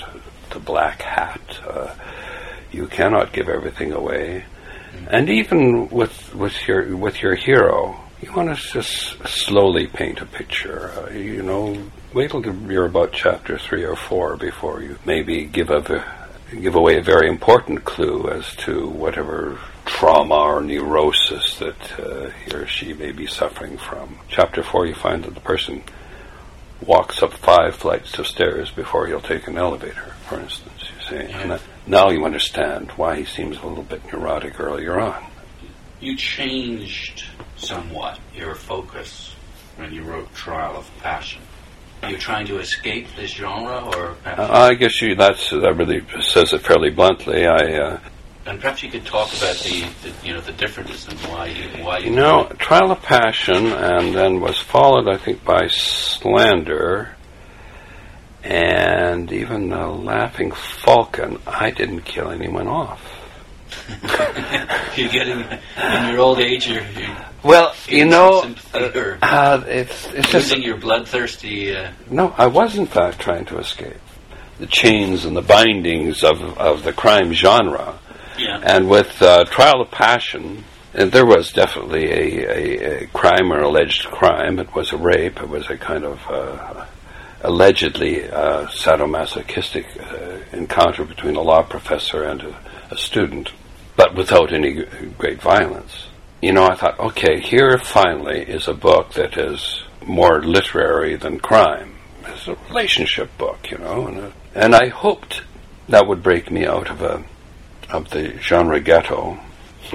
the 0.51 0.59
black 0.59 1.01
hat. 1.01 1.41
Uh, 1.67 1.93
you 2.71 2.87
cannot 2.87 3.33
give 3.33 3.49
everything 3.49 3.91
away, 3.91 4.45
and 5.09 5.29
even 5.29 5.89
with 5.89 6.33
with 6.33 6.67
your 6.67 6.95
with 6.95 7.21
your 7.21 7.35
hero, 7.35 7.99
you 8.21 8.31
want 8.33 8.55
to 8.55 8.71
just 8.73 9.17
slowly 9.27 9.87
paint 9.87 10.21
a 10.21 10.25
picture. 10.25 10.91
Uh, 10.97 11.09
you 11.11 11.41
know, 11.41 11.77
wait 12.13 12.31
till 12.31 12.45
you're 12.71 12.85
about 12.85 13.11
chapter 13.11 13.57
three 13.57 13.83
or 13.83 13.95
four 13.95 14.37
before 14.37 14.81
you 14.81 14.97
maybe 15.05 15.45
give 15.45 15.69
a 15.69 15.81
give 16.61 16.75
away 16.75 16.97
a 16.97 17.01
very 17.01 17.27
important 17.27 17.83
clue 17.83 18.29
as 18.29 18.55
to 18.55 18.87
whatever 18.87 19.59
trauma 19.85 20.35
or 20.35 20.61
neurosis 20.61 21.57
that 21.59 21.99
uh, 21.99 22.29
he 22.29 22.55
or 22.55 22.65
she 22.65 22.93
may 22.93 23.11
be 23.11 23.27
suffering 23.27 23.77
from. 23.77 24.17
Chapter 24.29 24.63
four, 24.63 24.85
you 24.85 24.95
find 24.95 25.23
that 25.23 25.33
the 25.33 25.41
person 25.41 25.83
walks 26.81 27.23
up 27.23 27.33
five 27.33 27.75
flights 27.75 28.17
of 28.19 28.27
stairs 28.27 28.71
before 28.71 29.07
he'll 29.07 29.21
take 29.21 29.47
an 29.47 29.57
elevator, 29.57 30.13
for 30.27 30.39
instance. 30.39 30.89
You 30.95 31.07
see, 31.07 31.31
and 31.33 31.51
that, 31.51 31.61
now 31.87 32.09
you 32.09 32.25
understand 32.25 32.91
why 32.91 33.17
he 33.17 33.25
seems 33.25 33.57
a 33.57 33.67
little 33.67 33.83
bit 33.83 34.01
neurotic 34.11 34.59
earlier 34.59 34.99
on. 34.99 35.25
You 35.99 36.15
changed 36.17 37.25
somewhat 37.55 38.19
your 38.33 38.55
focus 38.55 39.35
when 39.77 39.93
you 39.93 40.03
wrote 40.03 40.33
Trial 40.33 40.77
of 40.77 40.89
Passion. 40.99 41.41
Are 42.03 42.11
you 42.11 42.17
trying 42.17 42.45
to 42.47 42.59
escape 42.59 43.07
this 43.15 43.31
genre, 43.31 43.83
or 43.95 44.15
Uh, 44.25 44.47
I 44.51 44.73
guess 44.75 45.01
you 45.01 45.15
that's 45.15 45.49
that 45.49 45.75
really 45.75 46.03
says 46.21 46.53
it 46.53 46.61
fairly 46.61 46.91
bluntly. 46.91 47.47
I 47.47 47.77
uh, 47.79 47.99
and 48.45 48.59
perhaps 48.59 48.83
you 48.83 48.91
could 48.91 49.05
talk 49.05 49.27
about 49.35 49.55
the, 49.57 49.87
the 50.03 50.13
you 50.23 50.33
know 50.33 50.41
the 50.41 50.51
differences 50.53 51.07
and 51.07 51.19
why 51.31 51.47
you 51.47 51.83
why 51.83 51.97
you 51.97 52.05
You 52.05 52.15
know, 52.15 52.47
Trial 52.59 52.91
of 52.91 53.01
Passion, 53.01 53.67
and 53.67 54.13
then 54.13 54.39
was 54.39 54.59
followed, 54.59 55.07
I 55.07 55.17
think, 55.17 55.43
by 55.43 55.67
Slander, 55.67 57.15
and 58.43 59.31
even 59.31 59.69
the 59.69 59.87
Laughing 59.87 60.51
Falcon. 60.51 61.39
I 61.47 61.71
didn't 61.71 62.01
kill 62.01 62.29
anyone 62.29 62.67
off. 62.67 63.01
you're 64.95 65.09
getting 65.09 65.39
in 65.41 66.09
your 66.09 66.19
old 66.19 66.39
age 66.39 66.67
you're, 66.69 66.83
you're 66.91 67.17
Well, 67.43 67.75
you 67.87 68.05
know, 68.05 68.41
some 68.41 68.55
uh, 69.21 69.63
it's 69.67 70.05
it's 70.13 70.31
just 70.31 70.51
losing 70.51 70.63
your 70.63 70.77
bloodthirsty. 70.77 71.75
Uh, 71.75 71.91
no. 72.09 72.33
I 72.37 72.45
was 72.45 72.77
in 72.77 72.85
fact 72.85 73.19
trying 73.19 73.45
to 73.45 73.57
escape 73.57 73.97
the 74.59 74.67
chains 74.67 75.25
and 75.25 75.35
the 75.35 75.41
bindings 75.41 76.23
of 76.23 76.41
of 76.59 76.83
the 76.83 76.93
crime 76.93 77.33
genre. 77.33 77.99
And 78.63 78.89
with 78.89 79.21
uh, 79.21 79.45
Trial 79.45 79.81
of 79.81 79.91
Passion, 79.91 80.63
there 80.93 81.25
was 81.25 81.51
definitely 81.51 82.05
a, 82.05 82.45
a, 82.45 83.03
a 83.03 83.07
crime 83.07 83.51
or 83.51 83.61
alleged 83.61 84.05
crime. 84.05 84.59
It 84.59 84.73
was 84.73 84.91
a 84.91 84.97
rape. 84.97 85.41
It 85.41 85.49
was 85.49 85.69
a 85.69 85.77
kind 85.77 86.03
of 86.05 86.19
uh, 86.29 86.85
allegedly 87.41 88.29
uh, 88.29 88.67
sadomasochistic 88.67 89.85
uh, 89.99 90.55
encounter 90.55 91.03
between 91.05 91.35
a 91.35 91.41
law 91.41 91.63
professor 91.63 92.23
and 92.23 92.41
a, 92.41 92.55
a 92.91 92.97
student, 92.97 93.51
but 93.95 94.15
without 94.15 94.53
any 94.53 94.85
great 95.17 95.41
violence. 95.41 96.07
You 96.41 96.53
know, 96.53 96.65
I 96.65 96.75
thought, 96.75 96.99
okay, 96.99 97.39
here 97.39 97.77
finally 97.77 98.41
is 98.41 98.67
a 98.67 98.73
book 98.73 99.13
that 99.13 99.37
is 99.37 99.83
more 100.05 100.43
literary 100.43 101.15
than 101.15 101.39
crime. 101.39 101.95
It's 102.25 102.47
a 102.47 102.55
relationship 102.69 103.35
book, 103.37 103.71
you 103.71 103.77
know, 103.77 104.07
and, 104.07 104.19
uh, 104.19 104.31
and 104.53 104.75
I 104.75 104.87
hoped 104.89 105.41
that 105.89 106.07
would 106.07 106.23
break 106.23 106.51
me 106.51 106.65
out 106.65 106.89
of 106.89 107.01
a 107.01 107.23
of 107.89 108.09
the 108.09 108.37
genre 108.39 108.79
ghetto. 108.79 109.39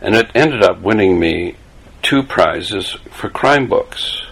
and 0.00 0.14
it 0.14 0.30
ended 0.34 0.62
up 0.62 0.80
winning 0.80 1.18
me 1.18 1.56
two 2.02 2.22
prizes 2.22 2.96
for 3.10 3.28
crime 3.28 3.68
books. 3.68 4.22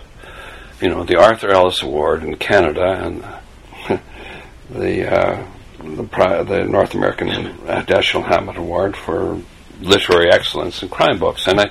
You 0.80 0.88
know, 0.88 1.04
the 1.04 1.16
Arthur 1.16 1.50
Ellis 1.50 1.82
Award 1.82 2.22
in 2.22 2.36
Canada 2.36 3.22
and 3.86 4.00
the 4.70 5.12
uh, 5.12 5.46
the, 5.78 6.04
pri- 6.04 6.42
the 6.42 6.64
North 6.64 6.94
American 6.94 7.28
Dashiell 7.28 8.26
Hammett 8.26 8.56
Award 8.56 8.96
for 8.96 9.40
literary 9.80 10.30
excellence 10.32 10.82
in 10.82 10.88
crime 10.88 11.18
books. 11.18 11.46
And 11.46 11.60
I 11.60 11.70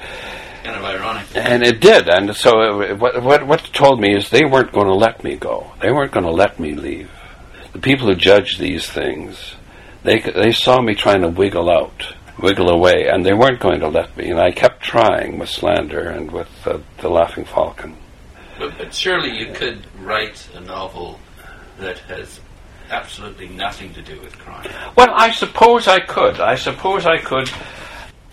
kind 0.63 0.77
of 0.77 0.83
ironic. 0.83 1.27
and 1.35 1.63
it 1.63 1.79
did. 1.79 2.09
And 2.09 2.35
so 2.35 2.81
it, 2.81 2.97
what, 2.97 3.21
what, 3.23 3.47
what 3.47 3.63
told 3.73 3.99
me 3.99 4.15
is 4.15 4.29
they 4.29 4.45
weren't 4.45 4.71
going 4.71 4.87
to 4.87 4.95
let 4.95 5.23
me 5.23 5.35
go. 5.35 5.71
They 5.81 5.91
weren't 5.91 6.11
going 6.11 6.25
to 6.25 6.31
let 6.31 6.59
me 6.59 6.75
leave. 6.75 7.09
The 7.73 7.79
people 7.79 8.07
who 8.07 8.15
judge 8.15 8.57
these 8.57 8.87
things, 8.87 9.55
they, 10.03 10.19
they 10.19 10.51
saw 10.51 10.81
me 10.81 10.95
trying 10.95 11.21
to 11.21 11.29
wiggle 11.29 11.69
out, 11.69 12.13
wiggle 12.41 12.69
away, 12.69 13.07
and 13.07 13.25
they 13.25 13.33
weren't 13.33 13.59
going 13.59 13.79
to 13.81 13.89
let 13.89 14.15
me. 14.15 14.29
And 14.29 14.39
I 14.39 14.51
kept 14.51 14.81
trying 14.81 15.37
with 15.39 15.49
Slander 15.49 16.09
and 16.09 16.31
with 16.31 16.49
uh, 16.65 16.79
The 16.99 17.09
Laughing 17.09 17.45
Falcon. 17.45 17.97
But, 18.57 18.77
but 18.77 18.93
surely 18.93 19.37
you 19.37 19.53
could 19.53 19.85
write 19.99 20.47
a 20.55 20.61
novel 20.61 21.19
that 21.79 21.99
has 21.99 22.39
absolutely 22.89 23.49
nothing 23.49 23.93
to 23.93 24.01
do 24.01 24.19
with 24.21 24.37
crime. 24.39 24.69
Well, 24.95 25.09
I 25.11 25.31
suppose 25.31 25.87
I 25.87 25.99
could. 25.99 26.39
I 26.39 26.55
suppose 26.55 27.05
I 27.05 27.17
could. 27.17 27.49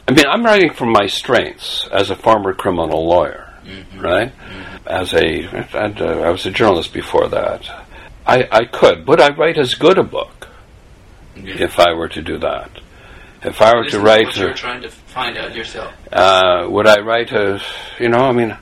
I 0.08 0.12
mean, 0.12 0.24
I'm 0.26 0.44
writing 0.44 0.72
from 0.72 0.92
my 0.92 1.06
strengths 1.06 1.88
as 1.92 2.10
a 2.10 2.16
former 2.16 2.54
criminal 2.54 3.06
lawyer, 3.06 3.52
right? 3.96 4.32
As 4.86 5.12
a, 5.14 5.46
and, 5.74 6.00
uh, 6.00 6.20
I 6.20 6.30
was 6.30 6.46
a 6.46 6.50
journalist 6.50 6.92
before 6.92 7.28
that. 7.28 7.68
I, 8.24 8.48
I 8.50 8.64
could. 8.66 9.06
Would 9.08 9.20
I 9.20 9.30
write 9.30 9.58
as 9.58 9.74
good 9.74 9.98
a 9.98 10.04
book 10.04 10.35
if 11.36 11.78
I 11.78 11.92
were 11.94 12.08
to 12.08 12.22
do 12.22 12.38
that? 12.38 12.70
If 13.42 13.60
I 13.62 13.74
were 13.76 13.84
to 13.90 14.00
write, 14.00 14.26
what 14.26 14.36
you're 14.36 14.50
a, 14.50 14.54
trying 14.54 14.82
to 14.82 14.90
find 14.90 15.36
out 15.36 15.54
yourself. 15.54 15.92
uh, 16.12 16.66
would 16.68 16.86
I 16.86 17.00
write 17.00 17.30
a, 17.32 17.60
you 18.00 18.08
know, 18.08 18.18
I 18.18 18.32
mean, 18.32 18.56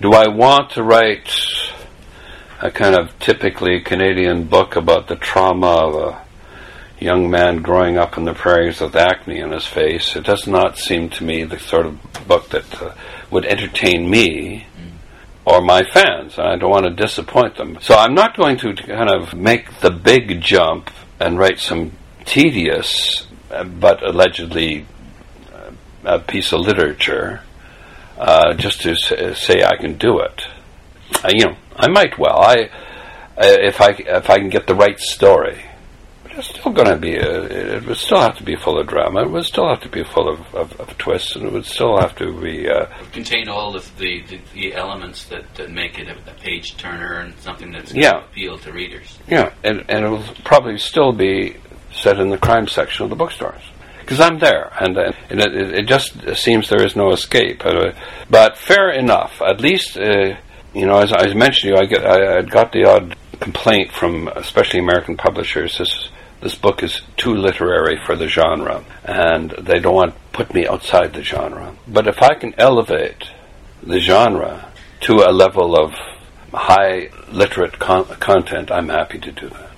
do 0.00 0.12
I 0.12 0.28
want 0.28 0.70
to 0.72 0.82
write 0.82 1.30
a 2.60 2.70
kind 2.70 2.94
of 2.94 3.18
typically 3.18 3.80
Canadian 3.80 4.44
book 4.44 4.76
about 4.76 5.08
the 5.08 5.16
trauma 5.16 5.66
of 5.66 5.94
a 5.94 6.24
young 7.02 7.30
man 7.30 7.62
growing 7.62 7.96
up 7.96 8.16
in 8.18 8.24
the 8.24 8.34
prairies 8.34 8.80
with 8.80 8.94
acne 8.94 9.42
on 9.42 9.50
his 9.52 9.66
face? 9.66 10.14
It 10.14 10.24
does 10.24 10.46
not 10.46 10.78
seem 10.78 11.08
to 11.10 11.24
me 11.24 11.44
the 11.44 11.58
sort 11.58 11.86
of 11.86 11.98
book 12.28 12.50
that 12.50 12.82
uh, 12.82 12.94
would 13.30 13.46
entertain 13.46 14.08
me. 14.08 14.66
or 15.46 15.60
my 15.62 15.82
fans. 15.82 16.38
I 16.38 16.56
don't 16.56 16.70
want 16.70 16.84
to 16.84 16.90
disappoint 16.94 17.56
them. 17.56 17.78
So 17.80 17.94
I'm 17.96 18.14
not 18.14 18.36
going 18.36 18.58
to 18.58 18.74
kind 18.74 19.10
of 19.10 19.34
make 19.34 19.80
the 19.80 19.90
big 19.90 20.40
jump 20.42 20.90
and 21.18 21.38
write 21.38 21.58
some 21.58 21.92
tedious 22.24 23.26
uh, 23.50 23.64
but 23.64 24.02
allegedly 24.02 24.86
uh, 25.52 25.72
a 26.04 26.18
piece 26.20 26.52
of 26.52 26.60
literature 26.60 27.40
uh, 28.16 28.54
just 28.54 28.82
to 28.82 28.94
say 29.34 29.64
I 29.64 29.76
can 29.76 29.96
do 29.98 30.20
it. 30.20 30.42
Uh, 31.24 31.30
you 31.34 31.46
know, 31.46 31.56
I 31.74 31.88
might 31.88 32.18
well. 32.18 32.38
I 32.38 32.70
if 33.36 33.80
I 33.80 33.90
if 33.90 34.30
I 34.30 34.38
can 34.38 34.50
get 34.50 34.66
the 34.66 34.74
right 34.74 34.98
story. 35.00 35.64
But 36.22 36.32
it's 36.38 36.48
still 36.48 36.70
going 36.70 36.86
to 36.86 36.96
be 36.96 37.16
a, 37.16 37.76
it 37.78 37.86
would 37.86 37.96
still 37.96 38.20
have 38.20 38.36
to 38.36 38.44
be 38.44 38.54
full 38.54 38.78
of 38.78 38.86
drama. 38.86 39.22
It 39.22 39.30
would 39.30 39.44
still 39.46 39.68
have 39.68 39.80
to 39.80 39.88
be 39.88 40.04
full 40.04 40.28
of, 40.28 40.54
of, 40.54 40.78
of 40.78 40.96
twists, 40.98 41.34
and 41.34 41.46
it 41.46 41.52
would 41.52 41.64
still 41.64 41.98
have 41.98 42.14
to 42.16 42.38
be 42.40 42.68
uh, 42.68 42.86
contain 43.10 43.48
all 43.48 43.74
of 43.74 43.96
the, 43.98 44.22
the, 44.28 44.40
the 44.52 44.74
elements 44.74 45.24
that, 45.24 45.52
that 45.54 45.70
make 45.70 45.98
it 45.98 46.08
a, 46.08 46.30
a, 46.30 46.34
page 46.34 46.76
turner 46.76 47.20
and 47.20 47.36
something 47.40 47.72
that's 47.72 47.92
yeah. 47.92 48.24
appeal 48.24 48.58
to 48.58 48.72
readers. 48.72 49.18
Yeah, 49.28 49.52
and 49.64 49.84
and 49.88 50.04
it 50.04 50.08
will 50.08 50.24
probably 50.44 50.78
still 50.78 51.12
be 51.12 51.56
set 51.92 52.18
in 52.18 52.30
the 52.30 52.38
crime 52.38 52.68
section 52.68 53.04
of 53.04 53.10
the 53.10 53.16
bookstores 53.16 53.62
because 54.10 54.28
I'm 54.28 54.40
there, 54.40 54.72
and, 54.80 54.98
uh, 54.98 55.12
and 55.28 55.40
it, 55.40 55.54
it, 55.54 55.86
just 55.86 56.14
seems 56.34 56.68
there 56.68 56.84
is 56.84 56.96
no 56.96 57.12
escape. 57.12 57.64
Uh, 57.64 57.92
but 58.28 58.58
fair 58.58 58.90
enough. 58.90 59.40
At 59.40 59.60
least, 59.60 59.96
uh, 59.96 60.34
you 60.74 60.86
know, 60.86 60.98
as 60.98 61.12
I 61.12 61.32
mentioned, 61.32 61.70
you, 61.70 61.76
I 61.76 61.84
get 61.84 62.04
I, 62.04 62.38
I 62.38 62.42
got 62.42 62.72
the 62.72 62.86
odd 62.86 63.16
complaint 63.38 63.92
from 63.92 64.26
especially 64.26 64.80
American 64.80 65.16
publishers. 65.16 65.78
This 65.78 66.08
this 66.40 66.56
book 66.56 66.82
is 66.82 67.02
too 67.16 67.34
literary 67.34 68.00
for 68.04 68.16
the 68.16 68.26
genre, 68.26 68.84
and 69.04 69.50
they 69.52 69.78
don't 69.78 69.94
want 69.94 70.14
to 70.14 70.20
put 70.32 70.52
me 70.54 70.66
outside 70.66 71.12
the 71.12 71.22
genre. 71.22 71.76
But 71.86 72.08
if 72.08 72.20
I 72.20 72.34
can 72.34 72.52
elevate 72.58 73.28
the 73.80 74.00
genre 74.00 74.72
to 75.02 75.18
a 75.18 75.30
level 75.30 75.78
of 75.78 75.94
high 76.52 77.10
literate 77.30 77.78
con- 77.78 78.06
content, 78.06 78.72
I'm 78.72 78.88
happy 78.88 79.20
to 79.20 79.30
do 79.30 79.48
that. 79.50 79.69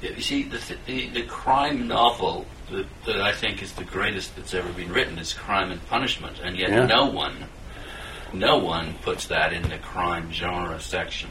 You 0.00 0.20
see, 0.20 0.44
the, 0.44 0.58
th- 0.58 0.78
the, 0.86 1.08
the 1.08 1.22
crime 1.22 1.88
novel 1.88 2.46
that, 2.70 2.86
that 3.06 3.20
I 3.20 3.32
think 3.32 3.62
is 3.62 3.72
the 3.72 3.84
greatest 3.84 4.36
that's 4.36 4.54
ever 4.54 4.72
been 4.72 4.92
written 4.92 5.18
is 5.18 5.32
Crime 5.34 5.70
and 5.72 5.84
Punishment, 5.88 6.38
and 6.42 6.56
yet 6.56 6.70
Yeah. 6.70 6.86
no 6.86 7.06
one, 7.06 7.34
no 8.32 8.58
one 8.58 8.94
puts 9.02 9.26
that 9.26 9.52
in 9.52 9.62
the 9.68 9.78
crime 9.78 10.30
genre 10.32 10.80
section. 10.80 11.30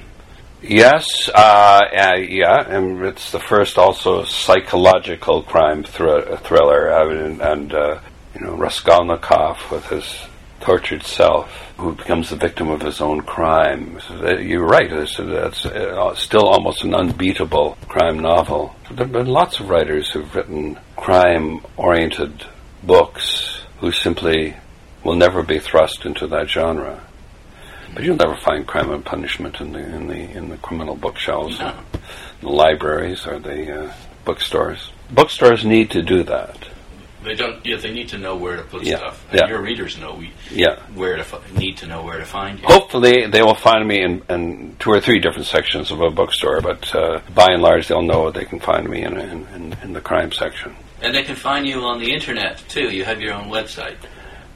Yes, 0.62 1.30
uh, 1.30 1.80
uh, 1.96 2.16
yeah, 2.18 2.68
and 2.68 3.06
it's 3.06 3.32
the 3.32 3.40
first 3.40 3.78
also 3.78 4.24
psychological 4.24 5.44
crime 5.44 5.84
thr- 5.84 6.36
thriller, 6.38 6.88
and, 6.90 7.40
and 7.42 7.74
uh, 7.74 8.00
you 8.34 8.42
know 8.42 8.56
Raskolnikov 8.56 9.60
with 9.72 9.86
his 9.86 10.26
tortured 10.60 11.04
self, 11.04 11.50
who 11.78 11.94
becomes 11.94 12.30
the 12.30 12.36
victim 12.36 12.70
of 12.70 12.82
his 12.82 13.02
own 13.02 13.22
crime. 13.22 14.00
You're 14.22 14.66
right; 14.66 14.92
it's 14.92 15.20
uh, 15.20 16.16
still 16.16 16.48
almost 16.48 16.84
an 16.84 16.94
unbeatable 16.94 17.78
crime 17.88 18.20
novel. 18.20 18.76
There 18.90 19.06
have 19.06 19.12
been 19.12 19.28
lots 19.28 19.60
of 19.60 19.70
writers 19.70 20.10
who've 20.10 20.34
written 20.36 20.80
crime-oriented 20.96 22.46
books 22.84 23.62
who 23.80 23.92
simply 23.92 24.56
will 25.04 25.16
never 25.16 25.44
be 25.44 25.60
thrust 25.60 26.06
into 26.06 26.28
that 26.28 26.50
genre. 26.50 27.02
But 27.94 28.04
you'll 28.04 28.18
never 28.18 28.36
find 28.36 28.68
crime 28.68 28.92
and 28.92 29.04
punishment 29.04 29.60
in 29.62 29.72
the 29.72 29.80
in 29.80 30.08
the 30.08 30.32
in 30.38 30.50
the 30.50 30.58
criminal 30.58 30.96
bookshelves, 30.96 31.60
No. 31.60 31.74
the 32.42 32.50
libraries, 32.50 33.26
or 33.26 33.40
the 33.40 33.86
uh, 33.86 33.94
bookstores. 34.26 34.92
Bookstores 35.12 35.64
need 35.64 35.90
to 35.92 36.02
do 36.02 36.24
that. 36.24 36.58
They 37.24 37.34
don't. 37.34 37.66
Yeah, 37.66 37.78
they 37.78 37.92
need 37.92 38.10
to 38.10 38.18
know 38.18 38.36
where 38.36 38.58
to 38.58 38.64
put 38.64 38.84
Yeah, 38.84 38.98
stuff. 38.98 39.26
And 39.32 39.40
yeah. 39.42 39.48
your 39.50 39.62
readers 39.62 39.98
know 39.98 40.14
we 40.14 40.32
Yeah. 40.52 40.76
where 40.94 41.16
to 41.18 41.26
need 41.58 41.78
to 41.78 41.88
know 41.88 42.04
where 42.04 42.20
to 42.20 42.26
find 42.26 42.60
you. 42.60 42.66
Hopefully, 42.68 43.26
they 43.28 43.42
will 43.42 43.56
find 43.56 43.88
me 43.88 44.02
in, 44.02 44.22
in 44.30 44.76
two 44.80 44.92
or 44.92 45.00
three 45.02 45.18
different 45.20 45.48
sections 45.48 45.90
of 45.92 46.00
a 46.02 46.10
bookstore, 46.12 46.62
but 46.62 46.94
uh, 46.96 47.20
by 47.34 47.48
and 47.50 47.62
large, 47.64 47.88
they'll 47.88 48.04
know 48.04 48.30
they 48.32 48.46
can 48.46 48.60
find 48.60 48.88
me 48.88 49.02
in, 49.04 49.18
in, 49.18 49.74
in, 49.84 49.94
the 49.94 50.02
crime 50.02 50.32
section. 50.32 50.76
And 51.02 51.14
they 51.16 51.24
can 51.24 51.36
find 51.36 51.68
you 51.68 51.82
on 51.82 52.00
the 52.00 52.14
internet 52.14 52.62
too. 52.70 52.90
You 52.92 53.04
have 53.06 53.20
your 53.20 53.34
own 53.34 53.50
website. 53.50 53.98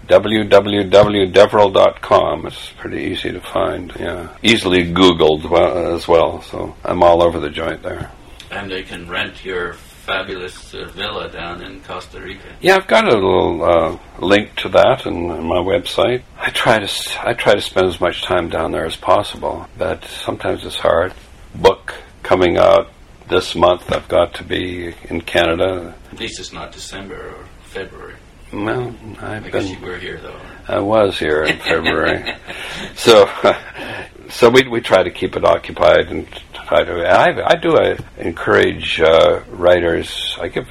www.deverell.com. 0.07 2.45
It's 2.47 2.70
pretty 2.78 3.01
easy 3.03 3.32
to 3.32 3.39
find. 3.41 3.91
Yeah, 3.99 4.28
easily 4.43 4.91
Googled 4.93 5.49
well, 5.49 5.95
as 5.95 6.07
well. 6.07 6.41
So 6.43 6.76
I'm 6.84 7.01
all 7.03 7.22
over 7.24 7.39
the 7.39 7.49
joint 7.49 7.82
there. 7.84 8.12
And 8.51 8.70
they 8.72 8.84
can 8.84 9.07
rent 9.09 9.43
your 9.45 9.76
fabulous 10.06 10.74
uh, 10.74 10.88
villa 10.93 11.30
down 11.30 11.62
in 11.62 11.82
Costa 11.82 12.20
Rica. 12.20 12.56
Yeah, 12.62 12.76
I've 12.78 12.88
got 12.88 13.08
a 13.08 13.14
little 13.14 13.64
uh, 13.64 13.97
link 14.20 14.56
to 14.58 14.70
that 14.70 15.06
in, 15.06 15.30
on 15.30 15.43
my 15.45 15.58
website. 15.58 16.24
I 16.38 16.49
try 16.49 16.80
to 16.80 16.86
s- 16.86 17.16
I 17.22 17.34
try 17.34 17.56
to 17.56 17.62
spend 17.62 17.88
as 17.88 17.99
much 18.02 18.24
time 18.24 18.49
down 18.49 18.72
there 18.72 18.86
as 18.86 18.95
possible, 18.95 19.68
but 19.78 20.04
sometimes 20.06 20.66
it's 20.66 20.78
hard. 20.80 21.14
Book 21.56 21.93
coming 22.24 22.58
out 22.58 22.91
this 23.30 23.56
month. 23.56 23.91
I've 23.91 24.08
got 24.08 24.34
to 24.36 24.43
be 24.43 24.93
in 25.10 25.22
Canada. 25.22 25.95
At 26.12 26.20
least 26.20 26.39
it's 26.39 26.54
not 26.54 26.72
December 26.72 27.16
or 27.38 27.45
February. 27.64 28.16
Well, 28.54 28.93
I've 29.22 29.45
I 29.45 29.49
guess 29.49 29.70
been 29.70 29.80
you 29.80 29.86
were 29.86 29.97
here 29.97 30.20
though. 30.20 30.39
I 30.68 30.80
was 30.80 31.18
here 31.18 31.43
in 31.43 31.58
February, 31.60 32.36
so 32.95 33.30
so 34.30 34.49
we 34.49 34.68
we 34.68 34.82
try 34.82 35.04
to 35.04 35.12
keep 35.12 35.36
it 35.38 35.45
occupied 35.45 36.08
and 36.10 36.28
I 36.72 37.52
I 37.52 37.56
do 37.56 37.76
uh, 37.76 37.98
encourage 38.18 39.02
uh, 39.02 39.42
writers. 39.50 40.38
I 40.40 40.48
give 40.48 40.68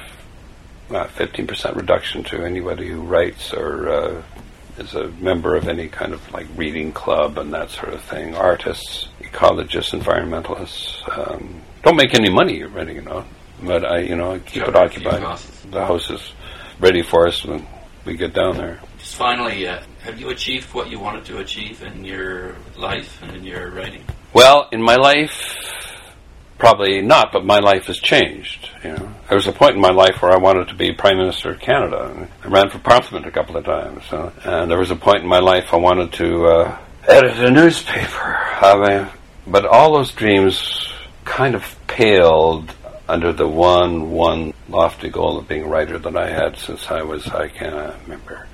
fifteen 1.11 1.47
percent 1.47 1.75
reduction 1.75 2.23
to 2.25 2.43
anybody 2.43 2.89
who 2.89 3.01
writes 3.01 3.53
or 3.53 3.89
uh, 3.89 4.23
is 4.77 4.95
a 4.95 5.07
member 5.19 5.55
of 5.55 5.67
any 5.67 5.87
kind 5.87 6.13
of 6.13 6.31
like 6.33 6.47
reading 6.55 6.91
club 6.91 7.37
and 7.37 7.53
that 7.53 7.69
sort 7.69 7.93
of 7.93 8.01
thing. 8.01 8.35
Artists, 8.35 9.09
ecologists, 9.19 9.97
environmentalists. 9.99 11.05
Um, 11.17 11.61
don't 11.83 11.95
make 11.95 12.15
any 12.15 12.31
money 12.31 12.63
renting 12.63 12.97
it 12.97 13.07
out, 13.07 13.25
but 13.61 13.85
I 13.85 13.99
you 13.99 14.15
know 14.15 14.39
keep 14.39 14.63
it 14.63 14.73
Cover 14.73 14.85
a 14.85 14.89
few 14.89 15.07
occupied. 15.07 15.39
The 15.71 15.85
house 15.85 16.09
is 16.09 16.33
ready 16.79 17.03
for 17.03 17.27
us 17.27 17.45
when 17.45 17.65
we 18.05 18.17
get 18.17 18.33
down 18.33 18.57
there. 18.57 18.79
Just 18.97 19.15
finally, 19.15 19.67
uh, 19.67 19.83
have 20.01 20.19
you 20.19 20.29
achieved 20.29 20.73
what 20.73 20.89
you 20.89 20.99
wanted 20.99 21.25
to 21.25 21.37
achieve 21.37 21.83
in 21.83 22.03
your 22.03 22.55
life 22.75 23.21
and 23.21 23.37
in 23.37 23.43
your 23.43 23.69
writing? 23.69 24.03
Well, 24.33 24.67
in 24.71 24.81
my 24.81 24.95
life, 24.95 25.80
probably 26.61 27.01
not, 27.01 27.31
but 27.31 27.43
my 27.43 27.57
life 27.57 27.87
has 27.87 27.97
changed. 27.97 28.69
You 28.83 28.91
know, 28.91 29.15
there 29.27 29.35
was 29.35 29.47
a 29.47 29.51
point 29.51 29.73
in 29.73 29.81
my 29.81 29.89
life 29.89 30.21
where 30.21 30.31
I 30.31 30.37
wanted 30.37 30.67
to 30.67 30.75
be 30.75 30.91
Prime 30.91 31.17
Minister 31.17 31.49
of 31.49 31.59
Canada. 31.59 32.29
I 32.43 32.47
ran 32.47 32.69
for 32.69 32.77
Parliament 32.77 33.25
a 33.25 33.31
couple 33.31 33.57
of 33.57 33.65
times, 33.65 34.03
so, 34.07 34.31
and 34.43 34.69
there 34.69 34.77
was 34.77 34.91
a 34.91 34.95
point 34.95 35.23
in 35.23 35.27
my 35.27 35.39
life 35.39 35.73
I 35.73 35.77
wanted 35.77 36.13
to 36.13 36.45
uh, 36.45 36.77
edit 37.07 37.37
a 37.39 37.49
newspaper. 37.49 38.05
I 38.61 38.75
mean, 38.77 39.07
but 39.47 39.65
all 39.65 39.95
those 39.95 40.11
dreams 40.11 40.87
kind 41.25 41.55
of 41.55 41.75
paled 41.87 42.75
under 43.09 43.33
the 43.33 43.47
one, 43.47 44.11
one 44.11 44.53
lofty 44.69 45.09
goal 45.09 45.39
of 45.39 45.47
being 45.47 45.63
a 45.63 45.67
writer 45.67 45.97
that 45.97 46.15
I 46.15 46.29
had 46.29 46.57
since 46.57 46.91
I 46.91 47.01
was, 47.01 47.27
I 47.27 47.47
can't 47.47 47.95
remember, 48.03 48.47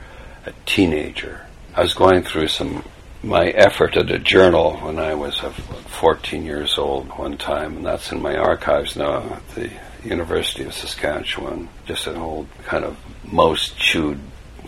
a 0.46 0.54
teenager. 0.66 1.46
I 1.76 1.82
was 1.82 1.94
going 1.94 2.24
through 2.24 2.48
some 2.48 2.86
my 3.24 3.48
effort 3.50 3.98
at 3.98 4.12
a 4.12 4.20
journal 4.20 4.78
when 4.78 5.00
I 5.00 5.16
was 5.16 5.42
uh, 5.42 5.52
14 5.52 6.46
years 6.46 6.78
old 6.78 7.10
one 7.18 7.38
time, 7.38 7.78
and 7.78 7.86
that's 7.86 8.12
in 8.12 8.22
my 8.22 8.36
archives 8.36 8.96
now 8.96 9.22
at 9.22 9.50
the 9.50 9.72
University 10.04 10.64
of 10.64 10.74
Saskatchewan. 10.74 11.70
Just 11.86 12.08
an 12.08 12.18
old 12.18 12.48
kind 12.64 12.86
of 12.86 12.98
most 13.24 13.78
chewed 13.78 14.20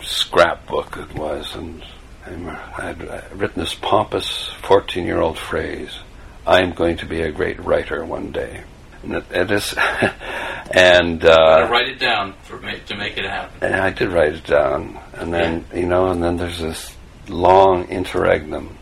scrapbook 0.02 0.96
it 0.96 1.14
was, 1.14 1.54
and 1.54 1.82
I 2.26 2.82
had 2.82 3.02
uh, 3.06 3.22
written 3.34 3.60
this 3.60 3.74
pompous 3.74 4.48
14 4.62 5.04
year 5.06 5.20
old 5.20 5.38
phrase 5.38 5.98
I 6.46 6.62
am 6.62 6.72
going 6.72 6.96
to 6.98 7.06
be 7.06 7.20
a 7.20 7.30
great 7.30 7.60
writer 7.60 8.04
one 8.04 8.32
day. 8.32 8.64
And 9.02 9.14
it, 9.14 9.24
it 9.30 9.50
is, 9.50 9.74
and 10.72 11.24
uh, 11.24 11.68
write 11.70 11.88
it 11.88 11.98
down 11.98 12.34
for 12.42 12.58
to 12.58 12.96
make 12.96 13.16
it 13.16 13.24
happen. 13.24 13.62
and 13.62 13.74
I 13.74 13.90
did 13.90 14.10
write 14.10 14.34
it 14.34 14.44
down, 14.44 14.98
and 15.14 15.32
then 15.32 15.64
you 15.74 15.86
know, 15.86 16.08
and 16.08 16.22
then 16.22 16.36
there's 16.36 16.58
this 16.58 16.94
long 17.30 17.88
interregnum 17.88 18.76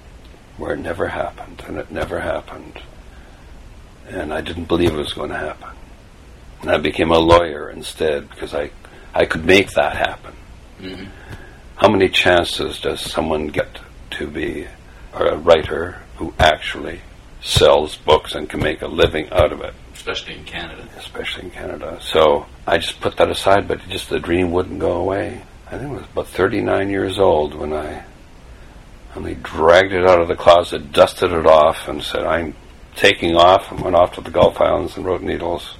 where 0.56 0.74
it 0.74 0.80
never 0.80 1.06
happened, 1.08 1.62
and 1.66 1.78
it 1.78 1.90
never 1.90 2.18
happened, 2.20 2.80
and 4.08 4.32
I 4.32 4.40
didn't 4.40 4.64
believe 4.66 4.92
it 4.92 4.96
was 4.96 5.12
going 5.12 5.30
to 5.30 5.36
happen, 5.38 5.70
and 6.62 6.70
I 6.70 6.78
became 6.78 7.10
a 7.10 7.18
lawyer 7.18 7.70
instead 7.70 8.28
because 8.30 8.54
I 8.54 8.70
I 9.14 9.24
could 9.26 9.44
make 9.44 9.70
that 9.72 9.96
happen. 9.96 10.34
hmm 10.80 11.04
How 11.76 11.88
many 11.88 12.08
chances 12.08 12.80
does 12.80 13.00
someone 13.00 13.46
get 13.48 13.78
to 14.12 14.26
be 14.26 14.66
a 15.14 15.36
writer 15.36 15.98
who 16.16 16.34
actually 16.38 17.00
sells 17.40 17.96
books 17.96 18.34
and 18.34 18.48
can 18.50 18.60
make 18.60 18.82
a 18.82 18.88
living 18.88 19.28
out 19.30 19.52
of 19.52 19.60
it? 19.60 19.74
Especially 19.94 20.34
in 20.36 20.44
Canada. 20.44 20.82
especially 20.96 21.44
in 21.44 21.50
Canada. 21.50 21.98
So 22.00 22.46
I 22.66 22.78
just 22.78 23.00
put 23.00 23.16
that 23.16 23.30
aside, 23.30 23.68
but 23.68 23.78
just 23.88 24.08
the 24.08 24.18
dream 24.18 24.50
wouldn't 24.50 24.80
go 24.80 24.92
away. 24.92 25.42
I 25.68 25.78
think 25.78 25.90
I 25.92 25.94
was 25.94 26.04
about 26.12 26.28
39 26.28 26.90
years 26.90 27.18
old 27.18 27.54
when 27.54 27.72
I 27.72 28.04
finally 29.18 29.34
dragged 29.42 29.92
it 29.92 30.06
out 30.06 30.20
of 30.20 30.28
the 30.28 30.36
closet, 30.36 30.92
dusted 30.92 31.32
it 31.32 31.46
off, 31.46 31.88
and 31.88 32.02
said, 32.02 32.22
I'm 32.24 32.54
taking 32.94 33.34
off, 33.36 33.70
and 33.72 33.80
went 33.80 33.96
off 33.96 34.12
to 34.14 34.20
the 34.20 34.30
Gulf 34.30 34.60
Islands 34.60 34.96
and 34.96 35.04
wrote 35.04 35.22
Needles. 35.22 35.76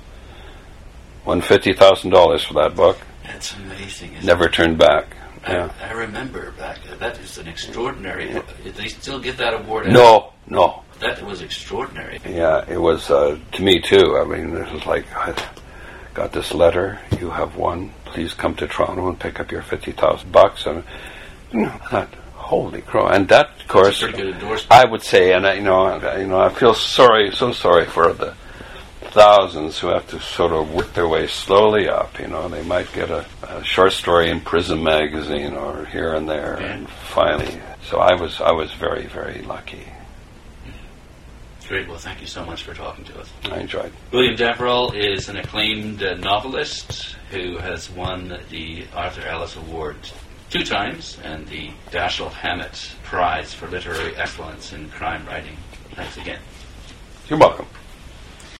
Won 1.25 1.41
$50,000 1.41 2.45
for 2.47 2.55
that 2.55 2.75
book. 2.75 2.99
That's 3.25 3.55
amazing. 3.55 4.15
Isn't 4.15 4.27
Never 4.27 4.49
turned 4.49 4.79
back. 4.79 5.15
Yeah. 5.47 5.71
I, 5.81 5.89
I 5.91 5.93
remember 5.93 6.51
back. 6.53 6.79
uh, 6.91 6.97
That 6.97 7.19
is 7.21 7.39
an 7.39 7.47
extraordinary. 7.47 8.33
Did 8.65 8.75
they 8.75 8.89
still 8.89 9.21
get 9.21 9.37
that 9.37 9.55
award? 9.55 9.87
No, 9.89 10.33
no. 10.49 10.83
That 11.01 11.23
was 11.23 11.43
extraordinary. 11.43 12.19
Yeah, 12.29 12.65
it 12.69 12.79
was 12.79 13.09
uh, 13.09 13.39
to 13.53 13.63
me 13.63 13.81
too. 13.81 14.19
I 14.21 14.25
mean, 14.25 14.57
it 14.57 14.73
was 14.73 14.85
like 14.85 15.07
I 15.17 15.33
got 16.13 16.33
this 16.33 16.53
letter. 16.53 16.99
You 17.21 17.31
have 17.31 17.55
won. 17.55 17.93
Please 18.07 18.35
come 18.35 18.57
to 18.57 18.67
Toronto 18.67 19.09
and 19.09 19.21
pick 19.21 19.39
up 19.39 19.53
your 19.53 19.63
fifty 19.63 19.93
thousand 19.93 20.33
bucks. 20.33 20.67
And 20.67 20.83
you 21.53 21.61
know, 21.61 21.69
I 21.69 21.89
thought, 21.89 22.15
holy 22.49 22.81
crow! 22.83 23.07
And 23.07 23.29
that, 23.29 23.51
of 23.61 23.69
course, 23.69 24.01
Pretty 24.01 24.17
good 24.19 24.35
endorsement. 24.35 24.73
I 24.73 24.85
would 24.91 25.03
say, 25.03 25.33
and 25.35 25.47
I, 25.47 25.55
you 25.55 25.63
know, 25.63 25.83
I, 25.87 26.19
you 26.21 26.27
know, 26.27 26.41
I 26.41 26.49
feel 26.49 26.75
sorry, 26.75 27.31
so 27.35 27.53
sorry 27.53 27.85
for 27.87 28.13
the 28.13 28.35
thousands 29.13 29.79
who 29.79 29.89
have 29.89 30.07
to 30.09 30.21
sort 30.21 30.53
of 30.53 30.73
work 30.75 30.93
their 30.95 31.09
way 31.09 31.27
slowly 31.27 31.89
up. 31.89 32.19
You 32.21 32.29
know, 32.29 32.49
they 32.49 32.63
might 32.63 32.93
get 32.93 33.11
a, 33.11 33.25
a 33.43 33.65
short 33.65 33.93
story 33.93 34.31
in 34.31 34.41
Prism 34.41 34.83
magazine 34.83 35.55
or 35.55 35.87
here 35.87 36.15
and 36.15 36.29
there, 36.29 36.59
Yeah. 36.61 36.73
and 36.75 36.89
finally. 36.89 37.61
So 37.89 37.99
I 38.01 38.15
was, 38.21 38.41
I 38.41 38.53
was 38.53 38.73
very, 38.73 39.07
very 39.07 39.43
lucky. 39.43 39.87
Great. 41.69 41.87
Well, 41.87 41.99
thank 41.99 42.23
you 42.23 42.27
so 42.27 42.45
much 42.47 42.63
for 42.63 42.73
talking 42.73 43.05
to 43.05 43.21
us. 43.21 43.31
I 43.45 43.59
enjoyed. 43.61 43.93
William 44.11 44.37
Deverell 44.37 44.93
is 44.93 45.29
an 45.29 45.37
acclaimed 45.37 46.03
uh, 46.03 46.15
novelist 46.15 47.15
who 47.31 47.59
has 47.59 47.91
won 47.91 48.39
the 48.49 48.87
Arthur 48.95 49.21
Ellis 49.29 49.55
Award 49.57 49.97
two 50.51 50.65
times 50.65 51.19
and 51.25 51.47
the 51.49 51.71
Dashiell 51.91 52.31
Hammett 52.31 52.91
Prize 53.05 53.53
for 53.53 53.69
Literary 53.69 54.17
Excellence 54.17 54.73
in 54.73 54.89
Crime 54.91 55.27
Writing. 55.27 55.57
Thanks 55.95 56.17
again. 56.17 56.41
You're 57.29 57.39
welcome. 57.39 57.67